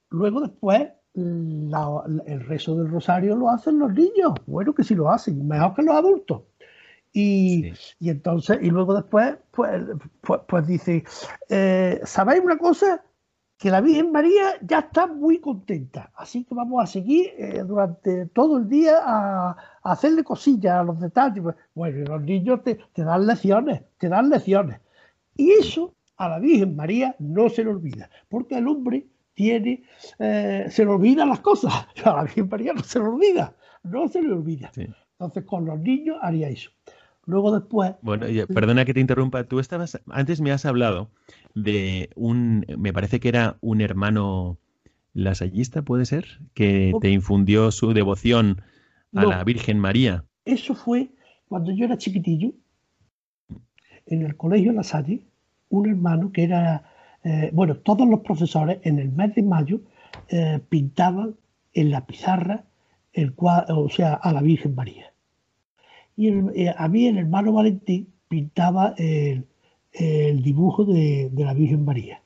Luego 0.09 0.41
después 0.41 0.89
el 1.16 2.45
rezo 2.47 2.76
del 2.76 2.89
rosario 2.89 3.36
lo 3.36 3.49
hacen 3.49 3.80
los 3.80 3.93
niños. 3.93 4.34
Bueno, 4.45 4.74
que 4.74 4.84
si 4.84 4.95
lo 4.95 5.09
hacen, 5.09 5.47
mejor 5.47 5.76
que 5.76 5.84
los 5.84 5.95
adultos. 5.95 6.41
Y, 7.11 7.72
y 7.99 8.09
entonces, 8.09 8.57
y 8.61 8.72
luego 8.72 8.95
después, 8.95 9.38
pues, 9.51 9.84
pues, 10.22 10.41
pues 10.47 10.68
dice, 10.68 11.03
eh, 11.49 12.01
¿sabéis 12.03 12.41
una 12.43 12.57
cosa? 12.57 13.03
Que 13.58 13.70
la 13.70 13.82
Virgen 13.82 14.12
María 14.12 14.56
ya 14.62 14.80
está 14.80 15.08
muy 15.08 15.39
contenta. 15.39 16.12
Así 16.16 16.43
que 16.43 16.54
vamos 16.54 16.84
a 16.84 16.88
seguir 16.88 17.32
eh, 17.38 17.64
durante 17.66 18.26
todo 18.28 18.58
el 18.58 18.68
día 18.68 18.97
a, 19.04 19.56
hacerle 19.84 20.24
cosillas 20.24 20.76
a 20.76 20.84
los 20.84 20.99
detalles. 20.99 21.43
Bueno, 21.74 22.06
los 22.06 22.22
niños 22.24 22.62
te, 22.64 22.80
dan 22.95 23.26
lecciones, 23.26 23.82
te 23.97 24.10
dan 24.10 24.30
lecciones. 24.30 24.82
Y 25.36 25.51
eso 25.51 25.95
a 26.18 26.30
la 26.30 26.39
Virgen 26.39 26.76
María 26.76 27.16
no 27.20 27.49
se 27.49 27.64
le 27.64 27.70
olvida, 27.70 28.10
porque 28.30 28.58
el 28.58 28.68
hombre 28.68 29.08
tiene, 29.34 29.84
eh, 30.20 30.68
se 30.70 30.86
le 30.86 30.91
olvidan 30.91 31.30
las 31.30 31.39
cosas. 31.39 31.74
A 32.06 32.16
la 32.16 32.24
Virgen 32.24 32.49
María 32.49 32.74
no 32.74 32.84
se 32.84 32.99
le 32.99 33.06
olvida, 33.06 33.56
no 33.84 34.08
se 34.08 34.22
le 34.22 34.32
olvida. 34.32 34.72
Entonces 34.76 35.43
con 35.45 35.66
los 35.66 35.80
niños 35.80 36.18
haría 36.22 36.49
eso. 36.49 36.70
Luego 37.26 37.57
después... 37.57 37.93
Bueno, 38.01 38.26
perdona 38.53 38.86
que 38.86 38.93
te 38.93 38.99
interrumpa. 38.99 39.45
Tú 39.45 39.59
estabas, 39.59 40.01
antes 40.09 40.41
me 40.41 40.51
has 40.51 40.65
hablado 40.65 41.09
de 41.55 42.09
un, 42.15 42.65
me 42.78 42.91
parece 42.91 43.19
que 43.19 43.30
era 43.30 43.57
un 43.61 43.82
hermano 43.82 44.57
lasallista, 45.13 45.84
¿puede 45.84 46.05
ser? 46.05 46.26
Que 46.53 46.93
te 47.01 47.09
infundió 47.09 47.71
su 47.71 47.93
devoción 47.93 48.61
a 49.13 49.26
la 49.26 49.43
Virgen 49.43 49.80
María. 49.80 50.26
Eso 50.43 50.76
fue 50.76 51.11
cuando 51.47 51.71
yo 51.71 51.86
era 51.86 51.97
chiquitillo, 51.97 52.51
en 54.05 54.24
el 54.24 54.36
colegio 54.36 54.74
La 54.74 54.84
Salle, 54.84 55.26
un 55.69 55.88
hermano 55.88 56.32
que 56.32 56.43
era, 56.43 56.91
eh, 57.24 57.51
bueno, 57.53 57.78
todos 57.78 58.07
los 58.07 58.19
profesores 58.19 58.80
en 58.84 58.99
el 58.99 59.11
mes 59.11 59.34
de 59.36 59.43
mayo 59.43 59.82
eh, 60.28 60.59
pintaban 60.67 61.36
en 61.74 61.91
la 61.91 62.05
pizarra 62.05 62.65
el 63.13 63.34
o 63.38 63.89
sea, 63.89 64.15
a 64.15 64.34
la 64.34 64.41
Virgen 64.41 64.76
María 64.76 65.12
y 66.16 66.28
eh, 66.28 66.74
a 66.76 66.88
mí 66.88 67.07
el 67.07 67.18
hermano 67.18 67.53
Valentín 67.53 68.14
pintaba 68.28 68.93
el, 68.97 69.45
dibujo 70.43 70.86
de, 70.86 71.32
la 71.36 71.53
Virgen 71.53 71.86
María. 71.86 72.22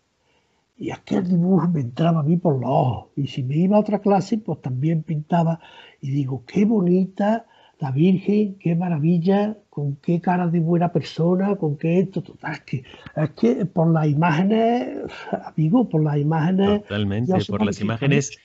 Y 0.77 0.91
aquel 0.91 1.27
dibujo 1.27 1.67
me 1.67 1.81
entraba 1.81 2.19
a 2.19 2.23
mí 2.23 2.37
por 2.37 2.59
los 2.59 2.69
ojos. 2.69 3.07
Y 3.15 3.27
si 3.27 3.43
me 3.43 3.55
iba 3.55 3.77
a 3.77 3.79
otra 3.79 3.99
clase, 3.99 4.37
pues 4.37 4.61
también 4.61 5.03
pintaba. 5.03 5.59
Y 6.01 6.11
digo, 6.11 6.43
qué 6.45 6.65
bonita 6.65 7.45
la 7.79 7.91
Virgen, 7.91 8.57
qué 8.59 8.75
maravilla, 8.75 9.57
con 9.69 9.95
qué 9.97 10.19
cara 10.21 10.47
de 10.47 10.59
buena 10.59 10.91
persona, 10.91 11.55
con 11.55 11.77
qué 11.77 11.99
esto. 11.99 12.23
es, 12.51 12.61
que, 12.61 12.83
es 13.15 13.29
que 13.31 13.65
por 13.65 13.91
las 13.91 14.07
imágenes, 14.07 14.99
amigo, 15.45 15.89
por 15.89 16.03
las 16.03 16.17
imágenes. 16.17 16.81
Totalmente, 16.83 17.33
por 17.47 17.65
las 17.65 17.81
imágenes 17.81 18.37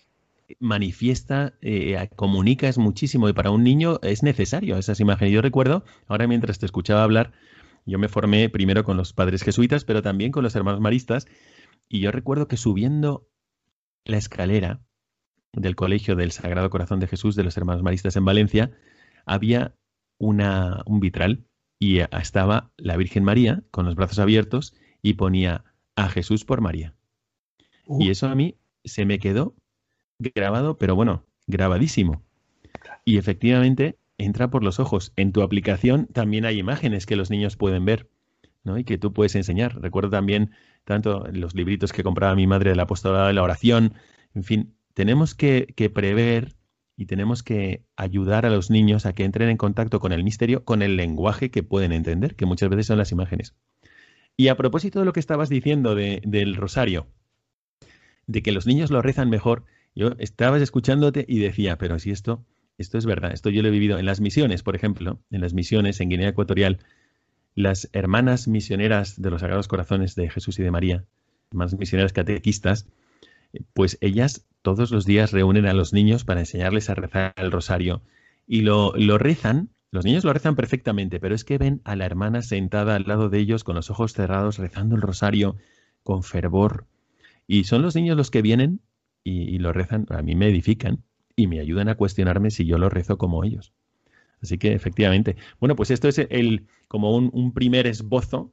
manifiesta, 0.60 1.54
eh, 1.60 2.08
comunica 2.16 2.68
es 2.68 2.78
muchísimo 2.78 3.28
y 3.28 3.32
para 3.32 3.50
un 3.50 3.64
niño 3.64 3.98
es 4.02 4.22
necesario 4.22 4.76
esas 4.76 5.00
imágenes. 5.00 5.32
Yo 5.32 5.42
recuerdo, 5.42 5.84
ahora 6.06 6.26
mientras 6.26 6.58
te 6.58 6.66
escuchaba 6.66 7.02
hablar, 7.02 7.32
yo 7.84 7.98
me 7.98 8.08
formé 8.08 8.48
primero 8.48 8.84
con 8.84 8.96
los 8.96 9.12
padres 9.12 9.42
jesuitas, 9.42 9.84
pero 9.84 10.02
también 10.02 10.32
con 10.32 10.42
los 10.44 10.54
hermanos 10.54 10.80
maristas, 10.80 11.26
y 11.88 12.00
yo 12.00 12.12
recuerdo 12.12 12.48
que 12.48 12.56
subiendo 12.56 13.28
la 14.04 14.16
escalera 14.16 14.80
del 15.52 15.76
Colegio 15.76 16.16
del 16.16 16.32
Sagrado 16.32 16.70
Corazón 16.70 17.00
de 17.00 17.08
Jesús 17.08 17.36
de 17.36 17.44
los 17.44 17.56
hermanos 17.56 17.82
maristas 17.82 18.16
en 18.16 18.24
Valencia, 18.24 18.70
había 19.26 19.74
una, 20.18 20.82
un 20.86 21.00
vitral 21.00 21.46
y 21.78 21.98
estaba 21.98 22.70
la 22.76 22.96
Virgen 22.96 23.24
María 23.24 23.62
con 23.70 23.84
los 23.84 23.96
brazos 23.96 24.18
abiertos 24.18 24.74
y 25.02 25.14
ponía 25.14 25.64
a 25.96 26.08
Jesús 26.08 26.44
por 26.44 26.60
María. 26.60 26.94
Y 27.98 28.10
eso 28.10 28.28
a 28.28 28.34
mí 28.34 28.56
se 28.84 29.04
me 29.04 29.18
quedó 29.18 29.56
grabado, 30.34 30.78
pero 30.78 30.94
bueno, 30.94 31.24
grabadísimo. 31.46 32.22
Y 33.04 33.18
efectivamente 33.18 33.98
entra 34.18 34.50
por 34.50 34.62
los 34.62 34.80
ojos. 34.80 35.12
En 35.16 35.32
tu 35.32 35.42
aplicación 35.42 36.06
también 36.06 36.44
hay 36.44 36.58
imágenes 36.58 37.06
que 37.06 37.16
los 37.16 37.30
niños 37.30 37.56
pueden 37.56 37.84
ver, 37.84 38.08
¿no? 38.64 38.78
Y 38.78 38.84
que 38.84 38.98
tú 38.98 39.12
puedes 39.12 39.34
enseñar. 39.34 39.80
Recuerdo 39.80 40.10
también 40.10 40.52
tanto 40.84 41.26
los 41.32 41.54
libritos 41.54 41.92
que 41.92 42.02
compraba 42.02 42.34
mi 42.34 42.46
madre 42.46 42.70
del 42.70 42.80
apostolado 42.80 43.26
de 43.26 43.32
la 43.32 43.42
oración. 43.42 43.94
En 44.34 44.44
fin, 44.44 44.74
tenemos 44.94 45.34
que, 45.34 45.72
que 45.76 45.90
prever 45.90 46.54
y 46.96 47.06
tenemos 47.06 47.42
que 47.42 47.84
ayudar 47.96 48.46
a 48.46 48.50
los 48.50 48.70
niños 48.70 49.06
a 49.06 49.14
que 49.14 49.24
entren 49.24 49.48
en 49.48 49.56
contacto 49.56 49.98
con 49.98 50.12
el 50.12 50.24
misterio, 50.24 50.64
con 50.64 50.82
el 50.82 50.96
lenguaje 50.96 51.50
que 51.50 51.62
pueden 51.62 51.92
entender, 51.92 52.36
que 52.36 52.46
muchas 52.46 52.68
veces 52.68 52.86
son 52.86 52.98
las 52.98 53.12
imágenes. 53.12 53.56
Y 54.36 54.48
a 54.48 54.56
propósito 54.56 55.00
de 55.00 55.04
lo 55.04 55.12
que 55.12 55.20
estabas 55.20 55.48
diciendo 55.48 55.94
de, 55.94 56.22
del 56.24 56.54
rosario, 56.54 57.06
de 58.26 58.42
que 58.42 58.52
los 58.52 58.66
niños 58.66 58.90
lo 58.90 59.02
rezan 59.02 59.30
mejor, 59.30 59.64
yo 59.94 60.12
estabas 60.18 60.62
escuchándote 60.62 61.24
y 61.28 61.38
decía, 61.38 61.76
pero 61.78 61.98
si 61.98 62.10
esto, 62.10 62.44
esto 62.78 62.98
es 62.98 63.06
verdad, 63.06 63.32
esto 63.32 63.50
yo 63.50 63.62
lo 63.62 63.68
he 63.68 63.72
vivido 63.72 63.98
en 63.98 64.06
las 64.06 64.20
misiones, 64.20 64.62
por 64.62 64.76
ejemplo, 64.76 65.20
en 65.30 65.40
las 65.40 65.54
misiones 65.54 66.00
en 66.00 66.08
Guinea 66.08 66.28
Ecuatorial, 66.30 66.78
las 67.54 67.90
hermanas 67.92 68.48
misioneras 68.48 69.20
de 69.20 69.30
los 69.30 69.40
Sagrados 69.40 69.68
Corazones 69.68 70.14
de 70.14 70.30
Jesús 70.30 70.58
y 70.58 70.62
de 70.62 70.70
María, 70.70 71.04
hermanas 71.50 71.78
misioneras 71.78 72.12
catequistas, 72.12 72.88
pues 73.74 73.98
ellas 74.00 74.46
todos 74.62 74.90
los 74.90 75.04
días 75.04 75.32
reúnen 75.32 75.66
a 75.66 75.74
los 75.74 75.92
niños 75.92 76.24
para 76.24 76.40
enseñarles 76.40 76.88
a 76.88 76.94
rezar 76.94 77.34
el 77.36 77.50
rosario 77.50 78.02
y 78.46 78.62
lo, 78.62 78.94
lo 78.96 79.18
rezan 79.18 79.68
Los 79.90 80.06
niños 80.06 80.24
lo 80.24 80.32
rezan 80.32 80.56
perfectamente, 80.56 81.20
pero 81.20 81.34
es 81.34 81.44
que 81.44 81.58
ven 81.58 81.82
a 81.84 81.96
la 81.96 82.06
hermana 82.06 82.40
sentada 82.40 82.96
al 82.96 83.04
lado 83.06 83.28
de 83.28 83.38
ellos 83.38 83.62
con 83.62 83.74
los 83.76 83.90
ojos 83.90 84.14
cerrados, 84.14 84.56
rezando 84.58 84.96
el 84.96 85.02
rosario 85.02 85.56
con 86.02 86.22
fervor. 86.22 86.86
Y 87.46 87.64
son 87.64 87.82
los 87.82 87.94
niños 87.94 88.16
los 88.16 88.30
que 88.30 88.40
vienen 88.40 88.80
y, 89.24 89.58
lo 89.58 89.72
rezan, 89.72 90.06
a 90.10 90.22
mí 90.22 90.34
me 90.34 90.48
edifican 90.48 91.02
y 91.36 91.46
me 91.46 91.60
ayudan 91.60 91.88
a 91.88 91.94
cuestionarme 91.94 92.50
si 92.50 92.64
yo 92.64 92.78
lo 92.78 92.88
rezo 92.88 93.18
como 93.18 93.44
ellos. 93.44 93.72
Así 94.42 94.58
que 94.58 94.72
efectivamente, 94.72 95.36
bueno, 95.60 95.76
pues 95.76 95.90
esto 95.90 96.08
es 96.08 96.18
el 96.18 96.66
como 96.88 97.16
un, 97.16 97.52
primer 97.52 97.86
esbozo 97.86 98.52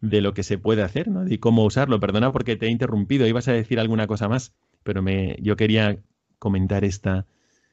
de 0.00 0.20
lo 0.20 0.34
que 0.34 0.42
se 0.42 0.58
puede 0.58 0.82
hacer, 0.82 1.08
¿no? 1.08 1.26
Y 1.28 1.38
cómo 1.38 1.64
usarlo. 1.64 2.00
Perdona 2.00 2.32
porque 2.32 2.56
te 2.56 2.66
he 2.66 2.70
interrumpido, 2.70 3.26
ibas 3.26 3.48
a 3.48 3.52
decir 3.52 3.78
alguna 3.78 4.06
cosa 4.06 4.28
más, 4.28 4.52
pero 4.82 5.02
me, 5.02 5.36
yo 5.40 5.56
quería 5.56 5.98
comentar 6.38 6.84
esta, 6.84 7.26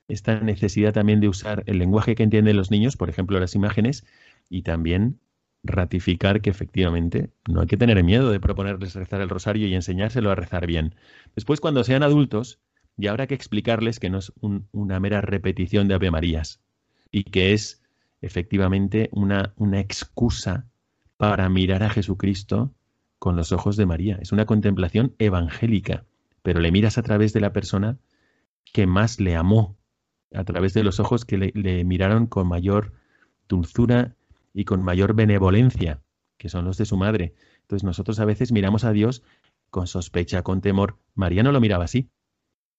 esta 0.07 0.39
necesidad 0.39 0.93
también 0.93 1.19
de 1.19 1.27
usar 1.27 1.63
el 1.65 1.79
lenguaje 1.79 2.15
que 2.15 2.23
entienden 2.23 2.57
los 2.57 2.69
niños, 2.69 2.97
por 2.97 3.09
ejemplo, 3.09 3.39
las 3.39 3.55
imágenes, 3.55 4.05
y 4.49 4.61
también 4.61 5.19
ratificar 5.65 6.41
que 6.41 6.49
efectivamente 6.49 7.29
no 7.47 7.61
hay 7.61 7.67
que 7.67 7.77
tener 7.77 8.03
miedo 8.03 8.31
de 8.31 8.39
proponerles 8.39 8.95
rezar 8.95 9.21
el 9.21 9.29
rosario 9.29 9.67
y 9.67 9.75
enseñárselo 9.75 10.31
a 10.31 10.35
rezar 10.35 10.67
bien. 10.67 10.95
Después, 11.35 11.59
cuando 11.59 11.83
sean 11.83 12.03
adultos, 12.03 12.59
ya 12.97 13.11
habrá 13.11 13.27
que 13.27 13.35
explicarles 13.35 13.99
que 13.99 14.09
no 14.09 14.19
es 14.19 14.31
una 14.71 14.99
mera 14.99 15.21
repetición 15.21 15.87
de 15.87 15.95
Ave 15.95 16.11
Marías 16.11 16.61
y 17.11 17.25
que 17.25 17.53
es 17.53 17.83
efectivamente 18.21 19.09
una, 19.11 19.53
una 19.57 19.79
excusa 19.79 20.67
para 21.17 21.49
mirar 21.49 21.83
a 21.83 21.89
Jesucristo 21.89 22.73
con 23.19 23.35
los 23.35 23.51
ojos 23.51 23.77
de 23.77 23.85
María. 23.85 24.17
Es 24.21 24.31
una 24.31 24.45
contemplación 24.45 25.15
evangélica, 25.19 26.05
pero 26.41 26.59
le 26.59 26.71
miras 26.71 26.97
a 26.97 27.03
través 27.03 27.33
de 27.33 27.41
la 27.41 27.53
persona 27.53 27.97
que 28.71 28.87
más 28.87 29.19
le 29.19 29.35
amó, 29.35 29.77
a 30.33 30.43
través 30.43 30.73
de 30.73 30.83
los 30.83 30.99
ojos 30.99 31.25
que 31.25 31.37
le, 31.37 31.83
miraron 31.85 32.27
con 32.27 32.47
mayor 32.47 32.93
dulzura 33.47 34.15
y 34.55 34.63
con 34.63 34.81
mayor 34.81 35.13
benevolencia, 35.13 36.01
que 36.37 36.47
son 36.47 36.63
los 36.63 36.77
de 36.77 36.85
su 36.85 36.95
madre. 36.95 37.35
Entonces 37.63 37.83
nosotros 37.83 38.19
a 38.21 38.25
veces 38.25 38.53
miramos 38.53 38.85
a 38.85 38.93
Dios 38.93 39.21
con 39.69 39.85
sospecha, 39.85 40.43
con 40.43 40.61
temor. 40.61 40.97
María 41.13 41.43
no 41.43 41.51
lo 41.51 41.59
miraba 41.59 41.83
así. 41.83 42.09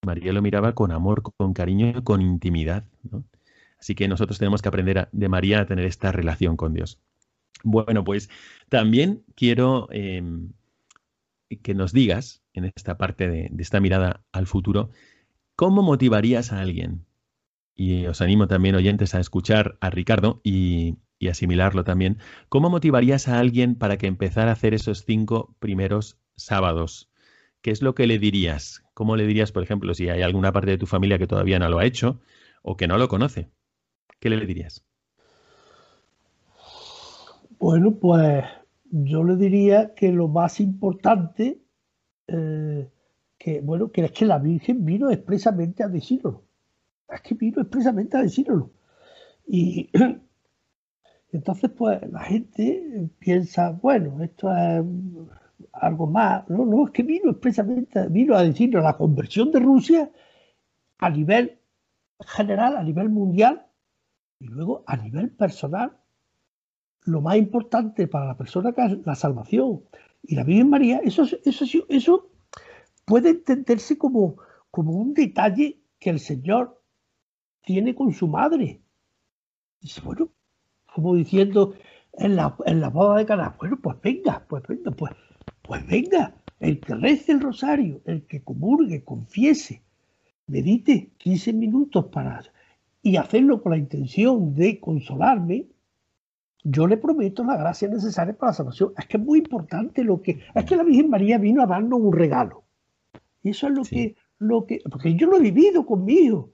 María 0.03 0.33
lo 0.33 0.41
miraba 0.41 0.74
con 0.74 0.91
amor, 0.91 1.22
con 1.22 1.53
cariño 1.53 2.03
con 2.03 2.22
intimidad. 2.22 2.85
Así 3.79 3.95
que 3.95 4.09
nosotros 4.09 4.39
tenemos 4.39 4.62
que 4.62 4.68
aprender 4.70 5.11
de 5.12 5.29
María 5.29 5.61
a 5.61 5.66
tener 5.66 5.85
esta 5.85 6.12
relación 6.12 6.57
con 6.57 6.72
Dios. 6.72 6.99
Bueno, 7.62 8.05
pues 8.05 8.31
también 8.70 9.22
quiero 9.35 9.89
em, 9.91 10.53
que 11.62 11.74
nos 11.74 11.93
digas, 11.93 12.43
en 12.55 12.64
esta 12.64 12.97
parte 12.97 13.29
de, 13.29 13.49
de 13.51 13.62
esta 13.62 13.81
mirada 13.81 14.24
al 14.33 14.47
futuro, 14.47 14.89
¿cómo 15.57 15.83
motivarías 15.83 16.53
a 16.53 16.61
alguien 16.61 17.05
y 17.74 18.07
os 18.07 18.22
animo 18.22 18.49
también, 18.49 18.74
oyentes, 18.77 19.14
a 19.14 19.20
escuchar 19.20 19.77
a 19.81 19.91
Ricardo 19.91 20.41
y, 20.43 20.97
asimilarlo 21.29 21.85
también. 21.85 22.19
¿Cómo 22.49 22.71
motivarías 22.71 23.29
a 23.29 23.39
alguien 23.39 23.75
para 23.75 23.97
que 23.97 24.07
empezara 24.07 24.51
a 24.51 24.53
hacer 24.53 24.75
esos 24.75 25.05
cinco 25.05 25.55
primeros 25.59 26.19
sábados? 26.37 27.11
¿Qué 27.62 27.71
es 27.71 27.83
lo 27.83 27.95
que 27.95 28.07
le 28.07 28.19
dirías? 28.19 28.85
¿Cómo 28.95 29.17
le 29.17 29.27
dirías, 29.27 29.53
por 29.53 29.62
ejemplo, 29.62 29.95
si 29.95 30.09
hay 30.09 30.23
alguna 30.23 30.53
parte 30.53 30.71
de 30.71 30.79
tu 30.79 30.87
familia 30.87 31.19
que 31.19 31.27
todavía 31.27 31.59
no 31.59 31.69
lo 31.69 31.79
ha 31.79 31.87
hecho 31.87 32.21
o 32.62 32.77
que 32.77 32.87
no 32.87 32.99
lo 32.99 33.09
conoce? 33.09 33.51
¿Qué 34.21 34.31
le 34.31 34.45
dirías? 34.47 34.85
Bueno, 37.59 37.97
pues 37.99 38.45
yo 38.91 39.25
le 39.25 39.37
diría 39.37 39.95
que 39.95 40.12
lo 40.12 40.29
más 40.29 40.61
importante, 40.61 41.62
eh, 42.29 42.89
que 43.39 43.61
bueno, 43.62 43.91
que 43.91 44.05
es 44.05 44.12
que 44.12 44.27
la 44.27 44.39
Virgen 44.39 44.85
vino 44.85 45.11
expresamente 45.11 45.83
a 45.83 45.89
decirlo 45.89 46.47
es 47.09 47.21
que 47.21 47.35
vino 47.35 47.61
expresamente 47.61 48.17
a 48.17 48.23
decirlo. 48.23 48.71
Y 49.47 49.91
entonces, 51.37 51.70
pues 51.70 52.01
la 52.11 52.20
gente 52.20 53.11
piensa, 53.18 53.70
bueno, 53.70 54.22
esto 54.24 54.51
es 54.57 54.82
algo 55.70 56.07
más. 56.07 56.49
No, 56.49 56.64
no, 56.64 56.87
es 56.87 56.93
que 56.93 57.03
vino 57.03 57.30
expresamente, 57.30 58.09
vino 58.09 58.34
a 58.34 58.43
decirlo 58.43 58.80
la 58.80 58.97
conversión 58.97 59.53
de 59.53 59.61
Rusia 59.61 60.11
a 60.97 61.11
nivel 61.11 61.59
general, 62.20 62.78
a 62.78 62.82
nivel 62.82 63.11
mundial, 63.11 63.66
y 64.41 64.47
luego 64.47 64.82
a 64.87 64.97
nivel 64.97 65.30
personal. 65.30 65.99
Lo 67.05 67.20
más 67.20 67.37
importante 67.37 68.09
para 68.09 68.24
la 68.28 68.39
persona 68.39 68.72
que 68.72 68.87
es 68.87 69.07
la 69.07 69.14
salvación. 69.14 69.82
Y 70.22 70.37
la 70.37 70.43
Virgen 70.43 70.70
María, 70.70 71.01
eso, 71.05 71.24
eso, 71.45 71.64
eso 71.91 72.30
puede 73.05 73.28
entenderse 73.28 73.99
como, 73.99 74.39
como 74.70 74.93
un 74.93 75.12
detalle 75.12 75.82
que 75.99 76.09
el 76.09 76.18
Señor 76.18 76.82
tiene 77.61 77.95
con 77.95 78.14
su 78.14 78.26
madre. 78.26 78.80
Dice, 79.82 80.01
bueno, 80.01 80.30
como 80.97 81.14
diciendo 81.14 81.74
en 82.14 82.36
la, 82.36 82.57
en 82.64 82.80
la 82.80 82.88
boda 82.88 83.18
de 83.18 83.26
Caná, 83.26 83.55
bueno, 83.59 83.78
pues 83.82 84.01
venga, 84.03 84.42
pues 84.49 84.62
venga, 84.66 84.90
pues, 84.92 85.12
pues 85.61 85.86
venga, 85.86 86.32
el 86.59 86.80
que 86.80 86.94
rece 86.94 87.32
el 87.32 87.40
rosario, 87.42 88.01
el 88.07 88.22
que 88.22 88.40
comulgue, 88.42 89.05
confiese, 89.05 89.82
medite 90.47 91.11
15 91.18 91.53
minutos 91.53 92.07
para 92.07 92.42
y 93.03 93.16
hacerlo 93.18 93.62
con 93.62 93.72
la 93.72 93.78
intención 93.78 94.55
de 94.55 94.80
consolarme, 94.80 95.66
yo 96.64 96.86
le 96.86 96.97
prometo 96.97 97.44
la 97.44 97.59
gracia 97.59 97.88
necesaria 97.88 98.32
para 98.32 98.53
la 98.53 98.57
salvación. 98.57 98.94
Es 98.97 99.07
que 99.07 99.18
es 99.18 99.22
muy 99.22 99.40
importante 99.40 100.03
lo 100.03 100.22
que. 100.22 100.40
Es 100.55 100.64
que 100.64 100.76
la 100.76 100.82
Virgen 100.82 101.11
María 101.11 101.36
vino 101.36 101.62
a 101.62 101.66
darnos 101.66 102.01
un 102.01 102.12
regalo. 102.14 102.64
Y 103.42 103.51
eso 103.51 103.68
es 103.68 103.74
lo 103.74 103.82
que. 103.84 104.16
Lo 104.38 104.64
que 104.64 104.80
porque 104.90 105.14
yo 105.14 105.26
lo 105.26 105.36
he 105.36 105.42
vivido 105.42 105.84
conmigo 105.84 106.51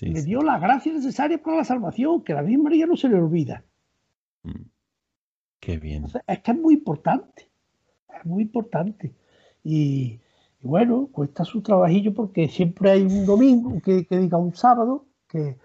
le 0.00 0.22
dio 0.22 0.42
la 0.42 0.58
gracia 0.58 0.92
necesaria 0.92 1.42
para 1.42 1.58
la 1.58 1.64
salvación, 1.64 2.22
que 2.22 2.32
la 2.32 2.42
Virgen 2.42 2.62
María 2.62 2.86
no 2.86 2.96
se 2.96 3.08
le 3.08 3.16
olvida. 3.16 3.64
Mm. 4.44 4.68
Qué 5.60 5.78
bien. 5.78 6.06
es 6.26 6.40
que 6.40 6.50
es 6.50 6.58
muy 6.58 6.74
importante, 6.74 7.48
es 8.18 8.24
muy 8.26 8.42
importante. 8.42 9.14
Y, 9.62 10.20
bueno, 10.60 11.08
cuesta 11.12 11.44
su 11.44 11.62
trabajillo 11.62 12.12
porque 12.14 12.48
siempre 12.48 12.90
hay 12.90 13.02
un 13.02 13.24
domingo, 13.24 13.80
que, 13.80 14.06
diga 14.10 14.38
un 14.38 14.54
sábado, 14.54 15.06
que, 15.28 15.56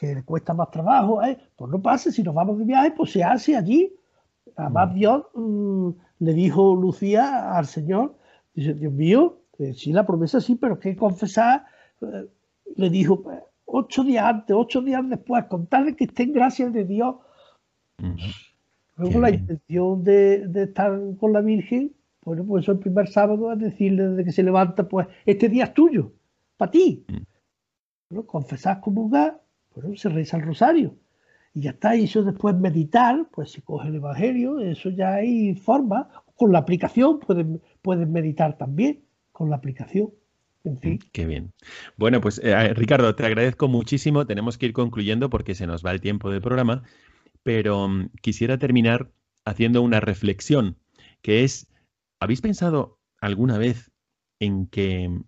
le 0.00 0.22
cuesta 0.24 0.52
más 0.52 0.70
trabajo. 0.70 1.22
¿eh? 1.22 1.38
Pues 1.56 1.70
no 1.70 1.80
pase, 1.80 2.12
si 2.12 2.22
nos 2.22 2.34
vamos 2.34 2.58
de 2.58 2.64
viaje, 2.64 2.90
pues 2.90 3.12
se 3.12 3.22
hace 3.22 3.56
allí. 3.56 3.94
Además, 4.56 4.90
mm. 4.90 4.94
Dios 4.94 5.24
mm, 5.34 5.88
le 6.18 6.32
dijo 6.34 6.74
Lucía 6.74 7.56
al 7.56 7.66
Señor, 7.66 8.16
dice, 8.54 8.74
Dios 8.74 8.92
mío, 8.92 9.38
eh, 9.58 9.72
sí, 9.72 9.92
la 9.92 10.04
promesa 10.04 10.40
sí, 10.40 10.56
pero 10.56 10.78
que 10.78 10.96
confesar, 10.96 11.64
eh, 12.02 12.28
le 12.76 12.90
dijo, 12.90 13.24
ocho 13.66 14.02
días 14.02 14.24
antes, 14.24 14.56
ocho 14.58 14.82
días 14.82 15.08
después, 15.08 15.44
contarle 15.44 15.96
que 15.96 16.04
esté 16.04 16.24
en 16.24 16.32
gracia 16.32 16.68
de 16.70 16.84
Dios. 16.84 17.16
Luego 18.96 19.20
la 19.20 19.30
intención 19.30 20.04
de, 20.04 20.48
estar 20.54 20.98
con 21.18 21.32
la 21.32 21.40
Virgen, 21.40 21.92
bueno, 22.24 22.44
pues 22.44 22.64
eso 22.64 22.72
el 22.72 22.78
primer 22.78 23.08
sábado 23.08 23.52
es 23.52 23.58
decirle 23.58 24.08
desde 24.08 24.24
que 24.24 24.32
se 24.32 24.42
levanta, 24.42 24.88
pues 24.88 25.08
este 25.26 25.48
día 25.48 25.64
es 25.64 25.74
tuyo, 25.74 26.12
para 26.56 26.70
ti. 26.70 27.04
Mm. 27.08 27.16
Bueno, 28.10 28.26
confesar, 28.26 28.80
comulgar, 28.80 29.42
bueno, 29.74 29.96
se 29.96 30.08
reza 30.08 30.36
el 30.36 30.44
rosario. 30.44 30.96
Y 31.52 31.62
ya 31.62 31.70
está, 31.70 31.94
y 31.96 32.04
eso 32.04 32.22
después 32.22 32.56
meditar, 32.56 33.28
pues 33.32 33.52
se 33.52 33.62
coge 33.62 33.88
el 33.88 33.96
Evangelio, 33.96 34.60
eso 34.60 34.90
ya 34.90 35.14
hay 35.14 35.54
forma. 35.54 36.08
Con 36.34 36.50
la 36.50 36.58
aplicación 36.58 37.20
pueden, 37.20 37.60
pueden 37.80 38.12
meditar 38.12 38.58
también, 38.58 39.04
con 39.30 39.50
la 39.50 39.56
aplicación. 39.56 40.10
Mm, 40.64 40.96
qué 41.12 41.26
bien. 41.26 41.52
Bueno, 41.96 42.20
pues 42.20 42.40
eh, 42.42 42.72
Ricardo, 42.74 43.14
te 43.14 43.26
agradezco 43.26 43.68
muchísimo. 43.68 44.26
Tenemos 44.26 44.58
que 44.58 44.66
ir 44.66 44.72
concluyendo 44.72 45.30
porque 45.30 45.54
se 45.54 45.66
nos 45.66 45.84
va 45.84 45.92
el 45.92 46.00
tiempo 46.00 46.30
del 46.30 46.40
programa, 46.40 46.82
pero 47.44 47.88
mm, 47.88 48.10
quisiera 48.22 48.58
terminar 48.58 49.12
haciendo 49.44 49.82
una 49.82 50.00
reflexión, 50.00 50.78
que 51.22 51.44
es, 51.44 51.68
¿habéis 52.20 52.40
pensado 52.40 52.98
alguna 53.20 53.58
vez 53.58 53.92
en 54.40 54.66
que 54.66 55.22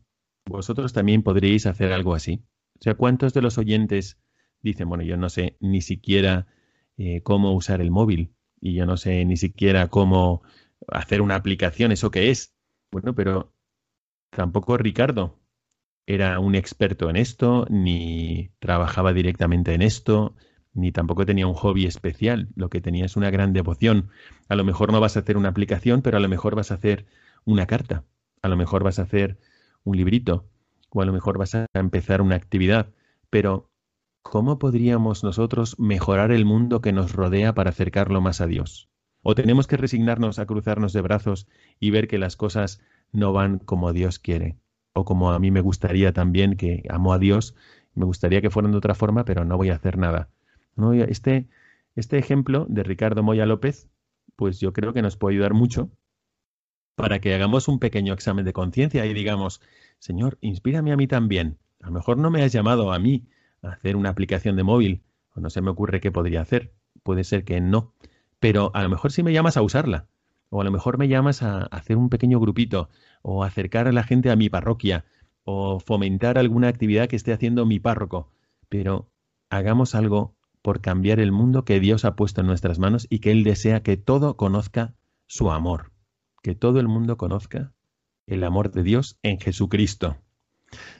vosotros 0.47 0.93
también 0.93 1.23
podríais 1.23 1.67
hacer 1.67 1.93
algo 1.93 2.15
así? 2.15 2.43
O 2.81 2.83
sea, 2.83 2.95
¿cuántos 2.97 3.35
de 3.35 3.43
los 3.43 3.59
oyentes 3.59 4.19
dicen, 4.63 4.89
bueno, 4.89 5.05
yo 5.05 5.17
no 5.17 5.31
sé 5.31 5.57
ni 5.61 5.83
siquiera 5.83 6.49
eh, 6.97 7.23
cómo 7.23 7.55
usar 7.55 7.81
el 7.81 7.93
móvil 7.93 8.35
y 8.61 8.75
yo 8.75 8.87
no 8.87 8.97
sé 8.97 9.25
ni 9.25 9.37
siquiera 9.37 9.89
cómo 9.89 10.43
hacer 10.89 11.23
una 11.23 11.37
aplicación, 11.37 11.93
¿eso 11.93 12.11
qué 12.11 12.31
es? 12.31 12.57
Bueno, 12.91 13.15
pero 13.15 13.55
Tampoco 14.31 14.77
Ricardo 14.77 15.41
era 16.07 16.39
un 16.41 16.55
experto 16.55 17.11
en 17.11 17.17
esto, 17.17 17.67
ni 17.71 18.51
trabajaba 18.59 19.15
directamente 19.15 19.75
en 19.75 19.83
esto, 19.83 20.37
ni 20.77 20.93
tampoco 20.93 21.27
tenía 21.27 21.47
un 21.47 21.55
hobby 21.55 21.87
especial. 21.87 22.49
Lo 22.55 22.69
que 22.69 22.81
tenía 22.81 23.07
es 23.07 23.17
una 23.17 23.31
gran 23.31 23.53
devoción. 23.53 24.11
A 24.49 24.55
lo 24.55 24.65
mejor 24.65 24.93
no 24.93 25.01
vas 25.01 25.17
a 25.17 25.21
hacer 25.21 25.37
una 25.37 25.49
aplicación, 25.49 26.03
pero 26.03 26.19
a 26.19 26.21
lo 26.21 26.29
mejor 26.29 26.55
vas 26.55 26.71
a 26.71 26.75
hacer 26.75 27.07
una 27.45 27.67
carta. 27.67 28.05
A 28.43 28.49
lo 28.49 28.57
mejor 28.57 28.85
vas 28.85 28.99
a 28.99 29.03
hacer 29.03 29.39
un 29.85 29.97
librito. 29.97 30.45
O 30.91 31.03
a 31.03 31.07
lo 31.07 31.13
mejor 31.13 31.39
vas 31.39 31.55
a 31.55 31.67
empezar 31.75 32.21
una 32.21 32.37
actividad. 32.37 32.91
Pero, 33.31 33.71
¿cómo 34.23 34.59
podríamos 34.59 35.25
nosotros 35.25 35.79
mejorar 35.79 36.31
el 36.31 36.45
mundo 36.45 36.81
que 36.81 36.93
nos 36.93 37.13
rodea 37.13 37.55
para 37.55 37.71
acercarlo 37.71 38.21
más 38.21 38.41
a 38.41 38.47
Dios? 38.47 38.89
¿O 39.23 39.35
tenemos 39.35 39.67
que 39.67 39.77
resignarnos 39.77 40.39
a 40.39 40.47
cruzarnos 40.47 40.93
de 40.93 41.01
brazos 41.01 41.49
y 41.81 41.91
ver 41.91 42.07
que 42.07 42.19
las 42.19 42.37
cosas 42.37 42.81
no 43.13 43.33
van 43.33 43.59
como 43.59 43.93
Dios 43.93 44.19
quiere, 44.19 44.57
o 44.93 45.05
como 45.05 45.33
a 45.33 45.39
mí 45.39 45.51
me 45.51 45.61
gustaría 45.61 46.13
también, 46.13 46.57
que 46.57 46.85
amo 46.89 47.13
a 47.13 47.19
Dios, 47.19 47.55
me 47.95 48.05
gustaría 48.05 48.41
que 48.41 48.51
fueran 48.51 48.73
de 48.73 48.79
otra 48.79 48.95
forma, 48.95 49.25
pero 49.25 49.45
no 49.45 49.57
voy 49.57 49.71
a 49.71 49.77
hacer 49.77 49.99
nada. 49.99 50.29
Este, 51.09 51.49
Este 51.95 52.19
ejemplo 52.19 52.67
de 52.69 52.83
Ricardo 52.83 53.23
Moya 53.23 53.47
López, 53.47 53.89
pues 54.37 54.61
yo 54.61 54.73
creo 54.73 54.93
que 54.93 55.03
nos 55.03 55.17
puede 55.17 55.37
ayudar 55.37 55.55
mucho 55.55 55.91
para 56.95 57.21
que 57.21 57.35
hagamos 57.35 57.69
un 57.69 57.79
pequeño 57.79 58.13
examen 58.13 58.45
de 58.45 58.53
conciencia 58.53 59.07
y 59.07 59.15
digamos, 59.15 59.61
Señor, 59.99 60.39
inspírame 60.41 60.93
a 60.93 60.97
mí 60.97 61.07
también. 61.07 61.59
A 61.81 61.87
lo 61.87 61.93
mejor 61.93 62.19
no 62.19 62.31
me 62.31 62.43
has 62.43 62.53
llamado 62.53 62.93
a 62.93 62.99
mí 62.99 63.29
a 63.63 63.71
hacer 63.71 63.97
una 63.97 64.11
aplicación 64.11 64.57
de 64.57 64.63
móvil, 64.63 65.03
o 65.35 65.41
no 65.41 65.51
se 65.51 65.61
me 65.61 65.71
ocurre 65.71 66.01
qué 66.01 66.11
podría 66.13 66.43
hacer. 66.43 66.73
Puede 67.03 67.25
ser 67.25 67.45
que 67.45 67.61
no. 67.61 67.95
Pero 68.39 68.71
a 68.75 68.83
lo 68.83 68.89
mejor 68.89 69.13
sí 69.13 69.23
me 69.23 69.33
llamas 69.33 69.57
a 69.57 69.63
usarla. 69.63 70.09
O 70.49 70.61
a 70.61 70.65
lo 70.65 70.71
mejor 70.71 70.99
me 70.99 71.09
llamas 71.09 71.43
a 71.43 71.63
hacer 71.65 71.97
un 71.97 72.09
pequeño 72.09 72.39
grupito, 72.39 72.89
o 73.23 73.45
acercar 73.45 73.89
a 73.89 73.93
la 73.93 74.05
gente 74.05 74.31
a 74.31 74.37
mi 74.37 74.49
parroquia, 74.49 75.05
o 75.45 75.81
fomentar 75.81 76.39
alguna 76.39 76.69
actividad 76.69 77.09
que 77.09 77.17
esté 77.17 77.33
haciendo 77.33 77.67
mi 77.67 77.79
párroco. 77.79 78.31
Pero 78.69 79.11
hagamos 79.51 79.95
algo 79.95 80.36
por 80.67 80.81
cambiar 80.81 81.21
el 81.21 81.31
mundo 81.31 81.65
que 81.65 81.79
Dios 81.79 82.05
ha 82.05 82.17
puesto 82.17 82.41
en 82.41 82.49
nuestras 82.49 82.81
manos 82.81 83.07
y 83.09 83.21
que 83.21 83.31
Él 83.31 83.45
desea 83.45 83.85
que 83.85 83.97
todo 83.97 84.37
conozca 84.37 84.97
su 85.29 85.53
amor. 85.53 85.93
Que 86.43 86.57
todo 86.57 86.81
el 86.81 86.89
mundo 86.89 87.17
conozca 87.17 87.73
el 88.27 88.43
amor 88.43 88.73
de 88.73 88.83
Dios 88.83 89.17
en 89.23 89.39
Jesucristo. 89.39 90.17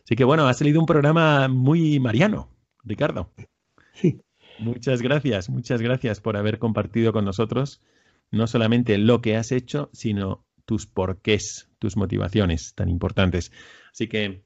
Así 0.05 0.15
que 0.15 0.23
bueno, 0.23 0.47
ha 0.47 0.55
salido 0.55 0.79
un 0.79 0.87
programa 0.87 1.49
muy 1.49 1.99
mariano, 1.99 2.49
Ricardo. 2.85 3.33
Sí. 3.93 4.21
Muchas 4.61 5.03
gracias, 5.03 5.51
muchas 5.51 5.83
gracias 5.83 6.21
por 6.21 6.37
haber 6.37 6.61
compartido 6.61 7.13
con 7.13 7.25
nosotros 7.25 7.83
no 8.31 8.47
solamente 8.47 8.99
lo 8.99 9.21
que 9.21 9.37
has 9.37 9.51
hecho, 9.51 9.91
sino 9.93 10.47
tus 10.65 10.87
porqués, 10.87 11.69
tus 11.81 11.97
motivaciones 11.97 12.73
tan 12.77 12.89
importantes. 12.89 13.51
Así 13.91 14.07
que 14.07 14.45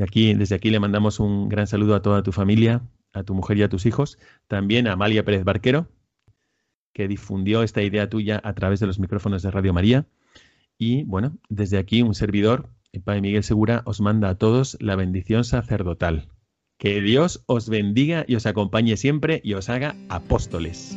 aquí, 0.00 0.32
desde 0.34 0.54
aquí 0.54 0.70
le 0.70 0.78
mandamos 0.78 1.18
un 1.18 1.48
gran 1.48 1.66
saludo 1.66 1.96
a 1.96 2.02
toda 2.02 2.22
tu 2.22 2.30
familia, 2.30 2.82
a 3.14 3.22
tu 3.22 3.34
mujer 3.34 3.56
y 3.56 3.62
a 3.62 3.68
tus 3.68 3.86
hijos, 3.86 4.18
también 4.48 4.86
a 4.86 4.92
Amalia 4.92 5.24
Pérez 5.24 5.44
Barquero, 5.44 5.88
que 6.92 7.08
difundió 7.08 7.62
esta 7.62 7.82
idea 7.82 8.10
tuya 8.10 8.40
a 8.44 8.52
través 8.54 8.80
de 8.80 8.86
los 8.86 8.98
micrófonos 8.98 9.42
de 9.42 9.50
Radio 9.50 9.72
María. 9.72 10.06
Y 10.78 11.04
bueno, 11.04 11.38
desde 11.48 11.78
aquí 11.78 12.02
un 12.02 12.14
servidor, 12.14 12.68
el 12.92 13.02
Padre 13.02 13.22
Miguel 13.22 13.44
Segura, 13.44 13.82
os 13.86 14.00
manda 14.00 14.28
a 14.28 14.34
todos 14.36 14.76
la 14.80 14.96
bendición 14.96 15.44
sacerdotal. 15.44 16.28
Que 16.78 17.00
Dios 17.00 17.42
os 17.46 17.68
bendiga 17.68 18.24
y 18.26 18.34
os 18.34 18.46
acompañe 18.46 18.96
siempre 18.96 19.40
y 19.44 19.54
os 19.54 19.68
haga 19.68 19.96
apóstoles. 20.08 20.96